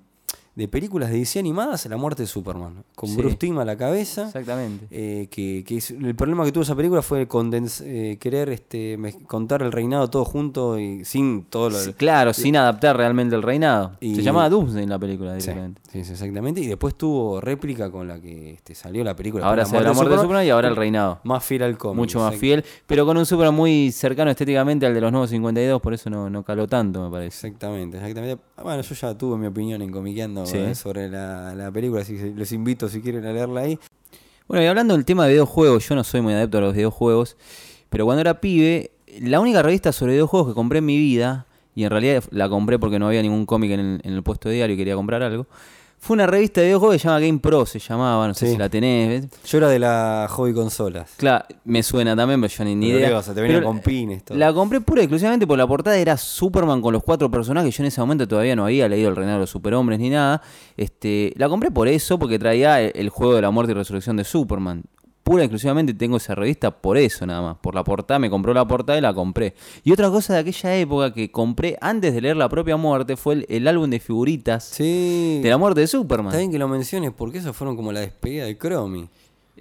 de 0.61 0.67
películas 0.67 1.09
de 1.09 1.17
DC 1.17 1.39
animadas, 1.39 1.85
La 1.87 1.97
muerte 1.97 2.23
de 2.23 2.27
Superman. 2.27 2.83
Con 2.95 3.09
Sí. 3.09 3.15
Bruce 3.17 3.35
Timm 3.37 3.57
a 3.59 3.65
la 3.65 3.75
cabeza. 3.75 4.27
Exactamente. 4.27 4.85
Eh, 4.91 5.27
que, 5.31 5.63
que 5.65 5.77
es- 5.77 5.91
el 5.91 6.13
problema 6.15 6.45
que 6.45 6.51
tuvo 6.51 6.61
esa 6.63 6.75
película 6.75 7.01
fue 7.01 7.27
condens- 7.27 7.81
eh, 7.83 8.17
querer 8.19 8.49
este, 8.49 8.97
contar 9.27 9.61
el 9.63 9.71
reinado 9.71 10.09
todo 10.09 10.23
junto 10.23 10.77
y 10.79 11.03
sin 11.05 11.43
todo 11.45 11.69
lo 11.71 11.79
Sí, 11.79 11.93
claro, 11.93 12.33
sin 12.33 12.55
adaptar 12.55 12.95
realmente 12.95 13.35
el 13.35 13.41
reinado. 13.41 13.93
Y- 13.99 14.15
Se 14.15 14.21
llamaba 14.21 14.49
Doomsday 14.49 14.83
en 14.83 14.89
la 14.89 14.99
película 14.99 15.33
directamente. 15.35 15.81
sí, 15.91 16.03
sí, 16.03 16.11
exactamente. 16.11 16.61
Y 16.61 16.67
después 16.67 16.95
tuvo 16.95 17.41
réplica 17.41 17.89
con 17.89 18.07
la 18.07 18.19
que 18.21 18.53
este, 18.53 18.75
salió 18.75 19.03
la 19.03 19.15
película. 19.15 19.45
Ahora 19.47 19.65
se 19.65 19.73
la 19.81 19.93
muerte 19.93 20.11
de 20.11 20.17
Superman 20.21 20.45
y 20.45 20.49
ahora 20.51 20.67
el 20.67 20.75
reinado. 20.75 21.19
Más 21.23 21.43
fiel 21.43 21.63
al 21.63 21.77
cómic. 21.77 21.97
Mucho 21.97 22.19
más 22.19 22.35
fiel, 22.35 22.63
pero 22.85 23.05
con 23.05 23.17
un 23.17 23.25
Superman 23.25 23.55
muy 23.55 23.91
cercano 23.91 24.29
estéticamente 24.29 24.85
al 24.85 24.93
de 24.93 25.01
los 25.01 25.11
nuevos 25.11 25.29
52, 25.31 25.81
por 25.81 25.93
eso 25.95 26.09
no, 26.09 26.29
no 26.29 26.43
caló 26.43 26.67
tanto, 26.67 27.03
me 27.03 27.09
parece. 27.09 27.47
Exactamente, 27.47 27.97
exactamente. 27.97 28.41
Bueno, 28.61 28.81
yo 28.83 28.93
ya 28.95 29.17
tuve 29.17 29.37
mi 29.37 29.47
opinión 29.47 29.81
en 29.81 29.91
Comiqueando 29.91 30.45
Sí. 30.51 30.57
eh, 30.57 30.75
sobre 30.75 31.09
la, 31.09 31.55
la 31.55 31.71
película, 31.71 32.01
así 32.01 32.15
que 32.17 32.33
les 32.35 32.51
invito 32.51 32.87
si 32.89 33.01
quieren 33.01 33.25
a 33.25 33.33
leerla 33.33 33.61
ahí. 33.61 33.79
Bueno, 34.47 34.63
y 34.63 34.67
hablando 34.67 34.95
del 34.95 35.05
tema 35.05 35.25
de 35.25 35.31
videojuegos, 35.31 35.87
yo 35.87 35.95
no 35.95 36.03
soy 36.03 36.21
muy 36.21 36.33
adepto 36.33 36.57
a 36.57 36.61
los 36.61 36.73
videojuegos, 36.75 37.37
pero 37.89 38.05
cuando 38.05 38.21
era 38.21 38.41
pibe, 38.41 38.91
la 39.21 39.39
única 39.39 39.61
revista 39.61 39.91
sobre 39.91 40.13
videojuegos 40.13 40.49
que 40.49 40.53
compré 40.53 40.79
en 40.79 40.85
mi 40.85 40.97
vida, 40.97 41.45
y 41.73 41.85
en 41.85 41.89
realidad 41.89 42.23
la 42.31 42.49
compré 42.49 42.77
porque 42.79 42.99
no 42.99 43.07
había 43.07 43.21
ningún 43.21 43.45
cómic 43.45 43.71
en 43.71 43.79
el, 43.79 44.01
en 44.03 44.13
el 44.13 44.23
puesto 44.23 44.49
de 44.49 44.55
diario 44.55 44.73
y 44.73 44.77
quería 44.77 44.95
comprar 44.95 45.23
algo, 45.23 45.47
Fue 46.03 46.15
una 46.15 46.25
revista 46.25 46.61
de 46.61 46.65
videojuegos 46.67 46.95
que 46.95 46.99
se 46.99 47.07
llama 47.07 47.19
Game 47.19 47.37
Pro, 47.37 47.63
se 47.67 47.77
llamaba, 47.77 48.27
no 48.27 48.33
sé 48.33 48.47
Sí. 48.47 48.53
si 48.53 48.57
la 48.57 48.69
tenés. 48.69 49.21
¿ves? 49.29 49.29
Yo 49.45 49.59
era 49.59 49.69
de 49.69 49.77
la 49.77 50.25
hobby 50.31 50.51
consolas. 50.51 51.11
Claro, 51.15 51.45
me 51.63 51.83
suena 51.83 52.15
también, 52.15 52.41
pero 52.41 52.51
yo 52.51 52.63
ni, 52.63 52.73
ni 52.75 52.87
idea. 52.89 53.09
qué 53.09 53.13
cosa, 53.13 53.35
te 53.35 53.41
venía 53.41 53.57
Pero 53.57 53.67
con 53.67 53.81
pines, 53.81 54.25
todo. 54.25 54.35
La 54.35 54.51
compré 54.51 54.81
pura 54.81 55.01
y 55.01 55.03
exclusivamente 55.03 55.45
por 55.45 55.59
la 55.59 55.67
portada, 55.67 55.95
era 55.97 56.17
Superman 56.17 56.81
con 56.81 56.91
los 56.93 57.03
cuatro 57.03 57.29
personajes. 57.29 57.77
Yo 57.77 57.83
en 57.83 57.87
ese 57.89 58.01
momento 58.01 58.27
todavía 58.27 58.55
no 58.55 58.65
había 58.65 58.89
leído 58.89 59.09
El 59.09 59.15
Reinado 59.15 59.37
de 59.37 59.41
los 59.43 59.51
Superhombres 59.51 59.99
ni 59.99 60.09
nada. 60.09 60.41
Este, 60.75 61.33
la 61.37 61.47
compré 61.47 61.69
por 61.69 61.87
eso, 61.87 62.17
porque 62.17 62.39
traía 62.39 62.81
el, 62.81 62.91
el 62.95 63.09
juego 63.09 63.35
de 63.35 63.43
la 63.43 63.51
muerte 63.51 63.73
y 63.73 63.75
resurrección 63.75 64.17
de 64.17 64.23
Superman. 64.23 64.81
Pura 65.31 65.43
y 65.43 65.45
exclusivamente 65.45 65.93
tengo 65.93 66.17
esa 66.17 66.35
revista 66.35 66.71
por 66.71 66.97
eso 66.97 67.25
nada 67.25 67.41
más. 67.41 67.57
Por 67.57 67.73
la 67.73 67.83
portada, 67.85 68.19
me 68.19 68.29
compró 68.29 68.53
la 68.53 68.65
portada 68.67 68.97
y 68.97 69.01
la 69.01 69.13
compré. 69.13 69.53
Y 69.83 69.91
otra 69.93 70.09
cosa 70.09 70.33
de 70.33 70.39
aquella 70.39 70.75
época 70.75 71.13
que 71.13 71.31
compré 71.31 71.77
antes 71.79 72.13
de 72.13 72.19
leer 72.19 72.35
La 72.35 72.49
propia 72.49 72.75
muerte 72.75 73.15
fue 73.15 73.35
el, 73.35 73.45
el 73.49 73.67
álbum 73.67 73.89
de 73.89 73.99
figuritas 74.01 74.65
Sí. 74.65 75.39
de 75.41 75.49
la 75.49 75.57
muerte 75.57 75.79
de 75.81 75.87
Superman. 75.87 76.27
Está 76.27 76.39
bien 76.39 76.51
que 76.51 76.59
lo 76.59 76.67
menciones 76.67 77.11
porque 77.15 77.37
esos 77.37 77.55
fueron 77.55 77.75
como 77.77 77.91
la 77.93 78.01
despedida 78.01 78.45
de 78.45 78.57
Cromi. 78.57 79.07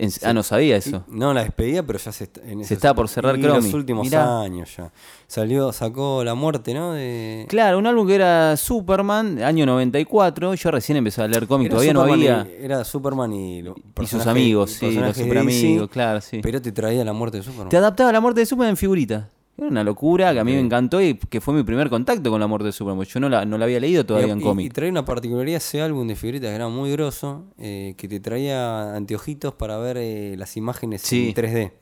En- 0.01 0.11
ah, 0.25 0.33
no 0.33 0.43
sabía 0.43 0.77
eso. 0.77 1.05
Y- 1.11 1.17
no, 1.19 1.35
la 1.35 1.43
despedida, 1.45 1.83
pero 1.83 1.99
ya 1.99 2.11
se, 2.13 2.25
está- 2.25 2.41
en 2.43 2.61
esos- 2.61 2.71
está 2.73 2.95
por 2.95 3.09
cerrar 3.09 3.39
Cromi. 3.39 3.63
los 3.63 3.75
últimos 3.75 4.05
Mirá. 4.07 4.41
años 4.41 4.75
ya. 4.77 4.91
Salió, 5.27 5.73
sacó 5.73 6.25
la 6.25 6.35
muerte, 6.35 6.73
¿no? 6.75 6.93
De... 6.95 7.47
Claro, 7.49 7.79
un 7.79 7.87
álbum 7.87 8.07
que 8.07 8.15
era 8.15 8.57
Superman, 8.57 9.43
año 9.43 9.67
94. 9.67 10.55
Yo 10.55 10.71
recién 10.71 10.97
empecé 10.99 11.23
a 11.23 11.29
leer 11.29 11.47
cómic, 11.47 11.67
Era 11.67 11.75
todavía 11.75 11.93
no 11.93 12.03
había. 12.03 12.47
y- 12.61 12.65
era 12.65 12.85
Superman 12.85 13.33
y, 13.33 13.63
sus 14.07 14.27
amigos, 14.27 14.73
sí, 14.73 14.91
los 14.93 15.17
superamigos, 15.17 15.89
claro, 15.91 16.21
sí. 16.21 16.41
Pero 16.43 16.61
te 16.63 16.73
traía 16.73 17.05
la 17.05 17.13
muerte 17.13 17.37
de 17.39 17.43
Superman. 17.45 17.69
Te 17.69 17.77
adaptaba 17.77 18.11
a 18.11 18.13
la 18.13 18.21
muerte 18.21 18.41
de 18.41 18.47
Superman 18.47 18.71
en 18.71 18.77
figurita. 18.77 19.29
Era 19.61 19.69
una 19.71 19.85
locura 19.85 20.33
que 20.33 20.41
a 20.41 20.45
mí 20.45 20.53
me 20.53 20.61
encantó 20.61 21.01
y 21.03 21.15
que 21.15 21.41
fue 21.41 21.55
mi 21.55 21.63
primer 21.63 21.91
contacto 21.91 22.31
con 22.31 22.41
la 22.41 22.47
muerte 22.47 22.67
de 22.67 22.73
Superman. 22.73 23.05
Yo 23.07 23.21
no 23.21 23.29
la, 23.29 23.45
no 23.45 23.59
la 23.59 23.67
había 23.67 23.79
leído 23.81 24.05
todavía 24.07 24.29
y, 24.29 24.31
en 24.33 24.41
y- 24.41 24.45
cómic. 24.45 24.67
y 24.67 24.71
traía 24.71 24.91
una 24.91 25.05
particularidad 25.05 25.59
ese 25.59 25.81
álbum 25.83 26.07
de 26.09 26.17
figuritas 26.17 26.49
que 26.51 26.55
era 26.57 26.69
muy 26.69 26.91
grosso, 26.93 27.45
eh, 27.59 27.95
que 27.97 28.09
te 28.09 28.21
traía 28.21 28.95
anteojitos 28.97 29.55
para 29.55 29.77
ver 29.79 29.97
eh, 29.99 30.35
las 30.37 30.57
imágenes 30.57 31.03
Sí. 31.03 31.29
en 31.29 31.35
3D. 31.35 31.73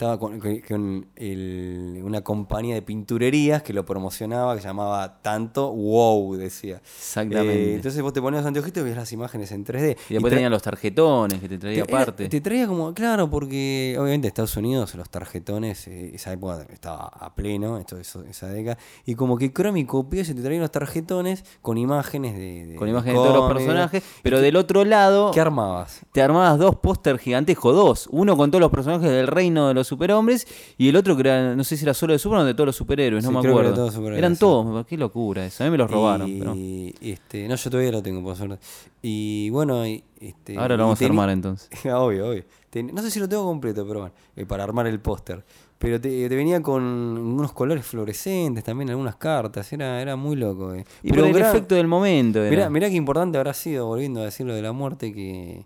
Estaba 0.00 0.18
con, 0.18 0.40
con- 0.66 1.06
el- 1.14 2.00
una 2.02 2.22
compañía 2.22 2.74
de 2.74 2.80
pinturerías 2.80 3.62
que 3.62 3.74
lo 3.74 3.84
promocionaba, 3.84 4.56
que 4.56 4.62
llamaba 4.62 5.20
Tanto 5.20 5.70
Wow, 5.74 6.36
decía. 6.36 6.76
Exactamente. 6.82 7.72
Eh, 7.72 7.74
entonces 7.74 8.00
vos 8.00 8.14
te 8.14 8.22
ponías 8.22 8.42
los 8.42 8.48
anteojitos 8.48 8.80
y 8.80 8.84
veías 8.84 8.96
las 8.96 9.12
imágenes 9.12 9.52
en 9.52 9.62
3D. 9.62 9.98
y 10.08 10.14
después 10.14 10.32
tenían 10.32 10.50
los 10.52 10.62
tarjetones 10.62 11.38
que 11.38 11.50
te 11.50 11.58
traía 11.58 11.84
te, 11.84 11.92
era- 11.92 12.02
aparte. 12.02 12.30
te 12.30 12.40
traía 12.40 12.66
como, 12.66 12.94
claro, 12.94 13.28
porque 13.28 13.94
obviamente 14.00 14.26
Estados 14.28 14.56
Unidos, 14.56 14.94
los 14.94 15.10
tarjetones, 15.10 15.86
eh, 15.88 16.12
esa 16.14 16.32
época 16.32 16.66
estaba 16.72 17.04
a 17.08 17.34
pleno, 17.34 17.76
esto, 17.76 17.98
eso- 17.98 18.24
esa 18.24 18.46
década, 18.48 18.78
y 19.04 19.14
como 19.16 19.36
que 19.36 19.52
Chromie 19.52 19.86
copió 19.86 20.22
y 20.22 20.24
se 20.24 20.32
te 20.34 20.40
traía 20.40 20.60
los 20.60 20.70
tarjetones 20.70 21.44
con 21.60 21.76
imágenes 21.76 22.34
de. 22.38 22.68
de- 22.68 22.76
con 22.76 22.88
imágenes 22.88 23.18
de 23.20 23.22
todos 23.28 23.36
los 23.38 23.52
personajes. 23.52 24.02
Pero 24.22 24.40
del 24.40 24.56
otro 24.56 24.82
lado, 24.86 25.30
¿Qué 25.32 25.40
armabas? 25.42 26.00
te 26.12 26.22
armabas 26.22 26.58
dos 26.58 26.76
póster 26.76 27.18
gigantescos, 27.18 27.74
dos. 27.76 28.08
Uno 28.10 28.34
con 28.38 28.50
todos 28.50 28.62
los 28.62 28.70
personajes 28.70 29.10
del 29.10 29.26
reino 29.26 29.68
de 29.68 29.74
los 29.74 29.89
superhombres 29.90 30.46
y 30.78 30.88
el 30.88 30.96
otro 30.96 31.14
que 31.16 31.20
era, 31.22 31.54
no 31.54 31.62
sé 31.64 31.76
si 31.76 31.84
era 31.84 31.92
solo 31.92 32.14
de 32.14 32.18
Superman 32.18 32.44
o 32.44 32.46
de 32.46 32.54
todos 32.54 32.66
los 32.68 32.76
superhéroes, 32.76 33.22
no 33.24 33.30
Sí, 33.30 33.34
me 33.36 33.48
acuerdo. 33.50 33.74
todos 33.74 33.94
Eran 34.16 34.34
sí. 34.34 34.40
todos, 34.40 34.86
qué 34.86 34.96
locura 34.96 35.44
eso. 35.44 35.62
A 35.62 35.66
mí 35.66 35.70
me 35.70 35.76
los 35.78 35.90
robaron. 35.90 36.28
Y, 36.28 36.38
pero 36.38 36.54
este, 37.02 37.46
no, 37.48 37.54
yo 37.56 37.70
todavía 37.70 37.92
lo 37.92 38.02
tengo, 38.02 38.22
por 38.22 38.36
suerte. 38.36 38.58
Y 39.02 39.50
bueno, 39.50 39.84
este, 39.84 40.56
ahora 40.58 40.76
lo 40.76 40.84
vamos 40.84 41.00
a 41.02 41.04
armar 41.04 41.30
entonces. 41.30 41.68
obvio, 41.94 42.30
obvio. 42.30 42.44
Ten- 42.70 42.90
no 42.94 43.02
sé 43.02 43.10
si 43.10 43.20
lo 43.20 43.28
tengo 43.28 43.44
completo, 43.44 43.86
pero 43.86 44.00
bueno, 44.00 44.14
eh, 44.36 44.46
para 44.46 44.64
armar 44.64 44.86
el 44.86 45.00
póster. 45.00 45.44
Pero 45.78 45.98
te, 45.98 46.28
te 46.28 46.36
venía 46.36 46.60
con 46.60 46.82
unos 46.82 47.52
colores 47.52 47.86
fluorescentes, 47.86 48.62
también 48.62 48.90
algunas 48.90 49.16
cartas, 49.16 49.72
era, 49.72 50.02
era 50.02 50.14
muy 50.14 50.36
loco. 50.36 50.74
eh. 50.74 50.84
Y 51.02 51.08
Pero 51.10 51.22
por 51.26 51.30
el 51.36 51.42
efecto 51.42 51.74
del 51.74 51.86
momento. 51.86 52.40
era. 52.40 52.50
Mirá, 52.50 52.70
mirá 52.70 52.90
qué 52.90 52.96
importante 52.96 53.38
habrá 53.38 53.54
sido, 53.54 53.86
volviendo 53.86 54.20
a 54.20 54.24
decir 54.24 54.44
lo 54.46 54.54
de 54.54 54.60
la 54.60 54.72
muerte, 54.72 55.10
que, 55.14 55.64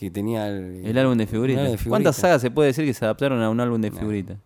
que 0.00 0.10
tenía 0.10 0.48
el, 0.48 0.86
El 0.86 0.96
álbum 0.96 1.18
de 1.18 1.26
figuritas. 1.26 1.62
álbum 1.62 1.76
de 1.76 1.90
¿Cuántas 1.90 2.16
sagas 2.16 2.40
se 2.40 2.50
puede 2.50 2.68
decir 2.68 2.86
que 2.86 2.94
se 2.94 3.04
adaptaron 3.04 3.42
a 3.42 3.50
un 3.50 3.60
álbum 3.60 3.78
de 3.82 3.90
figuritas? 3.90 4.38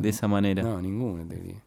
De 0.00 0.08
esa 0.08 0.26
manera. 0.26 0.60
No, 0.60 0.82
ninguna 0.82 1.24
te 1.24 1.36
diría. 1.36 1.62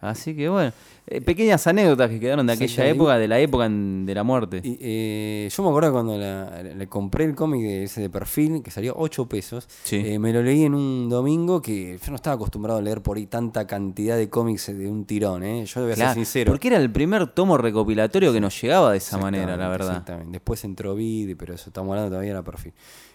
Así 0.00 0.34
que 0.34 0.48
bueno, 0.48 0.72
eh, 1.06 1.20
pequeñas 1.20 1.66
anécdotas 1.66 2.08
que 2.08 2.18
quedaron 2.18 2.46
de 2.46 2.54
aquella 2.54 2.86
época, 2.86 3.18
de 3.18 3.28
la 3.28 3.38
época 3.38 3.66
en- 3.66 4.06
de 4.06 4.14
la 4.14 4.22
muerte. 4.22 4.60
Y, 4.64 4.78
eh, 4.80 5.48
yo 5.54 5.62
me 5.62 5.68
acuerdo 5.68 5.92
cuando 5.92 6.16
la- 6.16 6.62
le 6.62 6.86
compré 6.88 7.24
el 7.26 7.34
cómic 7.34 7.62
de 7.62 7.84
ese 7.84 8.00
de 8.00 8.08
perfil, 8.08 8.62
que 8.62 8.70
salió 8.70 8.94
8 8.96 9.26
pesos. 9.28 9.68
Sí. 9.82 9.96
eh, 9.96 10.18
me 10.18 10.32
lo 10.32 10.42
leí 10.42 10.64
en 10.64 10.74
un 10.74 11.08
domingo 11.10 11.60
que 11.60 11.98
yo 12.02 12.10
no 12.10 12.16
estaba 12.16 12.36
acostumbrado 12.36 12.78
a 12.78 12.82
leer 12.82 13.02
por 13.02 13.18
ahí 13.18 13.26
tanta 13.26 13.66
cantidad 13.66 14.16
de 14.16 14.30
cómics 14.30 14.66
de 14.68 14.88
un 14.88 15.04
tirón, 15.04 15.42
¿eh? 15.42 15.66
Yo 15.66 15.82
voy 15.82 15.92
a 15.92 15.94
Claro, 15.94 16.10
ser 16.14 16.14
sincero. 16.24 16.52
Porque 16.52 16.68
era 16.68 16.78
el 16.78 16.90
primer 16.90 17.26
tomo 17.26 17.58
recopilatorio 17.58 18.32
que 18.32 18.40
nos 18.40 18.58
llegaba 18.60 18.92
de 18.92 18.98
esa 18.98 19.18
manera, 19.18 19.56
la 19.56 19.68
verdad. 19.68 19.88
Exactamente. 19.90 20.32
Después 20.32 20.64
entró 20.64 20.94
Vid, 20.94 21.36
pero 21.38 21.54
eso 21.54 21.68
estamos 21.68 21.90
hablando 21.90 22.10
todavía 22.10 22.34
de 22.34 22.42
perfil. 22.42 22.72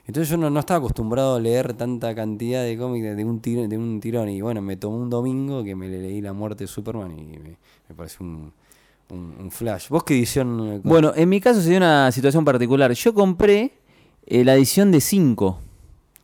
Entonces 0.08 0.30
yo 0.30 0.38
no, 0.38 0.50
no 0.50 0.60
estaba 0.60 0.78
acostumbrado 0.80 1.36
a 1.36 1.40
leer 1.40 1.74
tanta 1.74 2.14
cantidad 2.14 2.64
de 2.64 2.78
cómics 2.78 3.04
de, 3.04 3.16
de 3.16 3.26
un 3.26 3.40
tirón, 3.40 3.68
de 3.70 3.78
un 3.78 4.00
tirón. 4.00 4.30
Y 4.30 4.40
bueno, 4.42 4.62
me 4.62 4.78
tomó 4.78 4.98
un 4.98 5.10
domingo 5.10 5.64
que 5.64 5.76
me 5.76 5.88
le 5.88 6.00
leí 6.02 6.22
La 6.22 6.34
muerte 6.34 6.66
de 6.66 6.68
Superman 6.68 7.12
y 7.18 7.24
me, 7.40 7.58
me 7.90 7.96
pareció 7.96 8.26
un, 8.26 8.52
un- 9.10 9.34
un 9.40 9.52
flash. 9.52 9.90
¿Vos 9.90 10.04
qué 10.04 10.14
edición? 10.16 10.74
eh, 10.74 10.82
Bueno, 10.84 11.12
en 11.16 11.28
mi 11.30 11.40
caso 11.42 11.60
se 11.62 11.70
dio 11.70 11.78
una 11.78 12.12
situación 12.12 12.46
particular. 12.46 12.92
Yo 12.94 13.14
compré 13.16 13.72
eh, 14.28 14.44
la 14.44 14.54
edición 14.56 14.92
de 14.92 15.02
5, 15.02 15.60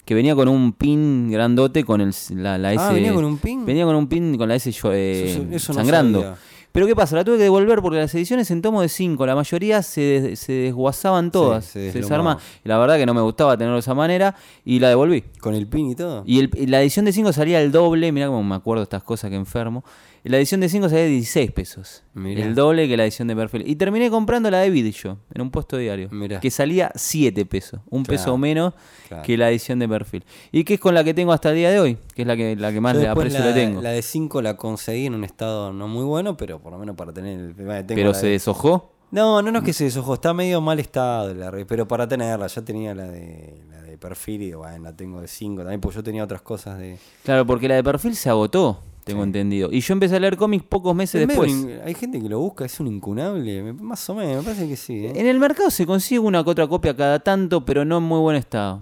que 0.06 0.14
venía 0.14 0.36
con 0.36 0.48
un 0.48 0.74
pin 0.74 1.32
grandote 1.32 1.84
con 1.84 2.02
el, 2.02 2.14
la, 2.36 2.58
la 2.60 2.74
S. 2.74 2.84
Ah, 2.84 2.92
¿venía 2.94 3.14
con 3.14 3.26
un 3.26 3.38
pin? 3.40 3.66
Venía 3.66 3.86
con 3.86 3.96
un 3.96 4.08
pin 4.08 4.38
con 4.38 4.48
la 4.48 4.56
S 4.56 4.72
yo- 4.72 4.94
eh, 4.94 5.32
Eso- 5.32 5.42
eso 5.52 5.74
no 5.74 5.80
sangrando. 5.80 6.36
Pero 6.72 6.88
¿qué 6.88 6.96
pasa? 6.96 7.18
La 7.18 7.24
tuve 7.26 7.36
que 7.38 7.44
devolver 7.44 7.82
porque 7.82 7.98
las 7.98 8.16
ediciones 8.16 8.50
en 8.50 8.62
tomo 8.62 8.82
de 8.82 8.88
5, 8.88 9.26
la 9.26 9.36
mayoría 9.36 9.82
se, 9.84 10.02
des- 10.02 10.40
se 10.40 10.54
desguazaban 10.54 11.30
todas. 11.30 11.66
se 11.66 11.92
se 11.92 12.00
desarmaban. 12.00 12.38
La 12.64 12.78
verdad 12.78 12.96
que 12.98 13.06
no 13.06 13.14
me 13.14 13.20
gustaba 13.22 13.58
tenerlo 13.58 13.76
de 13.76 13.82
esa 13.82 13.94
manera 13.94 14.36
y 14.64 14.80
la 14.80 14.88
devolví. 14.90 15.22
¿Con 15.42 15.54
el 15.54 15.68
pin 15.68 15.90
y 15.92 15.96
todo? 15.96 16.24
Y, 16.26 16.40
el- 16.40 16.50
y 16.56 16.68
la 16.68 16.82
edición 16.82 17.04
de 17.06 17.12
5 17.12 17.34
salía 17.34 17.62
el 17.62 17.72
doble, 17.74 18.12
mira 18.14 18.28
cómo 18.28 18.42
me 18.44 18.56
acuerdo 18.56 18.80
de 18.82 18.84
estas 18.86 19.04
cosas 19.04 19.30
que 19.30 19.36
enfermo. 19.36 19.84
La 20.24 20.38
edición 20.38 20.62
de 20.62 20.70
5 20.70 20.88
salía 20.90 21.04
de 21.06 21.10
16 21.10 21.52
pesos. 21.52 22.04
Mirá. 22.14 22.46
El 22.46 22.54
doble 22.54 22.88
que 22.88 22.96
la 22.96 23.04
edición 23.04 23.28
de 23.28 23.36
perfil. 23.36 23.64
Y 23.66 23.76
terminé 23.76 24.10
comprando 24.12 24.52
la 24.52 24.60
de 24.60 24.70
Vid 24.70 24.92
yo, 24.94 25.18
en 25.34 25.42
un 25.42 25.50
puesto 25.50 25.78
diario. 25.78 26.10
Mirá. 26.12 26.40
Que 26.40 26.52
salía 26.52 26.92
7 26.96 27.44
pesos. 27.48 27.80
Un 27.90 28.04
Claro, 28.04 28.18
peso 28.22 28.38
menos 28.38 28.74
claro. 29.08 29.24
que 29.24 29.36
la 29.36 29.50
edición 29.50 29.80
de 29.80 29.90
perfil. 29.90 30.24
Y 30.52 30.64
que 30.64 30.76
es 30.76 30.80
con 30.80 30.94
la 30.94 31.04
que 31.04 31.14
tengo 31.16 31.34
hasta 31.34 31.50
el 31.50 31.56
día 31.56 31.72
de 31.72 31.80
hoy. 31.80 31.98
Que 32.14 32.22
es 32.22 32.28
la 32.28 32.38
que, 32.38 32.56
la 32.56 32.72
que 32.72 32.80
más 32.80 32.96
le 32.96 33.08
aprecio 33.08 33.40
la, 33.40 33.46
le 33.48 33.54
tengo. 33.54 33.82
La 33.82 33.90
de 33.92 34.02
5 34.04 34.42
la 34.44 34.58
conseguí 34.58 35.08
en 35.08 35.16
un 35.16 35.24
estado 35.24 35.74
no 35.74 35.88
muy 35.88 36.04
bueno, 36.04 36.38
pero 36.38 36.60
por 36.60 36.72
lo 36.72 36.78
menos 36.78 36.96
para 36.96 37.12
tener 37.12 37.40
el. 37.40 37.56
tengo 37.56 37.86
Pero 37.88 38.14
se 38.14 38.28
de- 38.28 38.34
deshojó. 38.34 38.94
No, 39.10 39.42
no, 39.42 39.52
no 39.52 39.60
es 39.60 39.66
que 39.66 39.74
se 39.74 39.84
deshojó, 39.86 40.14
está 40.14 40.34
medio 40.34 40.62
mal 40.62 40.80
estado, 40.80 41.34
la 41.34 41.52
re- 41.52 41.66
pero 41.66 41.86
para 41.86 42.08
tenerla, 42.08 42.48
ya 42.48 42.62
tenía 42.62 42.96
la 42.96 43.08
de, 43.10 43.62
la 43.70 43.82
de 43.82 43.98
perfil 43.98 44.42
y 44.42 44.54
bueno, 44.54 44.84
la 44.84 44.96
tengo 44.96 45.20
de 45.20 45.28
5 45.28 45.64
también, 45.64 45.82
porque 45.82 45.98
yo 45.98 46.04
tenía 46.04 46.24
otras 46.24 46.42
cosas 46.42 46.78
de... 46.80 46.98
Claro, 47.26 47.46
porque 47.46 47.68
la 47.68 47.76
de 47.76 47.84
perfil 47.84 48.16
se 48.16 48.30
agotó, 48.30 48.80
tengo 49.04 49.24
entendido. 49.24 49.70
Y 49.72 49.82
yo 49.82 49.94
empecé 49.94 50.16
a 50.16 50.20
leer 50.20 50.38
cómics 50.38 50.64
pocos 50.68 50.96
meses 50.96 51.22
Es 51.22 51.28
después. 51.28 51.52
hay 51.86 51.94
gente 51.94 52.22
que 52.22 52.30
lo 52.30 52.40
busca, 52.40 52.66
es 52.66 52.80
un 52.80 52.88
incunable, 52.88 53.74
más 53.74 54.10
o 54.10 54.16
menos, 54.16 54.38
me 54.38 54.44
parece 54.44 54.68
que 54.68 54.76
sí. 54.76 55.06
¿eh? 55.06 55.14
En 55.16 55.28
el 55.28 55.40
mercado 55.40 55.70
se 55.70 55.86
consigue 55.86 56.20
una 56.20 56.44
que 56.44 56.50
otra 56.50 56.68
copia 56.68 56.96
cada 56.96 57.20
tanto, 57.20 57.66
pero 57.66 57.84
no 57.86 57.98
en 57.98 58.04
muy 58.04 58.20
buen 58.20 58.36
estado. 58.38 58.82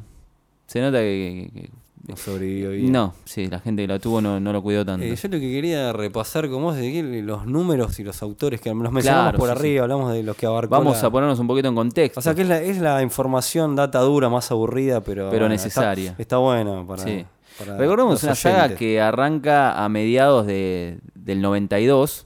Se 0.67 0.79
nota 0.81 0.99
que- 0.99 1.49
que- 1.53 1.61
que 1.61 1.69
No 2.07 2.15
sobrevivió 2.17 2.71
bien. 2.71 2.91
No, 2.91 3.13
sí, 3.25 3.45
la 3.47 3.59
gente 3.59 3.83
que 3.83 3.87
la 3.87 3.99
tuvo 3.99 4.19
no, 4.19 4.39
no 4.39 4.51
lo 4.51 4.63
cuidó 4.63 4.83
tanto. 4.83 5.05
Eh, 5.05 5.15
yo 5.15 5.27
lo 5.27 5.39
que 5.39 5.51
quería 5.51 5.93
repasar 5.93 6.49
con 6.49 6.63
vos 6.63 6.75
es 6.77 6.91
que 6.91 7.03
los 7.21 7.45
números 7.45 7.99
y 7.99 8.03
los 8.03 8.23
autores 8.23 8.59
que 8.61 8.69
los 8.73 8.91
mencionamos 8.91 9.03
Claro, 9.33 9.37
por 9.37 9.49
sí, 9.49 9.51
arriba, 9.59 9.83
hablamos 9.83 10.11
de 10.13 10.23
los 10.23 10.35
que 10.35 10.47
abarcó 10.47 10.71
Vamos 10.71 10.99
la- 11.01 11.07
a 11.07 11.11
ponernos 11.11 11.37
un 11.39 11.45
poquito 11.45 11.67
en 11.67 11.75
contexto. 11.75 12.19
O 12.19 12.23
sea 12.23 12.33
que 12.33 12.41
es 12.41 12.47
la, 12.47 12.61
es 12.63 12.79
la 12.79 13.03
información 13.03 13.75
data 13.75 13.99
dura, 13.99 14.27
más 14.27 14.49
aburrida, 14.49 15.01
pero... 15.01 15.25
Pero 15.29 15.41
bueno, 15.41 15.49
necesaria. 15.49 16.11
Está, 16.11 16.21
está 16.23 16.37
bueno 16.37 16.83
para... 16.87 17.03
Sí. 17.03 17.25
Para 17.59 17.77
Recordemos 17.77 18.23
una 18.23 18.35
saga 18.35 18.75
que 18.75 18.99
arranca 19.01 19.83
a 19.83 19.89
mediados 19.89 20.47
de- 20.47 20.97
del 21.15 21.41
92, 21.41 22.25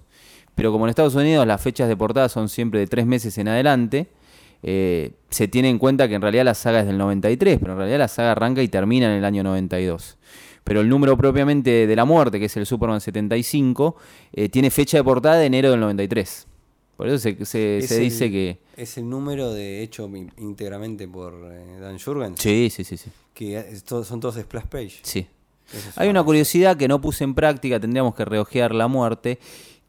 pero 0.56 0.72
como 0.72 0.86
en 0.86 0.90
Estados 0.92 1.16
Unidos 1.16 1.46
las 1.48 1.62
fechas 1.62 1.88
de 1.90 1.98
portada 1.98 2.30
son 2.30 2.48
siempre 2.50 2.80
de 2.80 2.88
tres 2.88 3.06
meses 3.06 3.38
en 3.38 3.48
adelante, 3.48 4.08
eh, 4.62 5.12
se 5.30 5.48
tiene 5.48 5.70
en 5.70 5.78
cuenta 5.80 6.08
que 6.08 6.16
en 6.16 6.22
realidad 6.22 6.46
la 6.46 6.54
saga 6.54 6.80
es 6.82 6.86
del 6.86 6.98
93, 6.98 7.58
pero 7.60 7.74
en 7.74 7.78
realidad 7.80 8.00
la 8.00 8.08
saga 8.08 8.32
arranca 8.32 8.62
y 8.62 8.68
termina 8.70 9.08
en 9.08 9.14
el 9.18 9.26
año 9.26 9.44
92. 9.44 10.18
Pero 10.64 10.80
el 10.80 10.88
número 10.88 11.18
propiamente 11.18 11.86
de 11.88 11.96
la 11.96 12.06
muerte, 12.06 12.40
que 12.40 12.46
es 12.46 12.56
el 12.56 12.66
Superman 12.66 13.02
75, 13.02 13.98
eh, 14.32 14.48
tiene 14.48 14.70
fecha 14.72 14.96
de 14.98 15.04
portada 15.04 15.36
de 15.38 15.48
enero 15.48 15.72
del 15.72 15.82
93. 15.82 16.48
Por 16.96 17.08
eso 17.08 17.18
se, 17.18 17.44
se- 17.44 17.80
Es 17.80 17.88
se 17.90 17.98
el- 17.98 18.04
dice 18.04 18.32
que... 18.32 18.60
Es 18.78 18.98
el 18.98 19.10
número 19.10 19.52
de 19.52 19.82
hecho 19.82 20.10
íntegramente 20.38 21.08
por 21.08 21.34
eh, 21.52 21.80
Dan 21.82 22.00
Jurgens. 22.00 22.40
Sí, 22.40 22.70
sí, 22.72 22.84
sí, 22.86 22.96
sí. 22.96 23.10
Que 23.34 23.76
son 23.86 24.20
todos 24.20 24.36
splash 24.36 24.66
page. 24.66 25.00
sí. 25.04 25.28
Es 25.74 25.98
Hay 25.98 26.08
una 26.10 26.22
curiosidad 26.24 26.78
que 26.78 26.88
no 26.88 27.02
puse 27.02 27.24
en 27.24 27.34
práctica, 27.34 27.80
tendríamos 27.80 28.14
que 28.14 28.26
reojear 28.26 28.76
la 28.76 28.88
muerte, 28.88 29.40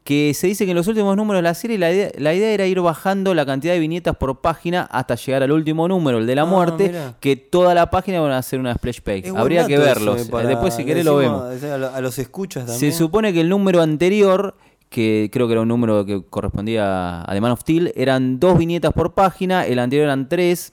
que 0.03 0.33
se 0.33 0.47
dice 0.47 0.65
que 0.65 0.71
en 0.71 0.77
los 0.77 0.87
últimos 0.87 1.15
números 1.17 1.39
de 1.39 1.43
la 1.43 1.53
serie 1.53 1.77
la 1.77 1.91
idea, 1.91 2.11
la 2.17 2.33
idea 2.33 2.49
era 2.51 2.65
ir 2.65 2.79
bajando 2.79 3.33
la 3.35 3.45
cantidad 3.45 3.73
de 3.73 3.79
viñetas 3.79 4.15
por 4.15 4.39
página 4.41 4.83
hasta 4.83 5.15
llegar 5.15 5.43
al 5.43 5.51
último 5.51 5.87
número, 5.87 6.17
el 6.19 6.25
de 6.25 6.35
la 6.35 6.43
Ah, 6.43 6.45
muerte, 6.45 6.87
mirá. 6.87 7.15
que 7.19 7.35
toda 7.35 7.75
la 7.75 7.89
página 7.91 8.19
van 8.21 8.31
a 8.31 8.37
hacer 8.39 8.59
una 8.59 8.73
splash 8.73 9.01
page. 9.01 9.27
Es 9.27 9.35
Habría 9.35 9.67
que 9.67 9.77
verlos. 9.77 10.27
para- 10.29 10.47
Después 10.47 10.73
si 10.73 10.85
querés 10.85 11.05
lo 11.05 11.17
vemos. 11.17 11.43
a- 11.63 12.01
los 12.01 12.17
escuchas 12.19 12.63
Se 12.65 12.71
también. 12.71 12.93
supone 12.93 13.33
que 13.33 13.41
el 13.41 13.49
número 13.49 13.81
anterior 13.81 14.55
que 14.89 15.29
creo 15.33 15.47
que 15.47 15.53
era 15.53 15.61
un 15.61 15.67
número 15.67 16.05
que 16.05 16.23
correspondía 16.23 17.21
a 17.21 17.33
The 17.33 17.41
Man 17.41 17.51
of 17.51 17.59
Steel, 17.61 17.91
eran 17.95 18.39
dos 18.39 18.57
viñetas 18.57 18.93
por 18.93 19.13
página, 19.13 19.65
el 19.65 19.77
anterior 19.79 20.05
eran 20.05 20.29
tres, 20.29 20.71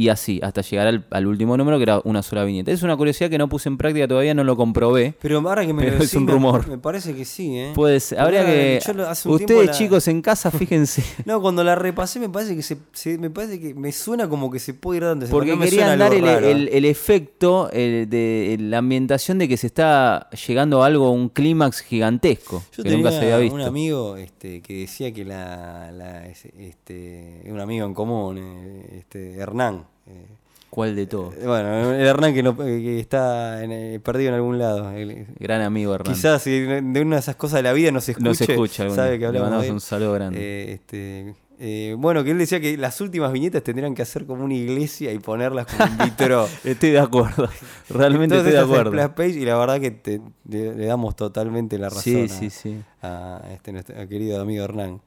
y 0.00 0.10
así, 0.10 0.38
hasta 0.44 0.60
llegar 0.62 0.86
al, 0.86 1.04
al 1.10 1.26
último 1.26 1.56
número 1.56 1.76
que 1.76 1.82
era 1.82 2.00
una 2.04 2.22
sola 2.22 2.44
viñeta. 2.44 2.70
Es 2.70 2.84
una 2.84 2.96
curiosidad 2.96 3.28
que 3.30 3.36
no 3.36 3.48
puse 3.48 3.68
en 3.68 3.76
práctica 3.76 4.06
todavía, 4.06 4.32
no 4.32 4.44
lo 4.44 4.56
comprobé. 4.56 5.14
Pero 5.20 5.38
ahora 5.38 5.66
que 5.66 5.72
me 5.72 5.82
Pero 5.82 5.96
lo 5.96 6.02
es 6.04 6.10
decís, 6.10 6.14
un 6.20 6.28
rumor. 6.28 6.68
Me, 6.68 6.78
parece 6.78 7.16
que 7.16 7.24
sí, 7.24 7.58
¿eh? 7.58 7.72
Puede 7.74 7.98
ser. 7.98 8.20
Habría 8.20 8.46
que. 8.46 8.78
lo- 8.94 9.10
Ustedes, 9.34 9.66
la- 9.66 9.72
chicos, 9.72 10.06
en 10.06 10.22
casa, 10.22 10.50
fíjense. 10.52 11.02
No, 11.24 11.40
cuando 11.42 11.64
la 11.64 11.74
repasé 11.74 12.20
me 12.20 12.28
parece 12.28 12.54
que 12.54 12.62
se, 12.62 12.76
se- 12.92 13.18
me 13.18 13.28
parece 13.28 13.58
que 13.58 13.74
me 13.74 13.90
suena 13.90 14.28
como 14.28 14.52
que 14.52 14.60
se 14.60 14.72
puede 14.72 14.98
ir 14.98 15.04
dando 15.04 15.24
ese- 15.24 15.32
Porque 15.32 15.56
me 15.56 15.64
querían 15.64 15.98
dar 15.98 16.14
el, 16.14 16.24
el- 16.28 16.68
el 16.68 16.84
efecto 16.84 17.68
el 17.72 18.08
de 18.08 18.56
la 18.60 18.78
ambientación 18.78 19.38
de 19.38 19.48
que 19.48 19.56
se 19.56 19.66
está 19.66 20.30
llegando 20.46 20.84
a 20.84 20.86
algo, 20.86 21.10
un 21.10 21.28
clímax 21.28 21.80
gigantesco, 21.80 22.62
Yo 22.70 22.84
que 22.84 22.90
tenía 22.90 22.96
nunca 22.98 23.10
se 23.10 23.18
había 23.24 23.38
visto. 23.38 23.56
un 23.56 23.62
amigo 23.62 24.16
este, 24.16 24.60
que 24.62 24.74
decía 24.80 25.12
que 25.12 25.24
la, 25.24 25.90
la- 25.90 26.24
este, 26.28 27.42
un 27.46 27.58
amigo 27.58 27.84
en 27.84 27.94
común, 27.94 28.38
eh, 28.38 28.98
este, 29.00 29.34
Hernán. 29.34 29.87
Eh, 30.08 30.26
¿Cuál 30.70 30.94
de 30.96 31.06
todos? 31.06 31.34
eh, 31.34 31.46
bueno, 31.46 31.92
el 31.94 32.06
Hernán 32.06 32.34
que, 32.34 32.42
no- 32.42 32.56
que 32.56 33.00
está 33.00 33.62
en, 33.64 33.72
eh, 33.72 34.00
perdido 34.04 34.28
en 34.30 34.34
algún 34.34 34.58
lado. 34.58 34.90
El- 34.90 35.26
Gran 35.38 35.62
amigo, 35.62 35.94
Hernán. 35.94 36.12
Quizás 36.14 36.42
si 36.42 36.60
de 36.60 37.00
una 37.00 37.16
de 37.16 37.20
esas 37.20 37.36
cosas 37.36 37.58
de 37.58 37.62
la 37.62 37.72
vida 37.72 37.90
no 37.90 38.00
se 38.00 38.12
escuche, 38.12 38.28
No 38.28 38.34
se 38.34 38.44
escucha 38.52 38.90
sabe 38.90 39.18
que 39.18 39.30
Le 39.32 39.40
mandamos 39.40 39.64
de 39.66 39.72
un 39.72 39.80
saludo 39.80 40.12
grande. 40.12 40.38
Eh, 40.40 40.72
este, 40.74 41.34
eh, 41.60 41.96
bueno, 41.98 42.22
que 42.22 42.30
él 42.32 42.38
decía 42.38 42.60
que 42.60 42.76
las 42.76 43.00
últimas 43.00 43.32
viñetas 43.32 43.62
tendrían 43.64 43.94
que 43.94 44.02
hacer 44.02 44.26
como 44.26 44.44
una 44.44 44.54
iglesia 44.54 45.10
y 45.12 45.18
ponerlas 45.18 45.66
como 45.66 45.90
un 45.90 45.98
vitro. 45.98 46.46
Estoy 46.64 46.90
de 46.90 46.98
acuerdo. 47.00 47.48
Realmente 47.88 48.36
Entonces, 48.36 48.54
estoy 48.54 48.68
de 48.68 48.80
acuerdo. 48.80 48.90
Splash 48.90 49.10
Page 49.14 49.40
y 49.40 49.44
la 49.46 49.56
verdad 49.56 49.80
que 49.80 49.90
te- 49.90 50.20
le, 50.48 50.74
le 50.76 50.86
damos 50.86 51.16
totalmente 51.16 51.78
la 51.78 51.88
razón 51.88 52.02
Sí, 52.02 52.20
a, 52.24 52.28
sí, 52.28 52.50
sí. 52.50 52.76
a 53.02 53.40
este 53.54 53.72
nuestro 53.72 53.96
querido 54.06 54.40
amigo 54.40 54.62
Hernán. 54.64 55.00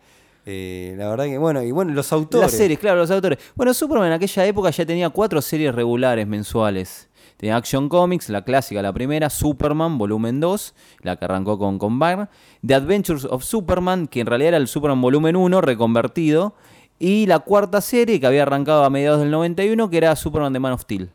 Eh, 0.46 0.96
la 0.98 1.10
verdad 1.10 1.26
que, 1.26 1.38
bueno, 1.38 1.62
y 1.62 1.72
bueno, 1.72 1.94
los 1.94 2.12
autores. 2.12 2.52
Las 2.52 2.58
series, 2.58 2.80
claro, 2.80 3.00
los 3.00 3.12
autores. 3.12 3.40
Bueno, 3.56 3.74
Superman 3.74 4.08
en 4.08 4.14
aquella 4.14 4.46
época 4.46 4.70
ya 4.72 4.86
tenía 4.86 5.10
cuatro 5.10 5.42
series 5.42 5.74
regulares 5.74 6.26
mensuales. 6.28 7.10
Tenía 7.38 7.56
Action 7.56 7.90
Comics, 7.90 8.30
la 8.30 8.44
clásica, 8.44 8.82
la 8.82 8.94
primera, 8.94 9.30
Superman, 9.30 9.98
volumen 9.98 10.40
2, 10.40 10.76
la 11.02 11.16
que 11.16 11.26
arrancó 11.26 11.58
con, 11.58 11.80
con 11.80 11.98
Byrne. 12.00 12.28
The 12.66 12.76
Adventures 12.76 13.26
of 13.26 13.44
Superman, 13.44 14.08
que 14.08 14.20
en 14.20 14.28
realidad 14.28 14.50
era 14.50 14.58
el 14.58 14.68
Superman 14.68 15.02
volumen 15.02 15.36
1 15.36 15.62
reconvertido. 15.62 16.56
Y 17.00 17.26
la 17.26 17.40
cuarta 17.40 17.82
serie, 17.82 18.20
que 18.20 18.28
había 18.28 18.44
arrancado 18.44 18.84
a 18.84 18.92
mediados 18.92 19.20
del 19.20 19.32
91, 19.32 19.90
que 19.90 19.98
era 19.98 20.16
Superman 20.16 20.54
de 20.54 20.60
Man 20.60 20.74
of 20.74 20.82
Steel. 20.82 21.10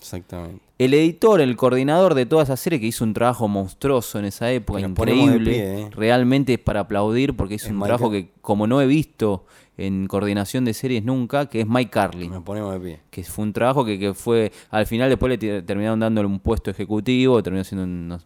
Exactamente. 0.00 0.62
El 0.78 0.94
editor, 0.94 1.40
el 1.42 1.56
coordinador 1.56 2.14
de 2.14 2.24
toda 2.24 2.42
esa 2.42 2.56
serie, 2.56 2.80
que 2.80 2.86
hizo 2.86 3.04
un 3.04 3.12
trabajo 3.12 3.48
monstruoso 3.48 4.18
en 4.18 4.24
esa 4.24 4.50
época, 4.50 4.80
nos 4.80 4.90
increíble, 4.90 5.50
pie, 5.50 5.80
¿eh? 5.82 5.90
realmente 5.90 6.54
es 6.54 6.58
para 6.58 6.80
aplaudir 6.80 7.36
porque 7.36 7.54
hizo 7.56 7.66
Es 7.66 7.70
un 7.72 7.76
Mike 7.78 7.86
trabajo 7.88 8.10
que 8.10 8.30
como 8.40 8.66
no 8.66 8.80
he 8.80 8.86
visto 8.86 9.44
en 9.76 10.06
coordinación 10.06 10.64
de 10.64 10.72
series 10.74 11.04
nunca, 11.04 11.46
que 11.50 11.60
es 11.60 11.66
Mike 11.66 11.90
Carlin. 11.90 12.30
Nos 12.30 12.42
ponemos 12.42 12.72
de 12.74 12.80
pie. 12.80 13.00
Que 13.10 13.22
fue 13.24 13.44
un 13.44 13.52
trabajo 13.52 13.84
que, 13.84 13.98
que 13.98 14.14
fue, 14.14 14.52
al 14.70 14.86
final 14.86 15.08
después 15.10 15.38
le 15.38 15.62
terminaron 15.62 16.00
dándole 16.00 16.26
un 16.26 16.40
puesto 16.40 16.70
ejecutivo, 16.70 17.42
terminó 17.42 17.62
siendo 17.64 17.84
un, 17.84 18.08
no- 18.08 18.20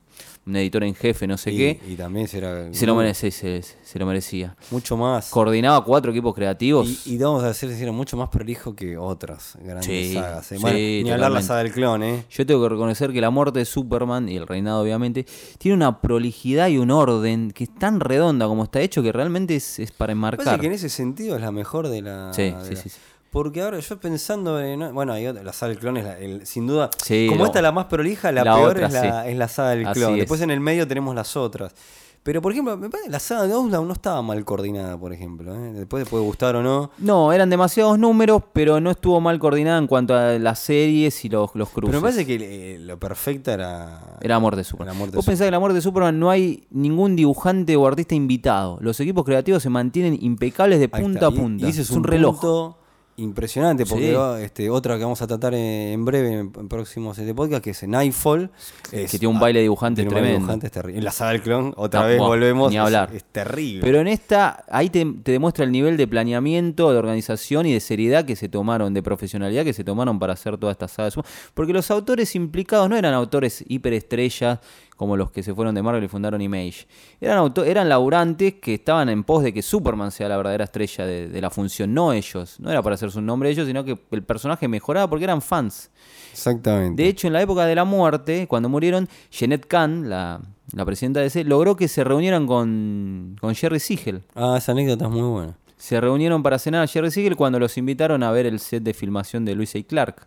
un 0.46 0.56
editor 0.56 0.84
en 0.84 0.94
jefe, 0.94 1.26
no 1.26 1.38
sé 1.38 1.52
y, 1.52 1.56
qué. 1.56 1.80
y 1.88 1.94
también 1.96 2.28
será. 2.28 2.72
Se 2.72 2.84
lo 2.86 2.94
merece, 2.94 3.30
se, 3.30 3.62
se 3.62 3.98
lo 3.98 4.04
merecía. 4.06 4.54
Mucho 4.70 4.96
más. 4.96 5.30
Coordinaba 5.30 5.82
cuatro 5.84 6.10
equipos 6.12 6.34
creativos. 6.34 7.06
Y, 7.06 7.14
y 7.14 7.18
vamos 7.18 7.42
a 7.44 7.54
ser 7.54 7.70
sinceros, 7.70 7.94
mucho 7.94 8.16
más 8.16 8.28
prolijo 8.28 8.74
que 8.76 8.96
otras 8.98 9.56
grandes 9.62 9.86
Sí, 9.86 10.14
sagas. 10.14 10.52
¿eh? 10.52 10.58
sí, 10.58 10.64
ni 11.04 11.10
hablar 11.10 11.30
la 11.32 11.40
totalmente. 11.40 11.46
saga 11.46 11.62
del 11.62 11.72
clon, 11.72 12.02
¿eh? 12.02 12.24
Yo 12.30 12.44
tengo 12.44 12.62
que 12.62 12.68
reconocer 12.68 13.12
que 13.12 13.20
la 13.20 13.30
muerte 13.30 13.60
de 13.60 13.64
Superman 13.64 14.28
y 14.28 14.36
el 14.36 14.46
reinado, 14.46 14.82
obviamente, 14.82 15.24
tiene 15.58 15.76
una 15.76 16.00
prolijidad 16.00 16.68
y 16.68 16.76
un 16.78 16.90
orden 16.90 17.50
que 17.50 17.64
es 17.64 17.74
tan 17.74 18.00
redonda 18.00 18.46
como 18.46 18.64
está 18.64 18.80
hecho 18.80 19.02
que 19.02 19.12
realmente 19.12 19.56
es, 19.56 19.78
es 19.78 19.92
para 19.92 20.08
Parece 20.08 20.12
enmarcar. 20.12 20.60
que 20.60 20.66
en 20.66 20.72
ese 20.72 20.88
sentido 20.90 21.36
es 21.36 21.40
la 21.42 21.52
mejor 21.52 21.88
de 21.88 22.02
la. 22.02 22.32
Sí, 22.34 22.42
de 22.42 22.50
sí, 22.50 22.74
la- 22.74 22.76
sí, 22.82 22.88
sí. 22.90 22.98
Porque 23.34 23.60
ahora 23.60 23.80
yo 23.80 23.98
pensando 24.00 24.60
en. 24.60 24.94
Bueno, 24.94 25.12
hay 25.12 25.26
otra- 25.26 25.42
la 25.42 25.52
saga 25.52 25.70
del 25.70 25.78
clon 25.80 25.96
es 25.98 26.04
la, 26.04 26.18
el- 26.18 26.46
sin 26.46 26.66
duda. 26.68 26.88
Sí, 27.04 27.26
como 27.28 27.40
lo- 27.40 27.46
esta 27.46 27.58
es 27.58 27.62
la 27.64 27.72
más 27.72 27.86
prolija, 27.86 28.30
la, 28.32 28.44
la 28.44 28.54
peor 28.54 28.70
otra, 28.70 28.86
es, 28.86 28.92
la, 28.94 29.24
sí. 29.24 29.30
es 29.30 29.36
la 29.36 29.48
saga 29.48 29.70
del 29.70 29.86
Así 29.86 30.00
clon. 30.00 30.12
es. 30.12 30.18
Después 30.20 30.40
en 30.40 30.50
el 30.52 30.60
medio 30.60 30.86
tenemos 30.88 31.14
las 31.14 31.36
otras. 31.36 31.74
Pero 32.22 32.40
por 32.40 32.52
ejemplo, 32.52 32.74
me 32.78 32.88
parece 32.88 33.08
que 33.08 33.12
la 33.12 33.18
saga 33.18 33.46
de 33.46 33.52
Outlaw 33.52 33.84
no 33.84 33.92
estaba 33.92 34.22
mal 34.22 34.42
coordinada, 34.46 34.96
por 34.96 35.12
ejemplo. 35.12 35.54
¿eh? 35.54 35.72
Después 35.74 36.04
te 36.04 36.08
puede 36.10 36.24
gustar 36.24 36.56
o 36.56 36.62
no. 36.62 36.90
No, 36.96 37.34
eran 37.34 37.50
demasiados 37.50 37.98
números, 37.98 38.42
pero 38.54 38.80
no 38.80 38.90
estuvo 38.92 39.20
mal 39.20 39.38
coordinada 39.38 39.76
en 39.78 39.86
cuanto 39.86 40.14
a 40.14 40.38
las 40.38 40.58
series 40.60 41.22
y 41.26 41.28
los, 41.28 41.50
los 41.54 41.68
cruces. 41.68 41.90
Pero 41.90 42.00
me 42.00 42.10
parece 42.10 42.24
que 42.24 42.76
eh, 42.76 42.78
lo 42.78 42.98
perfecta 42.98 43.52
era. 43.52 44.16
Era 44.22 44.36
Amor 44.36 44.56
de 44.56 44.64
Superman. 44.64 45.10
De 45.10 45.16
Vos 45.16 45.26
pensás 45.26 45.46
que 45.46 45.54
en 45.54 45.60
muerte 45.60 45.74
de 45.74 45.82
Superman 45.82 46.18
no 46.18 46.30
hay 46.30 46.66
ningún 46.70 47.14
dibujante 47.14 47.76
o 47.76 47.86
artista 47.86 48.14
invitado. 48.14 48.78
Los 48.80 48.98
equipos 49.00 49.24
creativos 49.26 49.62
se 49.62 49.68
mantienen 49.68 50.16
impecables 50.18 50.80
de 50.80 50.88
punta 50.88 51.26
a 51.26 51.30
Y- 51.30 51.34
punta. 51.36 51.66
Y, 51.66 51.70
ese 51.70 51.82
es, 51.82 51.90
un, 51.90 52.04
reloj. 52.04 52.36
punto 52.40 52.78
impresionante, 53.16 53.86
porque 53.86 54.08
Sí. 54.10 54.12
va, 54.14 54.40
este, 54.40 54.70
otra 54.70 54.96
que 54.96 55.02
vamos 55.04 55.22
a 55.22 55.26
tratar 55.26 55.54
en, 55.54 55.60
en 55.60 56.04
breve 56.04 56.32
en, 56.32 56.52
en 56.56 56.68
próximos 56.68 57.16
este 57.18 57.32
podcast, 57.34 57.62
que 57.62 57.70
es 57.70 57.82
Nightfall. 57.86 58.50
Que 58.90 59.04
es- 59.04 59.10
tiene 59.10 59.28
un 59.28 59.38
baile 59.38 59.60
de 59.60 59.64
baile 59.64 60.04
de 60.04 60.10
tremendo. 60.10 60.38
dibujantes 60.40 60.70
terrible. 60.72 60.98
En 60.98 61.04
la 61.04 61.10
saga 61.12 61.30
del 61.32 61.42
clon, 61.42 61.72
otra 61.76 62.00
No, 62.02 62.06
vez 62.08 62.18
volvemos. 62.18 62.70
ni 62.72 62.78
hablar. 62.78 63.10
Es, 63.14 63.24
terrible. 63.24 63.80
Pero 63.82 64.00
en 64.00 64.08
esta, 64.08 64.64
ahí 64.68 64.90
te, 64.90 65.04
te 65.22 65.32
demuestra 65.32 65.64
el 65.64 65.70
nivel 65.72 65.96
de 65.96 66.06
planeamiento, 66.08 66.90
de 66.92 66.98
organización 66.98 67.66
y 67.66 67.72
de 67.72 67.80
seriedad 67.80 68.24
que 68.24 68.36
se 68.36 68.48
tomaron, 68.48 68.92
de 68.94 69.02
profesionalidad 69.02 69.64
que 69.64 69.72
se 69.72 69.84
tomaron 69.84 70.18
para 70.18 70.32
hacer 70.32 70.58
toda 70.58 70.72
esta 70.72 70.88
saga. 70.88 71.10
Porque 71.54 71.72
los 71.72 71.90
autores 71.90 72.34
implicados 72.34 72.88
no 72.88 72.96
eran 72.96 73.14
autores 73.14 73.64
hiperestrellas 73.68 74.58
como 74.96 75.16
los 75.16 75.30
que 75.30 75.42
se 75.42 75.54
fueron 75.54 75.74
de 75.74 75.82
Marvel 75.82 76.04
y 76.04 76.08
fundaron 76.08 76.40
Image. 76.40 76.86
Eran, 77.20 77.38
auto- 77.38 77.64
eran 77.64 77.88
laburantes 77.88 78.54
que 78.54 78.74
estaban 78.74 79.08
en 79.08 79.24
pos 79.24 79.42
de 79.42 79.52
que 79.52 79.60
Superman 79.62 80.10
sea 80.12 80.28
la 80.28 80.36
verdadera 80.36 80.64
estrella 80.64 81.04
de, 81.06 81.28
de 81.28 81.40
la 81.40 81.50
función, 81.50 81.92
no 81.94 82.12
ellos. 82.12 82.60
No 82.60 82.70
era 82.70 82.82
para 82.82 82.94
hacerse 82.94 83.18
un 83.18 83.26
nombre 83.26 83.50
ellos, 83.50 83.66
sino 83.66 83.84
que 83.84 83.98
el 84.10 84.22
personaje 84.22 84.68
mejoraba 84.68 85.08
porque 85.08 85.24
eran 85.24 85.42
fans. 85.42 85.90
Exactamente. 86.32 87.02
De 87.02 87.08
hecho, 87.08 87.26
en 87.26 87.32
la 87.32 87.42
época 87.42 87.64
de 87.66 87.74
la 87.74 87.84
muerte, 87.84 88.46
cuando 88.48 88.68
murieron, 88.68 89.08
Jeanette 89.30 89.66
Kahn, 89.66 90.08
la, 90.10 90.40
la 90.72 90.84
presidenta 90.84 91.20
de 91.20 91.24
DC, 91.26 91.44
logró 91.44 91.76
que 91.76 91.88
se 91.88 92.02
reunieran 92.04 92.46
con, 92.46 93.36
con 93.40 93.54
Jerry 93.54 93.80
Siegel. 93.80 94.22
ah, 94.34 94.56
esa 94.58 94.72
anécdota 94.72 95.04
es 95.06 95.10
muy 95.10 95.22
buena. 95.22 95.56
Se 95.76 96.00
reunieron 96.00 96.42
para 96.42 96.58
cenar 96.58 96.82
a 96.82 96.86
Jerry 96.86 97.10
Siegel 97.10 97.36
cuando 97.36 97.58
los 97.58 97.76
invitaron 97.76 98.22
a 98.22 98.30
ver 98.30 98.46
el 98.46 98.58
set 98.58 98.82
de 98.82 98.94
filmación 98.94 99.44
de 99.44 99.54
Luis 99.54 99.76
A. 99.76 99.82
Clark. 99.82 100.26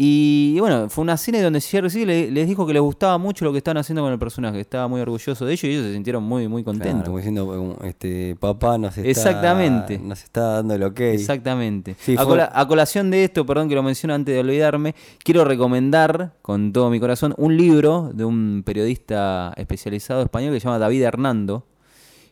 Y 0.00 0.56
bueno, 0.60 0.88
fue 0.88 1.02
una 1.02 1.16
cena 1.16 1.42
donde 1.42 1.60
le- 2.06 2.30
les 2.30 2.46
dijo 2.46 2.64
que 2.64 2.72
les 2.72 2.80
gustaba 2.80 3.18
mucho 3.18 3.44
lo 3.44 3.50
que 3.50 3.58
estaban 3.58 3.78
haciendo 3.78 4.00
con 4.02 4.12
el 4.12 4.18
personaje, 4.20 4.60
estaba 4.60 4.86
muy 4.86 5.00
orgulloso 5.00 5.44
de 5.44 5.52
ellos 5.52 5.64
y 5.64 5.70
ellos 5.72 5.86
se 5.86 5.92
sintieron 5.92 6.22
muy, 6.22 6.46
muy 6.46 6.62
Claro, 6.62 6.78
contentos. 6.78 7.04
como 7.06 7.16
diciendo, 7.18 7.76
este, 7.82 8.36
papá 8.38 8.78
nos 8.78 8.96
está, 8.96 9.10
Exactamente. 9.10 9.98
nos 9.98 10.22
está 10.22 10.42
dando 10.52 10.74
el 10.74 10.84
ok. 10.84 11.00
Exactamente. 11.00 11.96
Sí, 11.98 12.14
a, 12.16 12.60
a 12.60 12.68
colación 12.68 13.10
de 13.10 13.24
esto, 13.24 13.44
perdón 13.44 13.68
que 13.68 13.74
lo 13.74 13.82
menciono 13.82 14.14
antes 14.14 14.32
de 14.32 14.40
olvidarme, 14.40 14.94
quiero 15.24 15.44
recomendar 15.44 16.34
con 16.42 16.72
todo 16.72 16.90
mi 16.90 17.00
corazón 17.00 17.34
un 17.36 17.56
libro 17.56 18.12
de 18.14 18.24
un 18.24 18.62
periodista 18.64 19.52
especializado 19.56 20.22
español 20.22 20.52
que 20.54 20.60
se 20.60 20.64
llama 20.64 20.78
David 20.78 21.02
Hernando. 21.02 21.64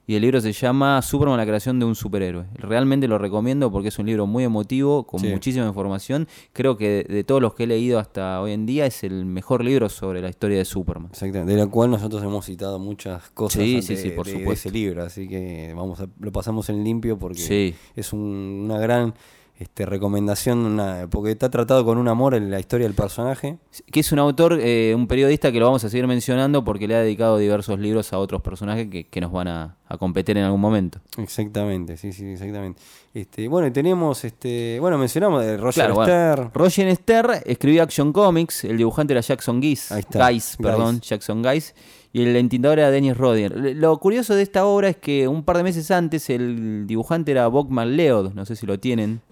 Y 0.09 0.15
el 0.15 0.23
libro 0.23 0.41
se 0.41 0.53
llama 0.53 1.03
Superman, 1.03 1.37
la 1.37 1.45
creación 1.47 1.81
de 1.81 1.85
un 1.85 1.97
superhéroe. 1.97 2.47
Realmente 2.55 3.09
lo 3.09 3.19
recomiendo 3.19 3.73
porque 3.73 3.89
es 3.89 3.99
un 3.99 4.07
libro 4.07 4.27
muy 4.27 4.45
emotivo, 4.45 5.05
con 5.05 5.19
Sí. 5.19 5.27
muchísima 5.29 5.67
información. 5.67 6.29
Creo 6.53 6.77
que 6.77 6.89
de, 7.09 7.15
de 7.15 7.25
todos 7.25 7.43
los 7.43 7.55
que 7.55 7.65
he 7.65 7.67
leído 7.67 7.99
hasta 7.99 8.41
hoy 8.41 8.53
en 8.53 8.67
día 8.67 8.87
es 8.87 9.03
el 9.03 9.25
mejor 9.27 9.65
libro 9.65 9.89
sobre 9.89 10.21
la 10.23 10.29
historia 10.29 10.59
de 10.59 10.65
Superman. 10.65 11.09
Exactamente, 11.11 11.53
de 11.55 11.59
la 11.59 11.67
cual 11.67 11.91
nosotros 11.91 12.23
hemos 12.23 12.45
citado 12.47 12.79
muchas 12.79 13.31
cosas 13.31 13.63
Sí, 13.63 13.83
sí, 13.83 13.97
sí, 13.97 14.11
por 14.11 14.27
de, 14.27 14.35
de 14.35 14.39
supuesto. 14.39 14.69
ese 14.69 14.79
libro, 14.79 15.03
así 15.03 15.27
que 15.29 15.73
vamos 15.75 16.01
a- 16.01 16.07
lo 16.21 16.31
pasamos 16.31 16.69
en 16.69 16.85
limpio 16.85 17.19
porque 17.19 17.39
Sí. 17.41 17.75
es 17.97 18.13
un- 18.13 18.63
una 18.71 18.79
gran 18.79 19.13
este, 19.59 19.87
recomendación, 19.87 20.59
una- 20.59 21.07
porque 21.11 21.31
está 21.31 21.49
tratado 21.51 21.85
con 21.85 21.97
un 21.99 22.09
amor 22.09 22.35
en 22.35 22.51
la 22.51 22.61
historia 22.61 22.87
del 22.87 22.95
personaje. 22.95 23.57
Que 23.91 24.01
es 24.01 24.13
un 24.13 24.19
autor, 24.19 24.59
eh, 24.61 24.93
un 24.95 25.07
periodista 25.07 25.51
que 25.51 25.59
lo 25.59 25.67
vamos 25.67 25.83
a 25.85 25.89
seguir 25.89 26.07
mencionando 26.07 26.63
porque 26.63 26.87
le 26.87 26.95
ha 26.95 27.01
dedicado 27.01 27.39
diversos 27.39 27.79
libros 27.79 28.13
a 28.13 28.19
otros 28.19 28.43
personajes 28.43 28.89
que, 28.89 29.05
que 29.09 29.21
nos 29.21 29.33
van 29.33 29.49
a, 29.49 29.77
a 29.89 29.97
competir 29.99 30.37
en 30.37 30.45
algún 30.45 30.61
momento. 30.61 31.01
Exactamente, 31.17 31.97
sí, 31.97 32.13
sí, 32.13 32.27
exactamente. 32.27 32.81
Este, 33.15 33.49
bueno, 33.49 33.67
y 33.67 33.71
tenemos, 33.71 34.25
este, 34.25 34.79
bueno, 34.79 34.99
mencionamos 34.99 35.43
de 35.43 35.57
Roger 35.57 35.85
Claro, 35.87 35.95
bueno. 35.95 36.13
Stern. 36.13 36.51
Roger 36.53 36.95
Stern 36.97 37.31
escribió 37.47 37.83
Action 37.83 38.13
Comics, 38.13 38.65
el 38.65 38.77
dibujante 38.77 39.15
era 39.15 39.23
Jackson 39.23 39.63
está, 39.63 40.29
Guise, 40.29 40.57
perdón. 40.63 41.01
Jackson 41.01 41.43
Guise, 41.43 41.75
y 42.13 42.23
el 42.23 42.37
entintador 42.37 42.79
era 42.79 42.91
Dennis 42.91 43.17
Rodin. 43.17 43.81
Lo 43.81 43.99
curioso 43.99 44.35
de 44.35 44.43
esta 44.43 44.67
obra 44.67 44.89
es 44.91 44.97
que 44.99 45.29
un 45.29 45.45
par 45.45 45.57
de 45.57 45.63
meses 45.63 45.91
antes 45.91 46.29
el 46.29 46.87
dibujante 46.87 47.31
era 47.33 47.47
Bob 47.47 47.71
McLeod, 47.71 48.35
no 48.35 48.45
sé 48.45 48.55
si 48.57 48.67
lo 48.67 48.79
tienen, 48.79 49.23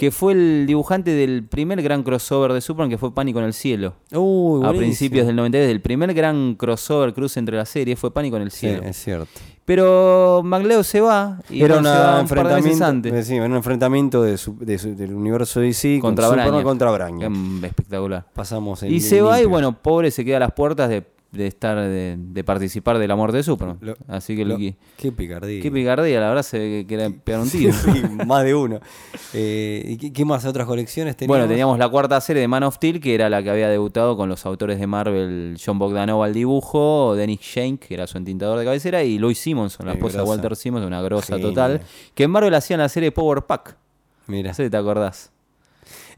que 0.00 0.10
fue 0.10 0.32
el 0.32 0.64
dibujante 0.66 1.10
del 1.10 1.44
primer 1.44 1.82
gran 1.82 2.02
crossover 2.02 2.54
de 2.54 2.62
Superman 2.62 2.88
que 2.88 2.96
fue 2.96 3.12
Pánico 3.12 3.38
en 3.38 3.44
el 3.44 3.52
Cielo. 3.52 3.96
Uy, 4.14 4.66
a 4.66 4.72
principios 4.72 5.26
del 5.26 5.36
93, 5.36 5.70
el 5.70 5.82
primer 5.82 6.14
gran 6.14 6.54
crossover 6.54 7.12
cruce 7.12 7.38
entre 7.38 7.58
las 7.58 7.68
series 7.68 7.98
fue 7.98 8.10
Pánico 8.10 8.36
en 8.38 8.44
el 8.44 8.50
Sí, 8.50 8.60
Cielo. 8.60 8.82
es 8.82 8.96
cierto. 8.96 9.28
Pero 9.66 10.40
McLeod 10.42 10.84
se 10.84 11.02
va 11.02 11.38
y 11.50 11.62
Era 11.62 11.74
bueno, 11.74 11.92
se 11.92 11.98
va 11.98 12.14
un 12.14 12.20
enfrentamiento, 12.20 12.84
antes. 12.86 13.12
eh, 13.12 13.22
sí, 13.24 13.36
era 13.36 13.44
un 13.44 13.56
enfrentamiento 13.56 14.22
de 14.22 14.38
su- 14.38 14.56
de 14.58 14.78
su- 14.78 14.96
del 14.96 15.12
universo 15.14 15.60
DC 15.60 15.98
contra 16.00 16.24
con 16.24 16.30
Superman 16.32 16.46
Brainiac. 16.48 16.64
contra 16.64 16.90
Brainiac. 16.92 17.26
Em, 17.26 17.64
Espectacular. 17.66 18.24
Pasamos 18.32 18.82
en 18.82 18.94
Y 18.94 19.00
se 19.00 19.20
va 19.20 19.38
y 19.42 19.44
bueno, 19.44 19.80
pobre 19.82 20.10
se 20.10 20.24
queda 20.24 20.38
a 20.38 20.40
las 20.40 20.52
puertas 20.52 20.88
de 20.88 21.04
de 21.32 21.46
estar 21.46 21.78
de, 21.78 22.16
de 22.18 22.44
participar 22.44 22.98
de 22.98 23.06
la 23.06 23.14
muerte 23.14 23.36
de 23.36 23.42
Superman. 23.44 23.78
Lo- 23.80 23.94
Así 24.08 24.34
que 24.36 24.44
Lo- 24.44 24.56
qué 24.56 25.12
picardía. 25.12 25.62
qué 25.62 25.70
picardía, 25.70 26.20
la 26.20 26.28
verdad 26.28 26.42
se 26.42 26.58
ve 26.58 26.84
que 26.88 26.94
era 26.94 27.08
pegar 27.10 27.40
un 27.42 27.48
tiro. 27.50 27.72
Sí, 27.72 28.02
más 28.26 28.42
de 28.44 28.54
uno. 28.54 28.80
Eh, 29.32 29.84
¿y 29.90 29.96
qué, 29.96 30.12
qué 30.12 30.24
más 30.24 30.44
otras 30.44 30.66
colecciones 30.66 31.16
teníamos? 31.16 31.38
Bueno, 31.38 31.48
teníamos 31.48 31.78
la 31.78 31.88
cuarta 31.88 32.20
serie 32.20 32.40
de 32.42 32.48
Man 32.48 32.64
of 32.64 32.74
Steel, 32.74 33.00
que 33.00 33.14
era 33.14 33.28
la 33.30 33.42
que 33.42 33.50
había 33.50 33.68
debutado 33.68 34.16
con 34.16 34.28
los 34.28 34.44
autores 34.44 34.80
de 34.80 34.86
Marvel, 34.88 35.56
John 35.64 35.78
Bogdanova 35.78 36.26
al 36.26 36.34
dibujo, 36.34 37.14
Dennis 37.14 37.40
Shank, 37.40 37.80
que 37.86 37.94
era 37.94 38.06
su 38.08 38.18
entintador 38.18 38.58
de 38.58 38.64
cabecera, 38.64 39.04
y 39.04 39.18
Louis 39.18 39.38
Simonson, 39.38 39.86
la 39.86 39.92
esposa 39.92 40.18
de. 40.18 40.24
Walter 40.24 40.56
Simonson, 40.56 40.88
una 40.88 41.00
grosa 41.02 41.38
total, 41.38 41.80
que 42.14 42.24
en 42.24 42.30
Marvel 42.32 42.54
hacían 42.54 42.80
la 42.80 42.88
serie 42.88 43.12
Power 43.12 43.42
Pack. 43.42 43.76
Mira. 44.26 44.50
No 44.50 44.54
sé 44.54 44.64
si 44.64 44.70
te 44.70 44.76
acordás. 44.76 45.30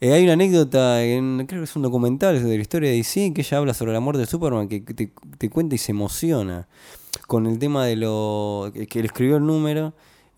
Eh, 0.03 0.13
hay 0.13 0.25
una 0.25 0.33
anécdota, 0.33 1.01
en, 1.05 1.47
creo 1.47 1.61
que 1.61 1.65
es 1.65 1.77
un 1.77 1.83
documental 1.83 2.43
de 2.43 2.57
la 2.57 2.61
historia 2.61 2.91
de 2.91 2.97
DC, 2.97 3.33
que 3.33 3.43
ella 3.43 3.59
habla 3.59 3.73
sobre 3.73 3.93
la 3.93 4.01
muerte 4.01 4.19
de 4.19 4.27
Superman, 4.27 4.67
que 4.67 4.81
te, 4.81 5.49
cuenta 5.49 5.77
y 5.77 5.79
se 5.79 5.93
emociona. 5.93 6.67
Con 7.29 7.47
el 7.47 7.61
tema 7.61 7.87
de 7.87 7.95
lo. 7.95 8.73
que 8.91 8.99
él 8.99 9.05
escribió 9.05 9.37
el 9.37 9.47
número. 9.47 9.95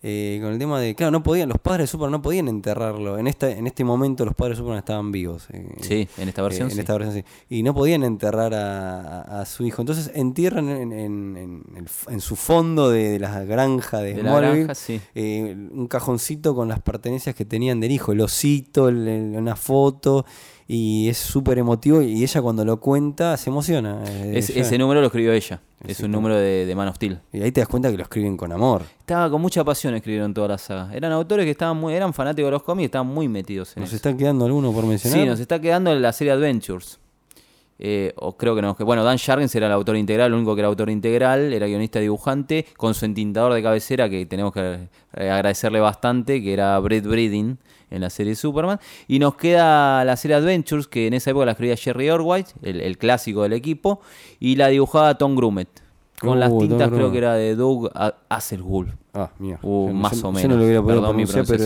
Eh, 0.07 0.37
con 0.39 0.53
el 0.53 0.59
tema 0.59 0.79
de. 0.79 0.93
Claro, 0.93 1.09
no 1.11 1.23
podían, 1.23 1.49
los 1.49 1.57
padres 1.57 1.85
de 1.85 1.87
Superman 1.87 2.11
no 2.11 2.21
podían 2.21 2.47
enterrarlo. 2.47 3.17
En 3.17 3.25
esta, 3.25 3.49
en 3.49 3.65
este 3.65 3.83
momento 3.83 4.23
los 4.23 4.35
padres 4.35 4.55
de 4.57 4.61
Superman 4.61 4.77
estaban 4.77 5.11
vivos. 5.11 5.47
eh, 5.51 5.67
Sí, 5.81 6.07
en 6.19 6.29
esta 6.29 6.43
versión 6.43 6.67
eh, 6.67 6.71
en 6.71 6.75
sí. 6.75 6.79
esta 6.81 6.93
versión 6.93 7.13
sí. 7.15 7.23
Y 7.49 7.63
no 7.63 7.73
podían 7.73 8.03
enterrar 8.03 8.53
a, 8.53 9.21
a- 9.21 9.41
a 9.41 9.45
su 9.45 9.65
hijo. 9.65 9.81
Entonces 9.81 10.11
entierran 10.13 10.69
en, 10.69 10.93
en- 10.93 12.21
su 12.21 12.35
fondo 12.35 12.89
de, 12.91 13.09
de 13.09 13.19
la 13.19 13.43
granja 13.45 13.99
de, 13.99 14.13
De 14.13 14.21
Smallville, 14.21 14.55
granja, 14.65 14.75
sí. 14.75 15.01
eh, 15.15 15.55
un 15.71 15.87
cajoncito 15.87 16.53
con 16.55 16.67
las 16.67 16.81
pertenencias 16.81 17.33
que 17.35 17.45
tenían 17.45 17.79
del 17.79 17.91
hijo, 17.91 18.11
el 18.11 18.21
osito, 18.21 18.89
el- 18.89 19.07
el- 19.07 19.35
una 19.37 19.55
foto. 19.55 20.25
Y 20.67 21.09
es 21.09 21.17
súper 21.17 21.59
emotivo. 21.59 22.01
Y 22.01 22.23
ella 22.23 22.41
cuando 22.41 22.65
lo 22.65 22.79
cuenta 22.79 23.37
se 23.37 23.49
emociona. 23.51 24.03
eh, 24.07 24.33
Es- 24.35 24.49
ese 24.49 24.77
número 24.79 24.99
lo 24.99 25.07
escribió 25.07 25.31
ella. 25.31 25.61
Es 25.87 25.99
un 25.99 26.11
número 26.11 26.35
de, 26.37 26.65
de 26.65 26.75
Man 26.75 26.87
of 26.87 26.95
Steel. 26.95 27.19
y 27.31 27.41
ahí 27.43 27.51
te 27.51 27.61
das 27.61 27.67
cuenta 27.69 27.91
que 27.91 27.97
lo 27.97 28.01
escriben 28.03 28.35
con 28.35 28.51
amor. 28.51 28.81
Estaba 28.99 29.29
con 29.29 29.39
mucha 29.41 29.63
pasión 29.63 29.93
escribieron 29.93 30.33
toda 30.33 30.47
la 30.47 30.57
saga. 30.57 30.89
Eran 30.93 31.11
autores 31.11 31.45
que 31.45 31.51
estaban 31.51 31.77
muy, 31.77 31.93
eran 31.93 32.13
fanáticos 32.13 32.47
de 32.47 32.51
los 32.53 32.63
cómics 32.63 32.81
y 32.83 32.85
estaban 32.85 33.07
muy 33.07 33.27
metidos 33.27 33.77
en 33.77 33.81
¿Nos 33.81 33.89
eso. 33.89 33.97
está 33.97 34.17
quedando 34.17 34.45
alguno 34.45 34.71
por 34.71 34.85
mencionar? 34.85 35.19
Sí, 35.19 35.25
nos 35.25 35.39
está 35.39 35.61
quedando 35.61 35.93
la 35.93 36.11
serie 36.11 36.33
Adventures. 36.33 36.99
Eh, 37.77 38.13
o 38.17 38.37
creo 38.37 38.55
que 38.55 38.61
no. 38.61 38.75
que- 38.75 38.83
Bueno, 38.85 39.03
Dan 39.03 39.17
Jargens 39.17 39.53
era 39.55 39.65
el 39.67 39.73
autor 39.73 39.97
integral, 39.97 40.27
el 40.27 40.33
único 40.35 40.55
que 40.55 40.61
era 40.61 40.69
autor 40.69 40.89
integral, 40.89 41.51
era 41.53 41.67
guionista 41.67 41.99
dibujante, 41.99 42.65
con 42.77 42.93
su 42.93 43.03
entintador 43.05 43.53
de 43.53 43.61
cabecera, 43.61 44.09
que 44.09 44.25
tenemos 44.25 44.53
que 44.53 44.87
eh, 45.17 45.29
agradecerle 45.29 45.79
bastante, 45.81 46.41
que 46.41 46.53
era 46.53 46.79
Brett 46.79 47.05
Breeding 47.05 47.57
en 47.91 48.01
la 48.01 48.09
serie 48.09 48.35
Superman. 48.35 48.79
Y 49.07 49.19
nos 49.19 49.35
queda 49.35 50.05
la 50.05 50.15
serie 50.15 50.35
Adventures, 50.37 50.87
que 50.87 51.07
en 51.07 51.13
esa 51.15 51.31
época 51.31 51.45
la 51.45 51.51
escribía 51.51 51.75
Jerry 51.75 52.09
Orwhite, 52.09 52.51
el, 52.61 52.79
el 52.79 52.97
clásico 52.97 53.43
del 53.43 53.53
equipo, 53.53 53.99
y 54.39 54.55
la 54.55 54.67
dibujaba 54.69 55.17
Tom 55.17 55.35
Grumet. 55.35 55.67
Con 56.21 56.29
Uh, 56.29 56.35
las 56.35 56.57
tintas 56.57 56.89
creo 56.89 57.11
que 57.11 57.17
era 57.17 57.33
de 57.33 57.55
Doug 57.57 57.89
Hasselhoff. 58.29 58.87
Ah, 59.13 59.29
mía. 59.37 59.59
Uh, 59.61 59.87
Yo 59.89 59.93
más 59.93 60.13
yo- 60.13 60.19
o 60.29 60.31
Yo 60.31 60.31
menos. 60.31 60.57
no 60.57 60.63
lo 60.63 60.85
Perdón 60.85 61.03
pronunciar, 61.03 61.45
pero 61.45 61.57
yo 61.59 61.65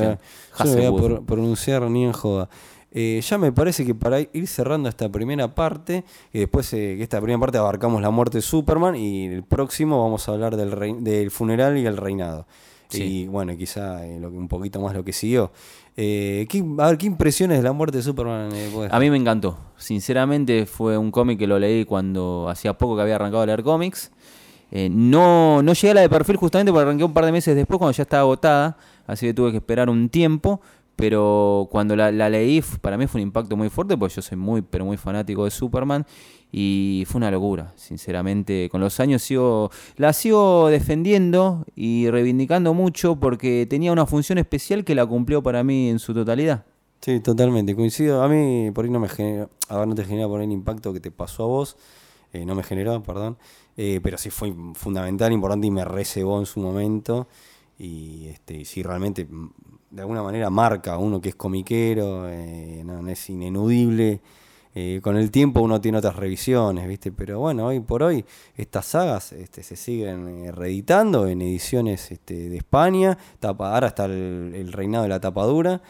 no 0.65 0.91
lo 0.91 0.91
voy 0.91 1.13
a 1.15 1.21
pronunciar 1.21 1.81
ni 1.83 2.03
en 2.05 2.13
joda. 2.13 2.49
Eh, 2.91 3.21
ya 3.23 3.37
me 3.37 3.51
parece 3.51 3.85
que 3.85 3.93
para 3.93 4.19
ir 4.19 4.47
cerrando 4.47 4.89
esta 4.89 5.09
primera 5.09 5.53
parte, 5.53 6.03
y 6.33 6.39
después 6.39 6.73
eh, 6.73 7.01
esta 7.01 7.19
primera 7.21 7.39
parte 7.39 7.57
abarcamos 7.57 8.01
la 8.01 8.09
muerte 8.09 8.39
de 8.39 8.41
Superman, 8.41 8.95
y 8.95 9.25
el 9.25 9.43
próximo 9.43 10.01
vamos 10.01 10.27
a 10.27 10.31
hablar 10.33 10.55
del, 10.57 10.71
rei- 10.71 10.97
del 10.99 11.29
funeral 11.31 11.77
y 11.77 11.85
el 11.85 11.97
reinado. 11.97 12.47
Sí. 12.89 13.03
Y 13.03 13.27
bueno, 13.27 13.55
quizá 13.55 14.03
eh, 14.07 14.19
lo 14.19 14.29
un 14.29 14.47
poquito 14.47 14.81
más 14.81 14.95
lo 14.95 15.03
que 15.03 15.13
siguió. 15.13 15.51
Eh, 15.95 16.47
¿qué, 16.49 16.63
a 16.79 16.87
ver, 16.87 16.97
¿qué 16.97 17.05
impresiones 17.05 17.57
de 17.59 17.63
la 17.63 17.71
muerte 17.73 17.97
de 17.97 18.03
Superman? 18.03 18.49
eh, 18.53 18.87
A 18.89 18.99
mí 18.99 19.11
me 19.11 19.17
encantó. 19.17 19.59
Sinceramente 19.77 20.65
fue 20.65 20.97
un 20.97 21.11
cómic 21.11 21.37
que 21.37 21.45
lo 21.45 21.59
leí 21.59 21.85
cuando 21.85 22.47
hacía 22.49 22.73
poco 22.75 22.95
que 22.95 23.03
había 23.03 23.15
arrancado 23.17 23.43
a 23.43 23.45
leer 23.45 23.61
cómics. 23.61 24.11
Eh, 24.71 24.89
no, 24.91 25.61
no 25.61 25.73
llegué 25.73 25.91
a 25.91 25.93
la 25.95 26.01
de 26.01 26.09
perfil 26.09 26.37
justamente 26.37 26.71
porque 26.71 26.83
arranqué 26.83 27.03
un 27.03 27.13
par 27.13 27.25
de 27.25 27.31
meses 27.31 27.55
después 27.55 27.77
cuando 27.77 27.91
ya 27.95 28.03
estaba 28.03 28.21
agotada. 28.21 28.77
Así 29.05 29.25
que 29.27 29.33
tuve 29.33 29.51
que 29.51 29.57
esperar 29.57 29.89
un 29.89 30.09
tiempo. 30.09 30.61
Pero 30.99 31.69
cuando 31.71 31.95
la, 31.95 32.11
la 32.11 32.29
leí, 32.29 32.61
para 32.81 32.97
mí 32.97 33.07
fue 33.07 33.21
un 33.21 33.27
impacto 33.27 33.55
muy 33.55 33.69
fuerte 33.69 33.95
porque 33.95 34.15
yo 34.15 34.21
soy 34.21 34.37
muy, 34.37 34.61
pero 34.61 34.83
muy 34.83 34.97
fanático 34.97 35.45
de 35.45 35.51
Superman. 35.51 36.05
Y 36.51 37.05
fue 37.07 37.19
una 37.19 37.31
locura, 37.31 37.71
sinceramente. 37.77 38.67
Con 38.69 38.81
los 38.81 38.99
años 38.99 39.21
sigo, 39.21 39.71
la 39.95 40.11
sigo 40.11 40.67
defendiendo 40.67 41.65
y 41.73 42.09
reivindicando 42.09 42.73
mucho 42.73 43.15
porque 43.15 43.65
tenía 43.69 43.93
una 43.93 44.05
función 44.05 44.39
especial 44.39 44.83
que 44.83 44.93
la 44.93 45.05
cumplió 45.05 45.41
para 45.41 45.63
mí 45.63 45.89
en 45.89 45.99
su 45.99 46.13
totalidad. 46.13 46.65
Sí, 46.99 47.21
totalmente, 47.21 47.75
coincido. 47.75 48.21
A 48.21 48.27
mí 48.27 48.71
por 48.71 48.83
ahí 48.83 48.91
no 48.91 48.99
me 48.99 49.07
genera, 49.07 49.47
a 49.69 49.77
ver, 49.77 49.87
no 49.87 49.95
te 49.95 50.03
genera 50.03 50.27
por 50.27 50.41
ahí 50.41 50.47
el 50.47 50.51
impacto 50.51 50.91
que 50.91 50.99
te 50.99 51.11
pasó 51.11 51.43
a 51.43 51.47
vos, 51.47 51.77
eh, 52.33 52.45
no 52.45 52.55
me 52.55 52.63
generó, 52.63 53.01
perdón, 53.01 53.37
eh, 53.77 54.01
pero 54.03 54.17
sí 54.17 54.29
fue 54.29 54.53
fundamental, 54.73 55.31
importante 55.31 55.67
y 55.67 55.71
me 55.71 55.85
recebó 55.85 56.39
en 56.39 56.45
su 56.45 56.59
momento. 56.59 57.27
Y 57.77 58.27
este, 58.27 58.65
sí, 58.65 58.83
realmente 58.83 59.25
mm, 59.25 59.49
de 59.91 60.01
alguna 60.01 60.21
manera 60.23 60.49
marca 60.49 60.97
uno 60.97 61.19
que 61.21 61.29
es 61.29 61.35
comiquero, 61.35 62.27
eh, 62.29 62.81
no, 62.85 63.01
no 63.01 63.09
es 63.09 63.29
ineludible. 63.29 64.21
Eh, 64.75 64.99
con 65.01 65.17
el 65.17 65.31
tiempo 65.31 65.61
uno 65.61 65.81
tiene 65.81 65.97
otras 65.97 66.15
revisiones, 66.15 66.87
¿viste? 66.87 67.11
Pero 67.11 67.39
bueno, 67.39 67.65
hoy 67.65 67.79
por 67.79 68.03
hoy 68.03 68.23
estas 68.55 68.85
sagas 68.85 69.33
este, 69.33 69.63
se 69.63 69.75
siguen 69.75 70.45
eh, 70.45 70.51
reeditando 70.51 71.27
en 71.27 71.41
ediciones 71.41 72.11
este, 72.11 72.49
de 72.49 72.57
España. 72.57 73.17
Tapa, 73.39 73.73
ahora 73.73 73.87
está 73.87 74.05
el, 74.05 74.53
el 74.55 74.71
reinado 74.71 75.03
de 75.03 75.09
la 75.09 75.19
tapadura. 75.19 75.81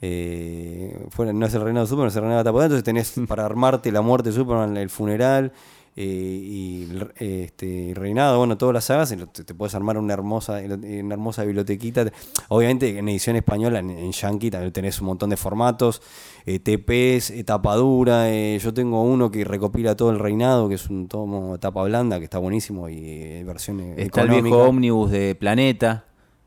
Eh, 0.00 1.06
fuera- 1.10 1.32
no 1.32 1.46
es 1.46 1.54
el 1.54 1.60
reinado 1.62 1.84
de 1.86 1.90
Superman, 1.90 2.08
es 2.08 2.16
el 2.16 2.22
reinado 2.22 2.38
de 2.38 2.44
la 2.44 2.48
tapadura. 2.50 2.64
Entonces 2.76 2.84
tenés 2.84 3.14
para 3.28 3.44
armarte 3.44 3.92
la 3.92 4.00
muerte 4.02 4.30
de 4.30 4.34
Superman, 4.34 4.76
el 4.76 4.90
funeral 4.90 5.52
eh, 5.94 6.04
y 6.04 6.88
este, 7.18 7.92
reinado, 7.94 8.38
bueno, 8.38 8.56
todas 8.56 8.72
las 8.74 8.84
sagas. 8.84 9.14
Te, 9.32 9.44
te 9.44 9.54
puedes 9.54 9.74
armar 9.74 9.98
una 9.98 10.14
hermosa, 10.14 10.60
una 10.64 11.14
hermosa 11.14 11.44
bibliotequita. 11.44 12.06
Obviamente 12.48 12.98
en 12.98 13.08
edición 13.08 13.36
española, 13.36 13.80
en, 13.80 13.90
en 13.90 14.12
Yankee, 14.12 14.50
también 14.50 14.72
tenés 14.72 15.00
un 15.00 15.08
montón 15.08 15.30
de 15.30 15.36
formatos. 15.36 16.00
eh, 16.46 16.58
TPs, 16.58 17.30
eh, 17.30 17.44
tapadura. 17.44 18.30
eh, 18.30 18.58
yo 18.62 18.72
tengo 18.74 19.02
uno 19.02 19.30
que 19.30 19.44
recopila 19.44 19.94
todo 19.96 20.10
el 20.10 20.18
reinado, 20.18 20.68
que 20.68 20.76
es 20.76 20.88
un 20.88 21.08
tomo 21.08 21.58
tapa 21.58 21.82
blanda, 21.84 22.18
que 22.18 22.24
está 22.24 22.38
buenísimo 22.38 22.88
y 22.88 23.42
versión 23.44 23.80
eh, 23.80 23.94
Está 23.98 24.22
el 24.22 24.30
viejo 24.42 24.62
ómnibus 24.64 25.10
de 25.10 25.34
Planeta, 25.34 26.04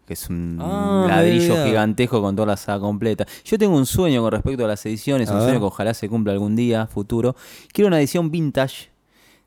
que 0.07 0.13
es 0.13 0.29
un 0.29 0.57
Ah, 0.61 1.05
ladrillo 1.07 1.63
gigantesco 1.65 2.21
con 2.21 2.35
toda 2.35 2.47
la 2.47 2.57
saga 2.57 2.79
completa. 2.79 3.25
Yo 3.43 3.57
tengo 3.57 3.75
un 3.75 3.85
sueño 3.85 4.21
con 4.21 4.31
respecto 4.31 4.65
a 4.65 4.67
las 4.67 4.85
ediciones, 4.85 5.29
A 5.29 5.33
un 5.33 5.37
ver. 5.39 5.47
sueño 5.49 5.59
que 5.59 5.65
ojalá 5.65 5.93
se 5.93 6.09
cumpla 6.09 6.33
algún 6.33 6.55
día 6.55 6.87
futuro. 6.87 7.35
Quiero 7.73 7.87
una 7.87 7.99
edición 7.99 8.29
vintage 8.31 8.89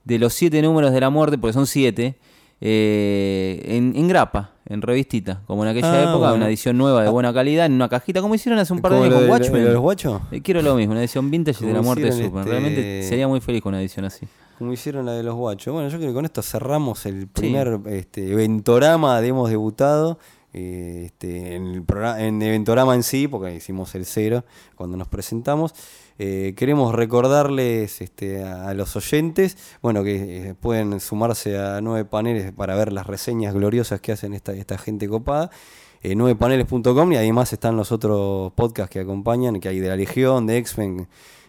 de 0.08 0.18
los 0.18 0.32
siete 0.32 0.60
números 0.62 0.92
de 0.92 1.00
la 1.00 1.10
muerte, 1.10 1.36
porque 1.38 1.52
son 1.52 1.66
siete, 1.66 2.16
eh, 2.60 3.62
en, 3.66 3.94
en 3.94 4.08
grapa, 4.08 4.52
en 4.66 4.82
revistita, 4.82 5.42
como 5.46 5.62
en 5.64 5.70
aquella 5.70 5.92
Ah, 5.92 6.02
época, 6.02 6.16
bueno. 6.18 6.34
una 6.36 6.48
edición 6.48 6.76
nueva 6.76 7.02
de 7.04 7.08
buena 7.10 7.32
calidad, 7.32 7.66
en 7.66 7.72
una 7.74 7.88
cajita, 7.88 8.20
como 8.20 8.34
hicieron 8.34 8.58
hace 8.58 8.72
un 8.72 8.80
par 8.80 8.92
de 8.92 8.98
¿Cómo 8.98 9.10
años 9.10 9.20
con 9.20 9.30
Watchmen. 9.30 9.64
de 9.64 9.76
los? 9.76 10.20
Eh, 10.32 10.40
quiero 10.42 10.62
lo 10.62 10.74
mismo, 10.74 10.92
una 10.92 11.00
edición 11.00 11.30
vintage 11.30 11.64
de 11.64 11.72
la 11.72 11.82
muerte 11.82 12.04
de 12.06 12.12
Superman. 12.12 12.40
este- 12.40 12.50
Realmente 12.50 13.02
sería 13.08 13.28
muy 13.28 13.40
feliz 13.40 13.62
con 13.62 13.70
una 13.74 13.80
edición 13.80 14.04
así. 14.06 14.26
Como 14.58 14.72
hicieron 14.72 15.06
la 15.06 15.12
de 15.12 15.22
los 15.22 15.36
guachos. 15.36 15.72
Bueno, 15.72 15.88
yo 15.88 15.98
creo 15.98 16.10
que 16.10 16.14
con 16.14 16.24
esto 16.24 16.42
cerramos 16.42 17.06
el 17.06 17.28
primer 17.28 17.78
este, 17.86 18.32
Eventorama 18.32 19.20
de 19.20 19.28
hemos 19.28 19.48
debutado. 19.50 20.18
eh, 20.54 21.02
este, 21.04 21.54
en, 21.56 21.66
el 21.68 21.82
programa, 21.82 22.20
en 22.24 22.40
Eventorama 22.42 22.94
en 22.94 23.02
sí, 23.02 23.28
porque 23.28 23.54
hicimos 23.54 23.94
el 23.94 24.04
cero 24.06 24.44
cuando 24.74 24.96
nos 24.96 25.06
presentamos. 25.06 25.74
Eh, 26.20 26.54
queremos 26.56 26.94
recordarles 26.94 28.00
este, 28.00 28.42
a, 28.42 28.74
los 28.74 28.96
oyentes, 28.96 29.56
bueno, 29.80 30.02
que 30.02 30.48
eh, 30.48 30.54
pueden 30.54 30.98
sumarse 30.98 31.56
a 31.58 31.80
nueve 31.80 32.04
paneles 32.04 32.50
para 32.52 32.74
ver 32.74 32.92
las 32.92 33.06
reseñas 33.06 33.54
gloriosas 33.54 34.00
que 34.00 34.12
hacen 34.12 34.34
esta, 34.34 34.78
gente 34.78 35.08
copada. 35.08 35.50
Eh, 36.02 36.14
9paneles.com 36.14 37.12
y 37.12 37.16
además 37.16 37.52
están 37.52 37.76
los 37.76 37.92
otros 37.92 38.52
podcasts 38.52 38.92
que 38.92 39.00
acompañan, 39.00 39.60
que 39.60 39.68
hay 39.68 39.80
de 39.80 39.88
la 39.88 39.96
Legión, 39.96 40.46
de 40.46 40.58
X-Men, 40.58 41.08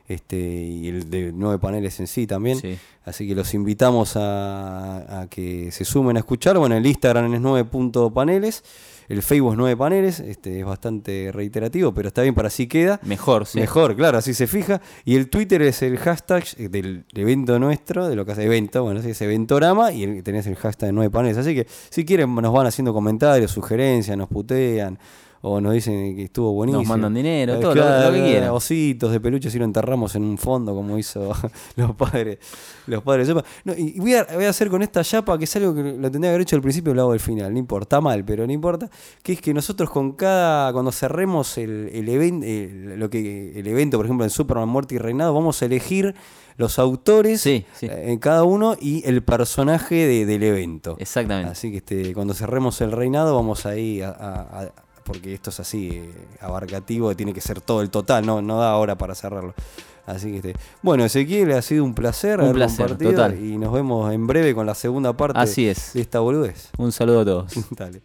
este, 0.09 0.35
y 0.37 0.89
el 0.89 1.09
de 1.09 1.31
nueve 1.33 1.57
paneles 1.59 1.99
en 2.01 2.07
sí 2.07 2.27
también. 2.27 2.57
Sí. 2.59 2.77
Así 3.05 3.27
que 3.27 3.33
los 3.35 3.53
invitamos 3.53 4.15
a, 4.17 5.21
a 5.21 5.27
que 5.29 5.71
se 5.71 5.85
sumen 5.85 6.17
a 6.17 6.19
escuchar. 6.19 6.57
Bueno, 6.59 6.75
el 6.75 6.85
Instagram 6.85 7.33
es 7.33 7.41
9.paneles, 7.41 8.63
el 9.07 9.23
Facebook 9.23 9.53
es 9.53 9.57
9 9.57 9.77
paneles, 9.77 10.19
este 10.19 10.59
es 10.59 10.65
bastante 10.65 11.31
reiterativo, 11.33 11.91
pero 11.93 12.09
está 12.09 12.21
bien, 12.21 12.35
para 12.35 12.49
así 12.49 12.67
queda. 12.67 12.99
Mejor, 13.03 13.45
sí. 13.47 13.59
Mejor, 13.59 13.95
claro, 13.95 14.17
así 14.19 14.33
se 14.35 14.45
fija. 14.45 14.79
Y 15.05 15.15
el 15.15 15.29
Twitter 15.29 15.61
es 15.63 15.81
el 15.81 15.97
hashtag 15.97 16.43
del 16.57 17.05
evento 17.15 17.57
nuestro, 17.57 18.07
de 18.07 18.15
lo 18.15 18.25
que 18.25 18.33
hace 18.33 18.43
evento, 18.43 18.83
bueno, 18.83 18.99
es 18.99 19.21
Eventorama, 19.21 19.91
y 19.91 20.03
el- 20.03 20.23
tenés 20.23 20.45
el 20.45 20.55
hashtag 20.55 20.89
de 20.89 20.93
9 20.93 21.09
paneles. 21.09 21.37
Así 21.37 21.55
que 21.55 21.65
si 21.89 22.05
quieren 22.05 22.35
nos 22.35 22.53
van 22.53 22.67
haciendo 22.67 22.93
comentarios, 22.93 23.49
sugerencias, 23.51 24.15
nos 24.17 24.27
putean, 24.29 24.99
o 25.41 25.61
nos 25.61 25.73
dicen 25.73 26.15
que 26.15 26.23
estuvo 26.23 26.51
buenísimo. 26.53 26.81
Nos 26.81 26.89
mandan 26.89 27.13
dinero, 27.13 27.53
Eh, 27.55 27.59
todo 27.59 27.75
lo- 27.75 27.83
lo 28.07 28.11
que 28.13 28.21
quieran. 28.23 28.49
Ositos 28.49 29.11
de 29.11 29.19
peluche, 29.19 29.49
si 29.49 29.57
lo 29.59 29.65
enterramos 29.65 30.15
en 30.15 30.23
un 30.23 30.37
fondo, 30.37 30.73
como 30.75 30.97
hizo 30.97 31.31
los 31.75 31.95
padres. 31.95 32.39
Los 32.87 33.03
padres 33.03 33.27
de 33.27 33.33
Sopa. 33.33 33.47
No, 33.63 33.73
y 33.73 33.99
voy 33.99 34.15
a, 34.15 34.25
voy 34.33 34.45
a 34.45 34.49
hacer 34.49 34.69
con 34.69 34.81
esta 34.81 35.03
chapa, 35.03 35.37
que 35.37 35.43
es 35.45 35.55
algo 35.55 35.73
que 35.75 35.81
lo 35.83 36.09
tendría 36.11 36.21
que 36.21 36.35
haber 36.35 36.41
hecho 36.41 36.55
al 36.55 36.61
principio 36.61 36.91
y 36.91 36.95
lo 36.95 37.01
hago 37.03 37.11
al 37.13 37.19
final. 37.19 37.53
No 37.53 37.59
importa, 37.59 37.83
está 37.97 38.01
mal, 38.01 38.25
pero 38.25 38.45
no 38.47 38.51
importa. 38.53 38.89
Que 39.23 39.33
es 39.33 39.41
que 39.41 39.53
nosotros 39.53 39.89
con 39.89 40.13
cada. 40.13 40.73
Cuando 40.73 40.91
cerremos 40.91 41.57
el, 41.57 41.89
el, 41.93 42.09
even- 42.09 42.43
el- 42.43 42.99
lo 42.99 43.09
que, 43.09 43.57
el 43.59 43.67
evento, 43.67 43.97
por 43.97 44.05
ejemplo, 44.05 44.25
en 44.25 44.29
Superman, 44.31 44.67
Muerte 44.69 44.95
y 44.95 44.97
Reinado, 44.97 45.33
vamos 45.33 45.61
a 45.61 45.65
elegir 45.65 46.15
los 46.57 46.77
autores 46.77 47.39
Sí, 47.39 47.65
sí. 47.73 47.85
eh, 47.85 48.11
en 48.11 48.19
cada 48.19 48.43
uno 48.43 48.75
y 48.79 49.01
el 49.07 49.23
personaje 49.23 49.95
de- 50.07 50.25
del 50.25 50.43
evento. 50.43 50.97
Exactamente. 50.99 51.51
Así 51.51 51.71
que 51.71 51.77
este, 51.77 52.13
cuando 52.13 52.33
cerremos 52.33 52.81
el 52.81 52.91
reinado, 52.91 53.35
vamos 53.35 53.65
ahí 53.65 54.01
a. 54.01 54.09
a- 54.09 54.61
a- 54.63 54.71
porque 55.09 55.33
esto 55.33 55.49
es 55.49 55.59
así, 55.59 55.89
eh, 55.91 56.11
abarcativo, 56.39 57.15
tiene 57.15 57.33
que 57.33 57.41
ser 57.41 57.61
todo 57.61 57.81
el 57.81 57.89
total, 57.89 58.23
no, 58.27 58.43
no 58.43 58.59
da 58.59 58.75
hora 58.75 58.95
para 58.95 59.15
cerrarlo. 59.15 59.55
Así 60.05 60.29
que 60.29 60.37
este. 60.37 60.53
Bueno, 60.83 61.03
Ezequiel, 61.03 61.51
ha 61.53 61.63
sido 61.63 61.83
un 61.83 61.95
placer 61.95 62.37
Un 62.37 62.45
haber 62.45 62.55
placer, 62.57 62.77
compartido 62.89 63.11
total. 63.11 63.43
y 63.43 63.57
nos 63.57 63.73
vemos 63.73 64.13
en 64.13 64.27
breve 64.27 64.53
con 64.53 64.67
la 64.67 64.75
segunda 64.75 65.13
parte 65.13 65.39
Así 65.39 65.67
es. 65.67 65.93
de 65.93 66.01
esta 66.01 66.19
boludez. 66.19 66.69
Un 66.77 66.91
saludo 66.91 67.21
a 67.21 67.25
todos. 67.25 67.53
Dale. 67.71 68.01